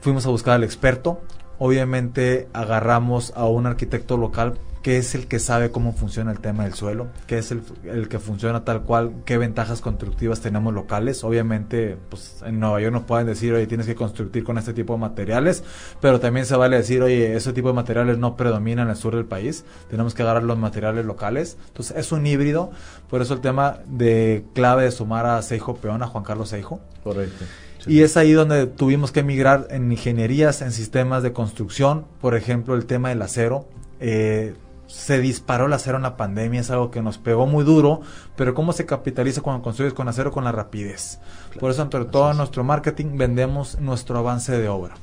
Fuimos 0.01 0.25
a 0.25 0.29
buscar 0.29 0.55
al 0.55 0.63
experto. 0.63 1.21
Obviamente 1.59 2.47
agarramos 2.53 3.33
a 3.35 3.45
un 3.47 3.65
arquitecto 3.65 4.17
local 4.17 4.57
que 4.83 4.97
es 4.97 5.15
el 5.15 5.27
que 5.27 5.39
sabe 5.39 5.71
cómo 5.71 5.93
funciona 5.93 6.31
el 6.31 6.39
tema 6.39 6.65
del 6.65 6.73
suelo, 6.73 7.07
que 7.25 7.37
es 7.37 7.51
el, 7.51 8.09
que 8.09 8.19
funciona 8.19 8.65
tal 8.65 8.81
cual, 8.81 9.13
qué 9.23 9.37
ventajas 9.37 9.79
constructivas 9.79 10.41
tenemos 10.41 10.73
locales. 10.73 11.23
Obviamente, 11.23 11.97
pues 12.09 12.43
en 12.45 12.59
Nueva 12.59 12.81
York 12.81 12.93
nos 12.93 13.03
pueden 13.03 13.25
decir, 13.25 13.53
oye, 13.53 13.65
tienes 13.65 13.87
que 13.87 13.95
construir 13.95 14.43
con 14.43 14.57
este 14.57 14.73
tipo 14.73 14.93
de 14.93 14.99
materiales, 14.99 15.63
pero 16.01 16.19
también 16.19 16.45
se 16.45 16.57
vale 16.57 16.75
decir, 16.75 17.01
oye, 17.01 17.33
ese 17.33 17.53
tipo 17.53 17.69
de 17.69 17.75
materiales 17.75 18.17
no 18.17 18.35
predominan 18.35 18.87
en 18.87 18.91
el 18.91 18.97
sur 18.97 19.15
del 19.15 19.25
país, 19.25 19.63
tenemos 19.89 20.13
que 20.13 20.21
agarrar 20.21 20.43
los 20.43 20.57
materiales 20.57 21.05
locales. 21.05 21.57
Entonces 21.69 21.95
es 21.95 22.11
un 22.11 22.27
híbrido, 22.27 22.69
por 23.09 23.21
eso 23.21 23.33
el 23.33 23.39
tema 23.39 23.79
de 23.87 24.43
clave 24.53 24.83
de 24.83 24.91
sumar 24.91 25.25
a 25.25 25.41
Seijo 25.41 25.77
Peón, 25.77 26.03
a 26.03 26.07
Juan 26.07 26.25
Carlos 26.25 26.49
Seijo. 26.49 26.81
Correcto. 27.05 27.45
Y 27.85 28.01
es 28.01 28.15
ahí 28.17 28.31
donde 28.31 28.65
tuvimos 28.67 29.11
que 29.11 29.23
migrar 29.23 29.67
en 29.69 29.91
ingenierías, 29.91 30.61
en 30.61 30.71
sistemas 30.71 31.21
de 31.23 31.33
construcción, 31.33 32.05
por 32.21 32.35
ejemplo, 32.35 32.75
el 32.75 32.85
tema 32.85 33.09
del 33.09 33.21
acero. 33.21 33.67
Eh, 33.99 34.55
se 34.87 35.19
disparó 35.19 35.65
el 35.65 35.73
acero 35.73 35.97
en 35.97 36.03
la 36.03 36.17
pandemia, 36.17 36.61
es 36.61 36.69
algo 36.69 36.91
que 36.91 37.01
nos 37.01 37.17
pegó 37.17 37.47
muy 37.47 37.63
duro, 37.63 38.01
pero 38.35 38.53
¿cómo 38.53 38.73
se 38.73 38.85
capitaliza 38.85 39.41
cuando 39.41 39.63
construyes 39.63 39.93
con 39.93 40.07
acero? 40.07 40.31
Con 40.31 40.43
la 40.43 40.51
rapidez. 40.51 41.19
Por 41.59 41.71
eso, 41.71 41.81
entre 41.81 42.05
todo 42.05 42.31
en 42.31 42.37
nuestro 42.37 42.63
marketing, 42.63 43.17
vendemos 43.17 43.79
nuestro 43.79 44.17
avance 44.17 44.57
de 44.57 44.69
obra. 44.69 44.95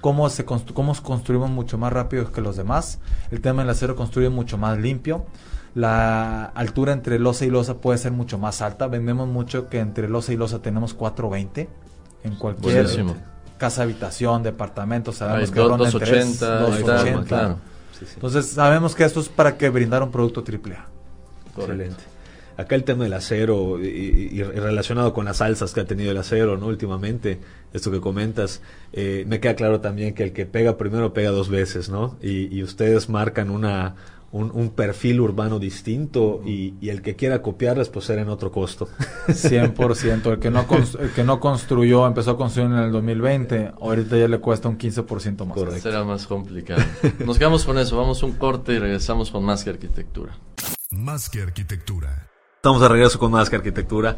Cómo, 0.00 0.28
se 0.30 0.44
constru- 0.44 0.74
cómo 0.74 0.94
construimos 1.02 1.50
mucho 1.50 1.78
más 1.78 1.92
rápido 1.92 2.30
que 2.32 2.40
los 2.40 2.56
demás. 2.56 2.98
El 3.30 3.40
tema 3.40 3.62
del 3.62 3.70
acero 3.70 3.94
construye 3.96 4.30
mucho 4.30 4.58
más 4.58 4.78
limpio. 4.78 5.26
La 5.74 6.44
altura 6.44 6.92
entre 6.92 7.18
losa 7.18 7.44
y 7.44 7.50
losa 7.50 7.74
puede 7.78 7.98
ser 7.98 8.12
mucho 8.12 8.38
más 8.38 8.62
alta. 8.62 8.86
Vendemos 8.86 9.26
mucho 9.28 9.68
que 9.68 9.80
entre 9.80 10.08
losa 10.08 10.32
y 10.32 10.36
losa 10.36 10.60
tenemos 10.60 10.94
420 10.94 11.68
en 12.22 12.36
cualquier 12.36 12.84
Buenísimo. 12.84 13.16
casa 13.58 13.82
habitación, 13.82 14.42
departamento, 14.42 15.12
sabemos 15.12 15.48
Hay 15.48 15.54
que 15.54 15.60
ronda 15.60 15.86
en 15.86 15.92
280, 15.92 16.38
tres, 16.38 16.42
hay 16.76 16.80
forma, 16.82 16.94
280. 16.94 17.28
claro. 17.28 17.58
Sí, 17.98 18.06
sí. 18.06 18.12
Entonces 18.14 18.46
sabemos 18.46 18.94
que 18.94 19.04
esto 19.04 19.20
es 19.20 19.28
para 19.28 19.56
que 19.56 19.68
brindar 19.68 20.02
un 20.02 20.10
producto 20.10 20.42
triple 20.44 20.76
A. 20.76 20.86
Excelente. 21.56 22.02
Acá 22.56 22.76
el 22.76 22.84
tema 22.84 23.02
del 23.02 23.12
acero 23.14 23.82
y, 23.82 23.86
y- 23.88 24.28
y 24.38 24.42
relacionado 24.44 25.12
con 25.12 25.24
las 25.24 25.40
alzas 25.40 25.72
que 25.72 25.80
ha 25.80 25.84
tenido 25.86 26.12
el 26.12 26.16
acero, 26.18 26.56
¿no? 26.56 26.66
Últimamente, 26.66 27.40
esto 27.72 27.90
que 27.90 28.00
comentas, 28.00 28.60
eh, 28.92 29.24
me 29.26 29.40
queda 29.40 29.54
claro 29.56 29.80
también 29.80 30.14
que 30.14 30.22
el 30.22 30.32
que 30.32 30.46
pega 30.46 30.76
primero 30.76 31.12
pega 31.12 31.30
dos 31.30 31.48
veces, 31.48 31.88
¿no? 31.88 32.16
Y, 32.22 32.56
y 32.56 32.62
ustedes 32.62 33.08
marcan 33.08 33.50
una 33.50 33.96
un, 34.34 34.50
un 34.52 34.70
perfil 34.70 35.20
urbano 35.20 35.60
distinto 35.60 36.42
y, 36.44 36.74
y 36.80 36.88
el 36.88 37.02
que 37.02 37.14
quiera 37.14 37.40
copiarles 37.40 37.88
pues 37.88 38.06
será 38.06 38.22
en 38.22 38.28
otro 38.28 38.50
costo. 38.50 38.88
100%. 39.28 40.32
El 40.32 40.38
que, 40.40 40.50
no 40.50 40.66
el 40.98 41.10
que 41.12 41.22
no 41.22 41.38
construyó, 41.38 42.04
empezó 42.04 42.32
a 42.32 42.36
construir 42.36 42.72
en 42.72 42.78
el 42.78 42.90
2020, 42.90 43.74
ahorita 43.80 44.18
ya 44.18 44.26
le 44.26 44.40
cuesta 44.40 44.68
un 44.68 44.76
15% 44.76 45.46
más. 45.46 45.56
Correcto. 45.56 45.80
Será 45.82 46.02
más 46.02 46.26
complicado. 46.26 46.82
Nos 47.24 47.38
quedamos 47.38 47.64
con 47.64 47.78
eso. 47.78 47.96
Vamos 47.96 48.24
a 48.24 48.26
un 48.26 48.32
corte 48.32 48.72
y 48.72 48.80
regresamos 48.80 49.30
con 49.30 49.44
más 49.44 49.62
que 49.62 49.70
arquitectura. 49.70 50.36
Más 50.90 51.30
que 51.30 51.40
arquitectura. 51.40 52.28
Estamos 52.56 52.80
de 52.80 52.88
regreso 52.88 53.20
con 53.20 53.30
más 53.30 53.50
que 53.50 53.56
arquitectura, 53.56 54.16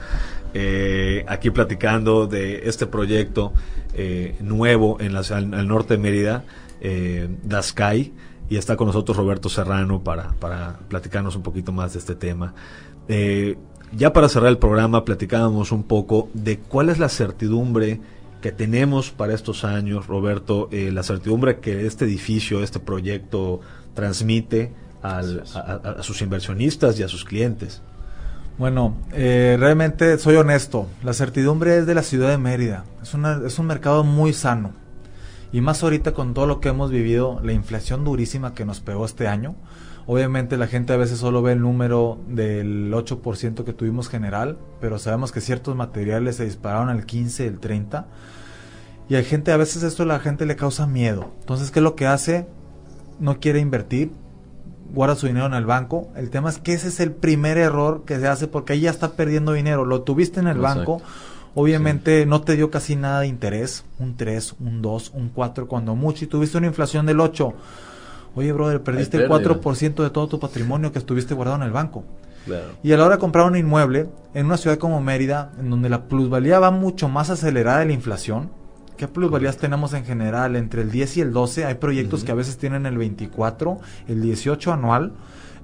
eh, 0.55 1.25
aquí 1.29 1.51
platicando 1.51 2.27
de 2.27 2.69
este 2.69 2.87
proyecto 2.87 3.53
eh, 3.93 4.37
nuevo 4.41 4.99
en 5.01 5.13
la, 5.13 5.21
al, 5.21 5.53
al 5.53 5.67
norte 5.69 5.95
de 5.95 5.99
Mérida, 5.99 6.45
eh, 6.81 7.29
Daskai, 7.43 8.15
y 8.49 8.57
está 8.57 8.77
con 8.77 8.87
nosotros 8.87 9.17
Roberto 9.17 9.49
Serrano 9.49 10.03
para, 10.03 10.33
para 10.41 10.79
platicarnos 10.89 11.37
un 11.37 11.43
poquito 11.43 11.73
más 11.73 11.93
de 11.95 11.99
este 11.99 12.15
tema. 12.15 12.55
Eh, 13.09 13.57
ya 13.97 14.13
para 14.13 14.29
cerrar 14.29 14.51
el 14.51 14.59
programa, 14.59 15.05
platicábamos 15.05 15.73
un 15.73 15.83
poco 15.85 16.29
de 16.35 16.59
cuál 16.59 16.89
es 16.89 16.99
la 16.99 17.09
certidumbre 17.09 18.01
que 18.41 18.53
tenemos 18.53 19.11
para 19.11 19.35
estos 19.35 19.65
años, 19.65 20.07
Roberto, 20.07 20.69
eh, 20.73 20.91
la 20.93 21.03
certidumbre 21.03 21.59
que 21.61 21.87
este 21.87 22.05
edificio, 22.05 22.63
este 22.63 22.79
proyecto 22.81 23.61
transmite 23.95 24.73
al- 25.03 25.45
a, 25.55 25.59
a- 25.59 25.91
a 26.01 26.03
sus 26.03 26.21
inversionistas 26.23 26.99
y 26.99 27.03
a 27.03 27.09
sus 27.09 27.25
clientes? 27.25 27.83
Bueno, 28.59 28.97
eh, 29.13 29.57
realmente 29.59 30.19
soy 30.19 30.37
honesto. 30.37 30.87
La 31.05 31.13
certidumbre 31.13 31.79
es 31.79 31.87
de 31.87 31.95
la 31.95 32.03
ciudad 32.03 32.31
de 32.31 32.39
Mérida. 32.39 32.85
Es, 33.03 33.13
una, 33.15 33.41
es 33.47 33.59
un 33.59 33.67
mercado 33.67 34.03
muy 34.03 34.33
sano. 34.33 34.73
Y 35.57 35.63
más 35.63 35.83
ahorita 35.83 36.13
con 36.13 36.35
todo 36.35 36.47
lo 36.47 36.61
que 36.61 36.69
hemos 36.69 36.91
vivido, 36.91 37.41
la 37.43 37.55
inflación 37.55 38.05
durísima 38.05 38.53
que 38.53 38.67
nos 38.67 38.81
pegó 38.81 39.07
este 39.07 39.27
año. 39.27 39.55
Obviamente 40.07 40.59
la 40.59 40.67
gente 40.67 40.93
a 40.93 40.99
veces 40.99 41.19
solo 41.19 41.41
ve 41.41 41.53
el 41.53 41.63
número 41.63 42.19
del 42.29 42.93
8% 42.93 43.65
que 43.65 43.73
tuvimos 43.73 44.11
general, 44.11 44.59
pero 44.83 44.99
sabemos 44.99 45.33
que 45.33 45.41
ciertos 45.41 45.75
materiales 45.75 46.37
se 46.37 46.45
dispararon 46.45 46.91
al 46.91 47.07
15, 47.07 47.47
el 47.47 47.59
30. 47.59 48.07
Y 49.09 49.15
hay 49.15 49.25
gente, 49.25 49.51
a 49.51 49.57
veces 49.57 49.83
esto 49.83 50.03
a 50.03 50.07
la 50.07 50.19
gente 50.19 50.45
le 50.45 50.57
causa 50.57 50.87
miedo. 50.87 51.33
Entonces, 51.41 51.71
¿qué 51.71 51.79
es 51.79 51.85
lo 51.85 51.97
que 51.97 52.07
hace? 52.07 52.47
No 53.19 53.41
quiere 53.41 53.59
invertir, 53.59 54.11
guarda 54.93 55.17
su 55.17 55.27
dinero 55.27 55.47
en 55.47 55.55
el 55.55 55.65
banco. 55.65 56.09
El 56.17 56.29
tema 56.29 56.51
es 56.51 56.59
que 56.59 56.75
ese 56.75 56.89
es 56.89 57.01
el 57.01 57.13
primer 57.13 57.57
error 57.57 58.05
que 58.05 58.21
se 58.21 58.29
hace 58.29 58.47
porque 58.47 58.75
ahí 58.75 58.81
ya 58.81 58.91
está 58.91 59.13
perdiendo 59.13 59.53
dinero. 59.53 59.87
Lo 59.87 60.03
tuviste 60.03 60.39
en 60.39 60.49
el 60.49 60.59
Exacto. 60.59 60.99
banco, 60.99 61.03
obviamente 61.57 62.27
no 62.27 62.43
te 62.43 62.55
dio 62.55 62.71
casi 62.71 62.95
nada 62.97 63.21
de 63.21 63.27
interés, 63.27 63.85
un 63.99 64.17
3, 64.17 64.57
un 64.61 64.83
2, 64.83 65.13
un 65.15 65.31
4 65.31 65.67
cuando 65.67 65.97
mucho 65.97 66.25
y 66.25 66.29
tuviste 66.29 66.59
una 66.59 66.67
inflación 66.69 67.07
del 67.07 67.19
8. 67.19 67.55
Oye, 68.37 68.53
brother, 68.53 68.83
perdiste 68.83 69.17
el 69.17 69.29
pérdida. 69.29 69.55
4% 69.55 70.03
de 70.03 70.11
todo 70.11 70.29
tu 70.29 70.39
patrimonio 70.39 70.93
que 70.93 70.99
estuviste 70.99 71.33
guardado 71.33 71.57
en 71.57 71.63
el 71.65 71.73
banco. 71.73 72.05
Claro. 72.45 72.67
Y 72.83 72.93
a 72.93 72.99
la 72.99 73.07
hora 73.07 73.15
de 73.17 73.21
comprar 73.21 73.47
un 73.47 73.57
inmueble 73.57 74.09
en 74.35 74.47
una 74.47 74.59
ciudad 74.59 74.77
como 74.77 75.01
Mérida, 75.01 75.51
en 75.59 75.71
donde 75.71 75.89
la 75.89 76.05
plusvalía 76.05 76.61
va 76.61 76.71
mucho 76.71 77.09
más 77.09 77.31
acelerada 77.31 77.79
de 77.81 77.87
la 77.87 77.93
inflación, 77.93 78.51
¿qué 78.99 79.09
plusvalías 79.09 79.57
tenemos 79.57 79.95
en 79.95 80.05
general? 80.05 80.57
Entre 80.57 80.83
el 80.83 80.91
10 80.91 81.17
y 81.17 81.21
el 81.23 81.33
12, 81.33 81.65
hay 81.65 81.75
proyectos 81.77 82.23
que 82.23 82.33
a 82.33 82.37
veces 82.37 82.59
tienen 82.59 82.85
el 82.85 82.99
24, 82.99 83.79
el 84.09 84.21
18 84.21 84.73
anual. 84.75 85.13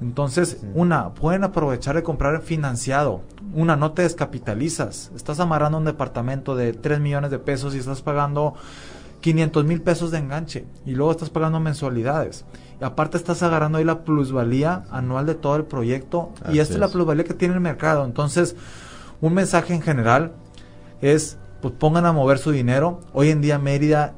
Entonces, 0.03 0.59
una, 0.75 1.11
pueden 1.15 1.45
aprovechar 1.45 1.95
de 1.95 2.03
comprar 2.03 2.43
financiado. 2.43 3.23
Una, 3.55 3.77
no 3.77 3.93
te 3.93 4.03
descapitalizas. 4.03 5.13
Estás 5.15 5.39
amarrando 5.39 5.79
un 5.79 5.85
departamento 5.85 6.57
de 6.57 6.73
3 6.73 6.99
millones 6.99 7.31
de 7.31 7.39
pesos 7.39 7.75
y 7.75 7.79
estás 7.79 8.03
pagando 8.03 8.55
500 9.21 9.65
mil 9.65 9.81
pesos 9.81 10.11
de 10.11 10.19
enganche 10.19 10.67
y 10.85 10.97
luego 10.97 11.13
estás 11.13 11.31
pagando 11.31 11.61
mensualidades. 11.61 12.45
Y 12.81 12.85
aparte 12.85 13.17
estás 13.17 13.45
agarrando 13.45 13.79
ahí 13.79 13.85
la 13.85 14.03
plusvalía 14.03 14.83
anual 14.91 15.25
de 15.27 15.37
todo 15.37 15.55
el 15.55 15.65
proyecto 15.65 16.33
Así 16.43 16.57
y 16.57 16.59
esta 16.59 16.75
es 16.75 16.81
la 16.81 16.89
plusvalía 16.89 17.25
que 17.25 17.35
tiene 17.35 17.55
el 17.55 17.61
mercado. 17.61 18.05
Entonces, 18.05 18.57
un 19.21 19.35
mensaje 19.35 19.73
en 19.73 19.83
general 19.83 20.33
es, 21.01 21.39
pues 21.61 21.73
pongan 21.75 22.07
a 22.07 22.13
mover 22.13 22.39
su 22.39 22.51
dinero. 22.51 22.99
Hoy 23.13 23.29
en 23.29 23.41
día 23.41 23.61
Mérida 23.61 24.15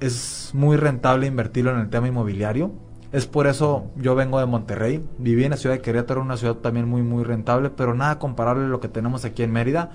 es 0.00 0.50
muy 0.52 0.76
rentable 0.76 1.26
invertirlo 1.26 1.70
en 1.70 1.78
el 1.78 1.88
tema 1.88 2.08
inmobiliario. 2.08 2.72
Es 3.12 3.26
por 3.26 3.46
eso 3.46 3.90
yo 3.96 4.14
vengo 4.14 4.40
de 4.40 4.46
Monterrey, 4.46 5.04
viví 5.18 5.44
en 5.44 5.50
la 5.50 5.56
ciudad 5.58 5.74
de 5.76 5.82
Querétaro, 5.82 6.22
una 6.22 6.36
ciudad 6.38 6.54
también 6.56 6.88
muy 6.88 7.02
muy 7.02 7.24
rentable, 7.24 7.68
pero 7.70 7.94
nada 7.94 8.18
comparable 8.18 8.64
a 8.64 8.68
lo 8.68 8.80
que 8.80 8.88
tenemos 8.88 9.24
aquí 9.24 9.42
en 9.42 9.52
Mérida. 9.52 9.90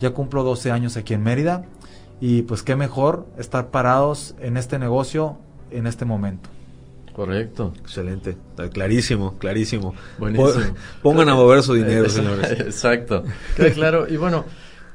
Ya 0.00 0.10
cumplo 0.10 0.42
12 0.42 0.70
años 0.70 0.96
aquí 0.96 1.14
en 1.14 1.22
Mérida 1.22 1.64
y 2.20 2.42
pues 2.42 2.62
qué 2.62 2.76
mejor 2.76 3.26
estar 3.38 3.68
parados 3.68 4.34
en 4.40 4.56
este 4.56 4.78
negocio 4.78 5.38
en 5.70 5.86
este 5.86 6.04
momento. 6.04 6.50
Correcto. 7.14 7.72
Excelente, 7.80 8.30
está 8.50 8.68
clarísimo, 8.70 9.36
clarísimo. 9.38 9.94
Buenísimo. 10.18 10.52
Po- 11.02 11.10
Pongan 11.10 11.28
a 11.28 11.34
mover 11.34 11.62
su 11.62 11.74
dinero, 11.74 12.08
señores. 12.10 12.50
Exacto. 12.60 13.24
Queda 13.56 13.70
claro. 13.72 14.08
Y 14.08 14.16
bueno, 14.16 14.44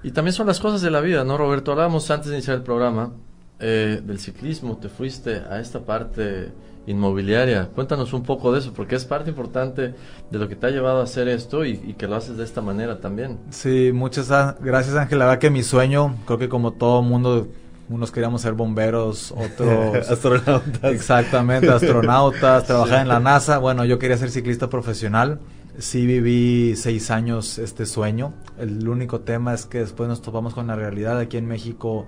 y 0.03 0.11
también 0.11 0.33
son 0.33 0.47
las 0.47 0.59
cosas 0.59 0.81
de 0.81 0.89
la 0.91 0.99
vida, 0.99 1.23
¿no, 1.23 1.37
Roberto? 1.37 1.71
Hablábamos 1.71 2.09
antes 2.11 2.29
de 2.29 2.35
iniciar 2.37 2.57
el 2.57 2.63
programa 2.63 3.13
eh, 3.59 4.01
del 4.03 4.19
ciclismo. 4.19 4.77
Te 4.77 4.89
fuiste 4.89 5.35
a 5.49 5.59
esta 5.59 5.79
parte 5.81 6.51
inmobiliaria. 6.87 7.69
Cuéntanos 7.75 8.13
un 8.13 8.23
poco 8.23 8.51
de 8.51 8.59
eso, 8.59 8.73
porque 8.73 8.95
es 8.95 9.05
parte 9.05 9.29
importante 9.29 9.93
de 10.31 10.39
lo 10.39 10.47
que 10.47 10.55
te 10.55 10.67
ha 10.67 10.69
llevado 10.71 11.01
a 11.01 11.03
hacer 11.03 11.27
esto 11.27 11.65
y, 11.65 11.79
y 11.85 11.93
que 11.93 12.07
lo 12.07 12.15
haces 12.15 12.37
de 12.37 12.43
esta 12.43 12.61
manera 12.61 12.99
también. 12.99 13.37
Sí, 13.51 13.91
muchas 13.93 14.29
gracias 14.59 14.95
Ángel. 14.95 15.19
La 15.19 15.25
verdad 15.25 15.39
que 15.39 15.49
mi 15.49 15.63
sueño, 15.63 16.15
creo 16.25 16.39
que 16.39 16.49
como 16.49 16.71
todo 16.71 17.01
mundo, 17.01 17.47
unos 17.89 18.11
queríamos 18.11 18.41
ser 18.41 18.53
bomberos, 18.53 19.31
otros... 19.31 20.07
Astronautas. 20.09 20.91
Exactamente, 20.91 21.69
astronautas, 21.69 22.63
trabajar 22.67 23.01
en 23.01 23.07
la 23.07 23.19
NASA. 23.19 23.59
Bueno, 23.59 23.85
yo 23.85 23.99
quería 23.99 24.17
ser 24.17 24.29
ciclista 24.29 24.69
profesional. 24.69 25.39
Sí 25.77 26.07
viví 26.07 26.75
seis 26.75 27.11
años 27.11 27.59
este 27.59 27.85
sueño. 27.85 28.33
El 28.57 28.87
único 28.89 29.21
tema 29.21 29.53
es 29.53 29.65
que 29.65 29.79
después 29.79 30.09
nos 30.09 30.21
topamos 30.21 30.53
con 30.53 30.67
la 30.67 30.75
realidad. 30.75 31.19
Aquí 31.19 31.37
en 31.37 31.47
México, 31.47 32.07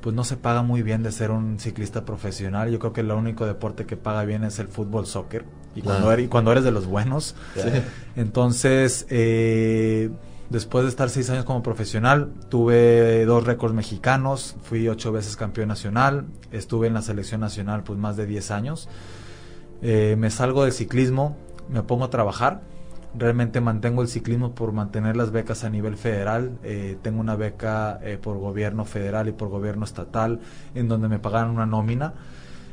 pues 0.00 0.14
no 0.16 0.24
se 0.24 0.36
paga 0.36 0.62
muy 0.62 0.82
bien 0.82 1.02
de 1.02 1.12
ser 1.12 1.30
un 1.30 1.58
ciclista 1.58 2.04
profesional. 2.04 2.70
Yo 2.70 2.78
creo 2.78 2.92
que 2.92 3.02
el 3.02 3.10
único 3.10 3.46
deporte 3.46 3.84
que 3.86 3.96
paga 3.96 4.24
bien 4.24 4.44
es 4.44 4.58
el 4.58 4.68
fútbol, 4.68 5.06
soccer. 5.06 5.44
Y 5.74 5.82
cuando, 5.82 6.00
Claro. 6.02 6.12
eres, 6.12 6.24
y 6.26 6.28
cuando 6.28 6.52
eres 6.52 6.64
de 6.64 6.70
los 6.72 6.86
buenos. 6.86 7.34
Entonces, 8.16 9.06
eh, 9.10 10.10
después 10.48 10.84
de 10.84 10.90
estar 10.90 11.10
seis 11.10 11.30
años 11.30 11.44
como 11.44 11.62
profesional, 11.62 12.32
tuve 12.48 13.24
dos 13.24 13.44
récords 13.44 13.74
mexicanos, 13.74 14.56
fui 14.62 14.88
ocho 14.88 15.12
veces 15.12 15.36
campeón 15.36 15.68
nacional, 15.68 16.26
estuve 16.50 16.86
en 16.86 16.94
la 16.94 17.02
selección 17.02 17.40
nacional 17.40 17.82
pues 17.84 17.98
más 17.98 18.16
de 18.16 18.26
10 18.26 18.50
años. 18.50 18.88
Eh, 19.82 20.16
me 20.18 20.30
salgo 20.30 20.64
del 20.64 20.72
ciclismo, 20.72 21.36
me 21.70 21.82
pongo 21.82 22.04
a 22.04 22.10
trabajar. 22.10 22.62
Realmente 23.18 23.60
mantengo 23.60 24.02
el 24.02 24.08
ciclismo 24.08 24.54
por 24.54 24.72
mantener 24.72 25.16
las 25.16 25.32
becas 25.32 25.64
a 25.64 25.70
nivel 25.70 25.96
federal. 25.96 26.52
Eh, 26.62 26.96
tengo 27.02 27.20
una 27.20 27.34
beca 27.34 27.98
eh, 28.02 28.18
por 28.22 28.38
gobierno 28.38 28.84
federal 28.84 29.28
y 29.28 29.32
por 29.32 29.48
gobierno 29.48 29.84
estatal 29.84 30.38
en 30.74 30.88
donde 30.88 31.08
me 31.08 31.18
pagaron 31.18 31.50
una 31.50 31.66
nómina. 31.66 32.14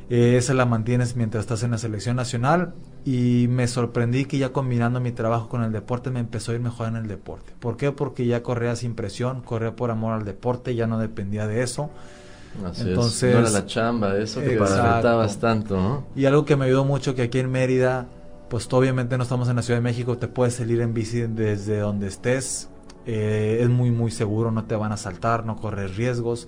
Eh, 0.09 0.37
esa 0.37 0.53
la 0.53 0.65
mantienes 0.65 1.15
mientras 1.15 1.41
estás 1.41 1.63
en 1.63 1.71
la 1.71 1.77
selección 1.77 2.15
nacional 2.15 2.73
y 3.03 3.47
me 3.49 3.67
sorprendí 3.67 4.25
que 4.25 4.37
ya 4.37 4.49
combinando 4.53 4.99
mi 5.01 5.11
trabajo 5.11 5.49
con 5.49 5.63
el 5.63 5.71
deporte 5.71 6.11
me 6.11 6.19
empezó 6.21 6.51
a 6.51 6.55
ir 6.55 6.61
mejor 6.61 6.87
en 6.87 6.95
el 6.97 7.07
deporte. 7.07 7.53
¿Por 7.59 7.75
qué? 7.75 7.91
Porque 7.91 8.25
ya 8.25 8.43
corría 8.43 8.75
sin 8.75 8.95
presión, 8.95 9.41
corría 9.41 9.75
por 9.75 9.91
amor 9.91 10.13
al 10.13 10.23
deporte, 10.23 10.75
ya 10.75 10.87
no 10.87 10.99
dependía 10.99 11.45
de 11.47 11.61
eso. 11.63 11.89
Así 12.65 12.87
Entonces- 12.89 13.23
es. 13.23 13.33
No 13.33 13.41
era 13.41 13.49
la 13.49 13.65
chamba, 13.65 14.17
eso 14.17 14.39
que 14.39 14.53
Exacto. 14.53 14.73
disfrutabas 14.83 15.37
tanto, 15.39 15.75
¿no? 15.75 16.03
Y 16.15 16.25
algo 16.25 16.45
que 16.45 16.55
me 16.55 16.65
ayudó 16.65 16.85
mucho 16.85 17.13
que 17.13 17.23
aquí 17.23 17.39
en 17.39 17.51
Mérida, 17.51 18.05
pues 18.49 18.67
obviamente 18.71 19.17
no 19.17 19.23
estamos 19.23 19.49
en 19.49 19.55
la 19.57 19.61
Ciudad 19.61 19.79
de 19.79 19.83
México, 19.83 20.17
te 20.17 20.27
puedes 20.27 20.55
salir 20.55 20.81
en 20.81 20.93
bici 20.93 21.21
desde 21.21 21.79
donde 21.79 22.07
estés, 22.07 22.69
eh, 23.05 23.59
es 23.61 23.69
muy 23.69 23.91
muy 23.91 24.11
seguro, 24.11 24.51
no 24.51 24.65
te 24.65 24.75
van 24.75 24.91
a 24.91 24.95
asaltar, 24.95 25.45
no 25.45 25.55
corres 25.57 25.95
riesgos. 25.95 26.47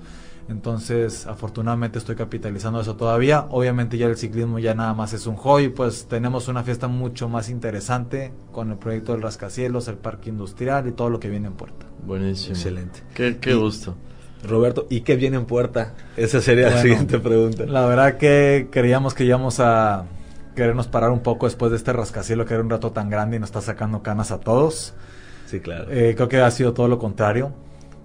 Entonces, 0.50 1.28
afortunadamente 1.28 2.00
estoy 2.00 2.16
capitalizando 2.16 2.82
eso 2.82 2.96
todavía. 2.96 3.46
Obviamente 3.52 4.00
ya 4.00 4.08
el 4.08 4.18
ciclismo 4.18 4.58
ya 4.58 4.74
nada 4.74 4.96
más 4.96 5.14
es 5.14 5.28
un 5.28 5.36
hobby, 5.36 5.70
pues 5.70 6.08
tenemos 6.08 6.48
una 6.48 6.64
fiesta 6.64 6.88
mucho 6.88 7.30
más 7.30 7.50
interesante 7.50 8.34
con 8.52 8.72
el 8.72 8.78
proyecto 8.78 9.12
del 9.12 9.22
rascacielos, 9.22 9.88
el 9.90 9.98
parque 9.98 10.30
industrial 10.32 10.88
y 10.88 10.92
todo 10.94 11.12
lo 11.12 11.20
que 11.20 11.30
viene 11.30 11.48
en 11.50 11.54
puerta. 11.54 11.86
Buenísimo. 12.04 12.56
Excelente. 12.56 13.02
Qué, 13.14 13.38
qué 13.38 13.52
Y- 13.52 13.60
gusto. 13.60 13.96
Roberto, 14.42 14.88
¿y 14.90 15.02
qué 15.02 15.18
viene 15.18 15.36
en 15.38 15.46
puerta? 15.46 15.94
Esa 16.18 16.42
sería 16.42 16.70
la 16.72 16.82
siguiente 16.82 17.20
pregunta. 17.20 17.66
La 17.68 17.86
verdad 17.86 18.18
que 18.18 18.70
creíamos 18.72 19.14
que 19.14 19.26
íbamos 19.26 19.60
a 19.60 20.06
querernos 20.60 20.90
parar 20.90 21.12
un 21.12 21.22
poco 21.22 21.46
después 21.46 21.72
de 21.72 21.78
este 21.78 21.94
rascacielos 21.94 22.46
que 22.46 22.54
era 22.54 22.62
un 22.62 22.70
rato 22.70 22.92
tan 22.92 23.10
grande 23.10 23.38
y 23.38 23.40
nos 23.40 23.48
está 23.48 23.62
sacando 23.62 24.04
canas 24.04 24.32
a 24.32 24.42
todos. 24.42 24.94
Sí, 25.46 25.62
claro. 25.62 25.86
Eh, 25.90 26.16
creo 26.16 26.28
que 26.28 26.42
ha 26.42 26.52
sido 26.52 26.74
todo 26.74 26.90
lo 26.90 27.00
contrario. 27.00 27.54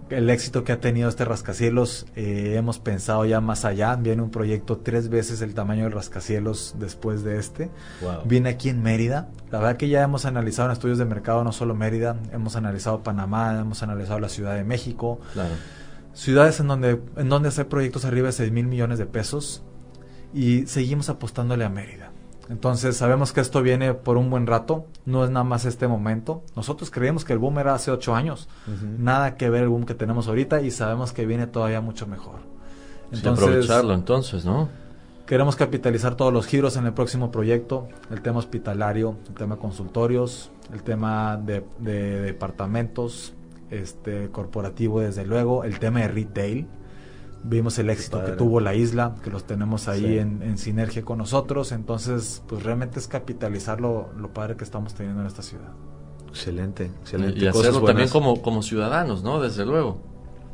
El 0.08 0.30
éxito 0.30 0.62
que 0.62 0.70
ha 0.70 0.78
tenido 0.78 1.08
este 1.08 1.24
rascacielos, 1.24 2.06
eh, 2.14 2.54
hemos 2.56 2.78
pensado 2.78 3.24
ya 3.24 3.40
más 3.40 3.64
allá. 3.64 3.96
Viene 3.96 4.22
un 4.22 4.30
proyecto 4.30 4.78
tres 4.78 5.08
veces 5.08 5.42
el 5.42 5.52
tamaño 5.52 5.82
del 5.82 5.92
rascacielos 5.92 6.76
después 6.78 7.24
de 7.24 7.40
este. 7.40 7.70
Wow. 8.00 8.20
Viene 8.24 8.50
aquí 8.50 8.68
en 8.68 8.84
Mérida. 8.84 9.30
La 9.50 9.58
verdad 9.58 9.76
que 9.76 9.88
ya 9.88 10.04
hemos 10.04 10.24
analizado 10.24 10.68
en 10.68 10.74
estudios 10.74 10.98
de 10.98 11.06
mercado 11.06 11.42
no 11.42 11.50
solo 11.50 11.74
Mérida, 11.74 12.16
hemos 12.32 12.54
analizado 12.54 13.02
Panamá, 13.02 13.58
hemos 13.60 13.82
analizado 13.82 14.20
la 14.20 14.28
Ciudad 14.28 14.54
de 14.54 14.62
México. 14.62 15.18
Claro. 15.32 15.54
Ciudades 16.12 16.60
en 16.60 16.68
donde, 16.68 17.00
en 17.16 17.28
donde 17.28 17.48
hacer 17.48 17.66
proyectos 17.66 18.04
arriba 18.04 18.28
de 18.28 18.32
6 18.32 18.52
mil 18.52 18.68
millones 18.68 19.00
de 19.00 19.06
pesos 19.06 19.64
y 20.32 20.66
seguimos 20.66 21.08
apostándole 21.08 21.64
a 21.64 21.68
Mérida. 21.68 22.13
Entonces 22.50 22.96
sabemos 22.96 23.32
que 23.32 23.40
esto 23.40 23.62
viene 23.62 23.94
por 23.94 24.16
un 24.16 24.28
buen 24.28 24.46
rato, 24.46 24.84
no 25.06 25.24
es 25.24 25.30
nada 25.30 25.44
más 25.44 25.64
este 25.64 25.88
momento. 25.88 26.42
Nosotros 26.56 26.90
creíamos 26.90 27.24
que 27.24 27.32
el 27.32 27.38
boom 27.38 27.58
era 27.58 27.74
hace 27.74 27.90
8 27.90 28.14
años, 28.14 28.48
nada 28.98 29.36
que 29.36 29.48
ver 29.48 29.62
el 29.62 29.68
boom 29.70 29.86
que 29.86 29.94
tenemos 29.94 30.28
ahorita 30.28 30.60
y 30.60 30.70
sabemos 30.70 31.12
que 31.12 31.24
viene 31.24 31.46
todavía 31.46 31.80
mucho 31.80 32.06
mejor. 32.06 32.40
Sí, 33.12 33.26
aprovecharlo 33.26 33.94
entonces, 33.94 34.44
¿no? 34.44 34.68
Queremos 35.26 35.56
capitalizar 35.56 36.16
todos 36.16 36.32
los 36.32 36.46
giros 36.46 36.76
en 36.76 36.84
el 36.84 36.92
próximo 36.92 37.30
proyecto, 37.30 37.88
el 38.10 38.20
tema 38.20 38.40
hospitalario, 38.40 39.16
el 39.28 39.34
tema 39.34 39.56
consultorios, 39.56 40.50
el 40.72 40.82
tema 40.82 41.38
de, 41.38 41.64
de 41.78 42.20
departamentos, 42.20 43.32
este 43.70 44.28
corporativo 44.30 45.00
desde 45.00 45.24
luego, 45.24 45.64
el 45.64 45.78
tema 45.78 46.00
de 46.00 46.08
retail. 46.08 46.66
Vimos 47.46 47.78
el 47.78 47.90
éxito 47.90 48.24
que 48.24 48.32
tuvo 48.32 48.58
la 48.60 48.74
isla, 48.74 49.14
que 49.22 49.28
los 49.30 49.44
tenemos 49.44 49.86
ahí 49.88 50.00
Sí. 50.00 50.18
en, 50.18 50.42
en 50.42 50.56
sinergia 50.56 51.04
con 51.04 51.18
nosotros, 51.18 51.72
entonces 51.72 52.42
pues 52.48 52.62
realmente 52.62 52.98
es 52.98 53.06
capitalizar 53.06 53.80
lo, 53.82 54.08
lo 54.18 54.32
padre 54.32 54.56
que 54.56 54.64
estamos 54.64 54.94
teniendo 54.94 55.20
en 55.20 55.26
esta 55.26 55.42
ciudad. 55.42 55.68
Excelente, 56.28 56.90
excelente. 57.02 57.38
Y 57.38 57.46
hacerlo 57.46 57.82
también 57.82 58.08
como, 58.08 58.40
como 58.42 58.62
ciudadanos, 58.62 59.22
¿no? 59.22 59.40
Desde 59.40 59.64
luego. 59.66 60.00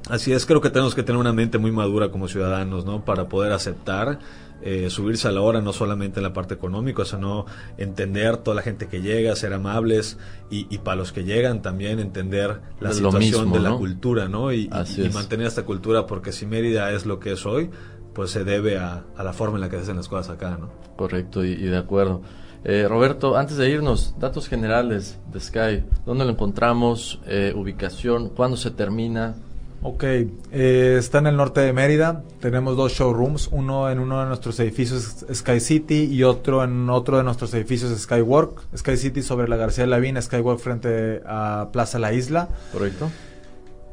Así 0.09 0.33
es, 0.33 0.45
creo 0.47 0.61
que 0.61 0.71
tenemos 0.71 0.95
que 0.95 1.03
tener 1.03 1.21
una 1.21 1.33
mente 1.33 1.59
muy 1.59 1.71
madura 1.71 2.11
como 2.11 2.27
ciudadanos, 2.27 2.85
¿no? 2.85 3.05
Para 3.05 3.29
poder 3.29 3.53
aceptar, 3.53 4.19
eh, 4.63 4.91
subirse 4.91 5.29
a 5.29 5.33
la 5.33 5.41
hora, 5.41 5.61
no 5.61 5.73
solamente 5.73 6.21
en 6.21 6.25
la 6.25 6.33
parte 6.33 6.55
económica, 6.55 7.05
sino 7.05 7.47
entender 7.79 8.39
toda 8.39 8.55
la 8.55 8.63
gente 8.63 8.89
que 8.89 9.01
llega, 9.03 9.35
ser 9.37 9.53
amables 9.53 10.19
y, 10.51 10.67
y 10.75 10.79
para 10.79 10.97
los 10.97 11.13
que 11.13 11.25
llegan 11.25 11.63
también 11.63 11.99
entender 11.99 12.61
la 12.81 12.89
Lo 12.91 12.95
situación 12.95 13.45
mismo, 13.45 13.57
de 13.57 13.63
la 13.63 13.71
¿no? 13.71 13.79
cultura, 13.79 14.29
¿no? 14.29 14.53
Y, 14.53 14.69
mantener 15.13 15.47
esta 15.47 15.65
cultura, 15.65 16.07
porque 16.07 16.33
si 16.33 16.47
Mérida 16.47 16.91
es 16.93 17.07
lo 17.07 17.21
que 17.21 17.33
es 17.33 17.47
hoy, 17.47 17.71
pues 18.15 18.31
se 18.31 18.45
debe 18.45 18.79
a, 18.79 19.05
a 19.17 19.23
la 19.25 19.33
forma 19.33 19.57
en 19.57 19.63
la 19.63 19.69
que 19.71 19.77
se 19.77 19.83
hacen 19.83 19.97
las 19.97 20.09
cosas 20.09 20.31
acá, 20.35 20.59
¿no? 20.61 20.71
Correcto, 20.97 21.45
y, 21.45 21.53
y 21.53 21.67
de 21.67 21.77
acuerdo. 21.77 22.23
Eh, 22.63 22.87
Roberto, 22.87 23.37
antes 23.39 23.57
de 23.57 23.71
irnos, 23.71 24.15
datos 24.19 24.47
generales 24.49 25.19
de 25.33 25.41
Sky. 25.41 25.85
¿Dónde 26.05 26.25
lo 26.25 26.33
encontramos? 26.33 27.21
Eh, 27.27 27.55
ubicación, 27.57 28.29
¿cuándo 28.29 28.57
se 28.57 28.71
termina? 28.71 29.35
Ok, 29.83 30.05
eh, 30.05 30.97
está 30.99 31.19
en 31.19 31.27
el 31.27 31.37
norte 31.37 31.61
de 31.61 31.73
Mérida. 31.73 32.23
Tenemos 32.41 32.77
dos 32.77 32.93
showrooms, 32.93 33.49
uno 33.51 33.91
en 33.91 33.99
uno 33.99 34.21
de 34.21 34.27
nuestros 34.27 34.61
edificios 34.61 35.25
Sky 35.33 35.59
City 35.59 36.05
y 36.05 36.23
otro 36.23 36.63
en 36.63 36.91
otro 36.91 37.17
de 37.17 37.25
nuestros 37.25 37.55
edificios 37.55 37.99
Skywork. 37.99 38.77
Sky 38.77 38.99
City 38.99 39.23
sobre 39.23 39.49
la 39.49 39.57
García 39.57 39.85
de 39.85 39.91
la 39.91 39.99
Vina, 39.99 40.21
Skywork 40.21 40.61
frente 40.61 41.23
a 41.25 41.71
Plaza 41.73 41.99
La 41.99 42.13
Isla. 42.13 42.51
¿Correcto? 42.73 43.11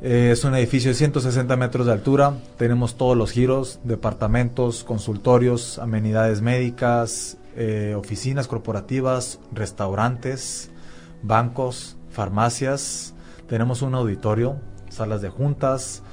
Eh, 0.01 0.31
es 0.33 0.43
un 0.43 0.55
edificio 0.55 0.91
de 0.91 0.95
160 0.95 1.55
metros 1.55 1.85
de 1.85 1.93
altura. 1.93 2.33
Tenemos 2.57 2.97
todos 2.97 3.15
los 3.15 3.31
giros, 3.31 3.79
departamentos, 3.85 4.83
consultorios, 4.83 5.79
amenidades 5.79 6.41
médicas, 6.41 7.37
eh, 7.55 7.95
oficinas 7.97 8.49
corporativas, 8.49 9.39
restaurantes, 9.53 10.69
bancos, 11.23 11.95
farmacias. 12.11 13.13
Tenemos 13.47 13.81
un 13.81 13.95
auditorio, 13.95 14.59
salas 14.97 15.21
de 15.21 15.29
juntas, 15.29 16.03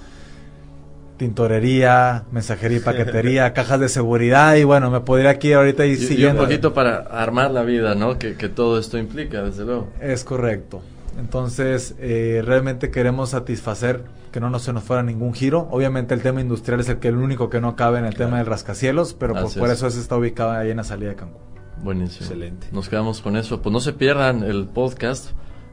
tintorería, 1.16 2.24
mensajería 2.32 2.78
y 2.78 2.80
paquetería, 2.80 3.52
cajas 3.54 3.80
de 3.80 3.88
seguridad 3.88 4.54
y 4.56 4.64
bueno, 4.64 4.90
me 4.90 5.00
podría 5.00 5.30
aquí 5.30 5.52
ahorita 5.52 5.86
ir 5.86 5.92
Y, 5.98 6.00
y 6.00 6.02
un 6.02 6.08
siguiendo. 6.08 6.42
poquito 6.42 6.74
para 6.74 6.96
armar 6.98 7.50
la 7.50 7.62
vida, 7.62 7.94
¿no? 7.94 8.18
Que, 8.18 8.34
que 8.36 8.48
todo 8.48 8.78
esto 8.78 8.98
implica, 8.98 9.42
desde 9.42 9.64
luego. 9.64 9.88
Es 10.00 10.24
correcto. 10.24 10.82
Entonces, 11.18 11.94
eh, 12.00 12.42
realmente 12.44 12.90
queremos 12.90 13.30
satisfacer 13.30 14.02
que 14.32 14.40
no 14.40 14.50
nos 14.50 14.62
se 14.62 14.72
nos 14.72 14.82
fuera 14.82 15.04
ningún 15.04 15.32
giro. 15.32 15.68
Obviamente 15.70 16.12
el 16.12 16.22
tema 16.22 16.40
industrial 16.40 16.80
es 16.80 16.88
el 16.88 16.98
que 16.98 17.06
el 17.06 17.16
único 17.16 17.48
que 17.48 17.60
no 17.60 17.76
cabe 17.76 18.00
en 18.00 18.04
el 18.04 18.16
tema 18.16 18.38
del 18.38 18.46
rascacielos, 18.46 19.14
pero 19.14 19.34
por, 19.34 19.44
Así 19.44 19.60
por 19.60 19.68
es. 19.68 19.76
eso 19.76 19.86
ese 19.86 20.00
está 20.00 20.16
ubicado 20.16 20.50
ahí 20.50 20.72
en 20.72 20.78
la 20.78 20.82
salida 20.84 21.10
de 21.10 21.14
Cancún. 21.16 21.40
Buenísimo. 21.84 22.22
Excelente. 22.26 22.66
Nos 22.72 22.88
quedamos 22.88 23.20
con 23.20 23.36
eso. 23.36 23.62
Pues 23.62 23.72
no 23.72 23.78
se 23.78 23.92
pierdan 23.92 24.42
el 24.42 24.66
podcast. 24.66 25.30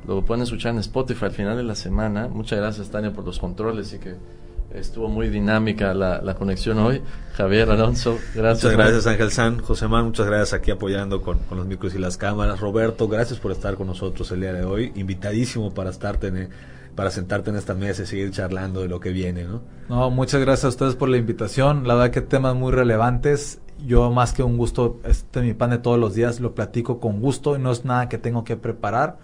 Lo 0.07 0.23
pueden 0.23 0.43
escuchar 0.43 0.73
en 0.73 0.79
Spotify 0.79 1.25
al 1.25 1.31
final 1.31 1.57
de 1.57 1.63
la 1.63 1.75
semana. 1.75 2.27
Muchas 2.27 2.59
gracias, 2.59 2.89
Tania, 2.89 3.13
por 3.13 3.25
los 3.25 3.39
controles 3.39 3.93
y 3.93 3.99
que 3.99 4.15
estuvo 4.73 5.07
muy 5.09 5.29
dinámica 5.29 5.93
la, 5.93 6.21
la 6.21 6.33
conexión 6.35 6.79
hoy. 6.79 7.01
Javier 7.33 7.69
Alonso, 7.69 8.17
gracias. 8.33 8.63
Muchas 8.63 8.77
gracias 8.77 9.07
Ángel 9.07 9.31
San, 9.31 9.59
José 9.59 9.87
Man, 9.87 10.05
muchas 10.05 10.25
gracias 10.25 10.53
aquí 10.53 10.71
apoyando 10.71 11.21
con, 11.21 11.39
con 11.39 11.57
los 11.57 11.67
micros 11.67 11.93
y 11.93 11.99
las 11.99 12.17
cámaras. 12.17 12.59
Roberto, 12.59 13.07
gracias 13.07 13.39
por 13.39 13.51
estar 13.51 13.75
con 13.75 13.87
nosotros 13.87 14.31
el 14.31 14.41
día 14.41 14.53
de 14.53 14.63
hoy. 14.63 14.91
Invitadísimo 14.95 15.73
para 15.73 15.89
estarte 15.89 16.27
en, 16.27 16.49
para 16.95 17.11
sentarte 17.11 17.49
en 17.49 17.57
esta 17.57 17.73
mesa 17.73 18.03
y 18.03 18.05
seguir 18.05 18.31
charlando 18.31 18.81
de 18.81 18.87
lo 18.87 18.99
que 18.99 19.11
viene, 19.11 19.43
¿no? 19.43 19.61
No, 19.89 20.09
muchas 20.09 20.41
gracias 20.41 20.65
a 20.65 20.69
ustedes 20.69 20.95
por 20.95 21.09
la 21.09 21.17
invitación. 21.17 21.87
La 21.87 21.95
verdad 21.95 22.11
que 22.11 22.21
temas 22.21 22.55
muy 22.55 22.71
relevantes. 22.71 23.59
Yo 23.85 24.11
más 24.11 24.33
que 24.33 24.43
un 24.43 24.57
gusto, 24.57 24.99
este 25.05 25.39
es 25.39 25.45
mi 25.45 25.53
pan 25.53 25.71
de 25.71 25.79
todos 25.79 25.97
los 25.97 26.13
días, 26.13 26.39
lo 26.39 26.53
platico 26.53 26.99
con 26.99 27.19
gusto 27.19 27.55
y 27.55 27.59
no 27.59 27.71
es 27.71 27.83
nada 27.83 28.09
que 28.09 28.19
tengo 28.19 28.43
que 28.43 28.55
preparar. 28.55 29.17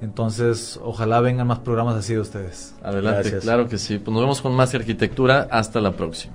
Entonces, 0.00 0.78
ojalá 0.82 1.20
vengan 1.20 1.46
más 1.46 1.60
programas 1.60 1.96
así 1.96 2.14
de 2.14 2.20
ustedes. 2.20 2.74
Adelante, 2.82 3.20
Gracias. 3.22 3.42
claro 3.44 3.68
que 3.68 3.78
sí. 3.78 3.98
Pues 3.98 4.12
nos 4.12 4.22
vemos 4.22 4.42
con 4.42 4.54
más 4.54 4.74
arquitectura. 4.74 5.48
Hasta 5.50 5.80
la 5.80 5.92
próxima. 5.92 6.34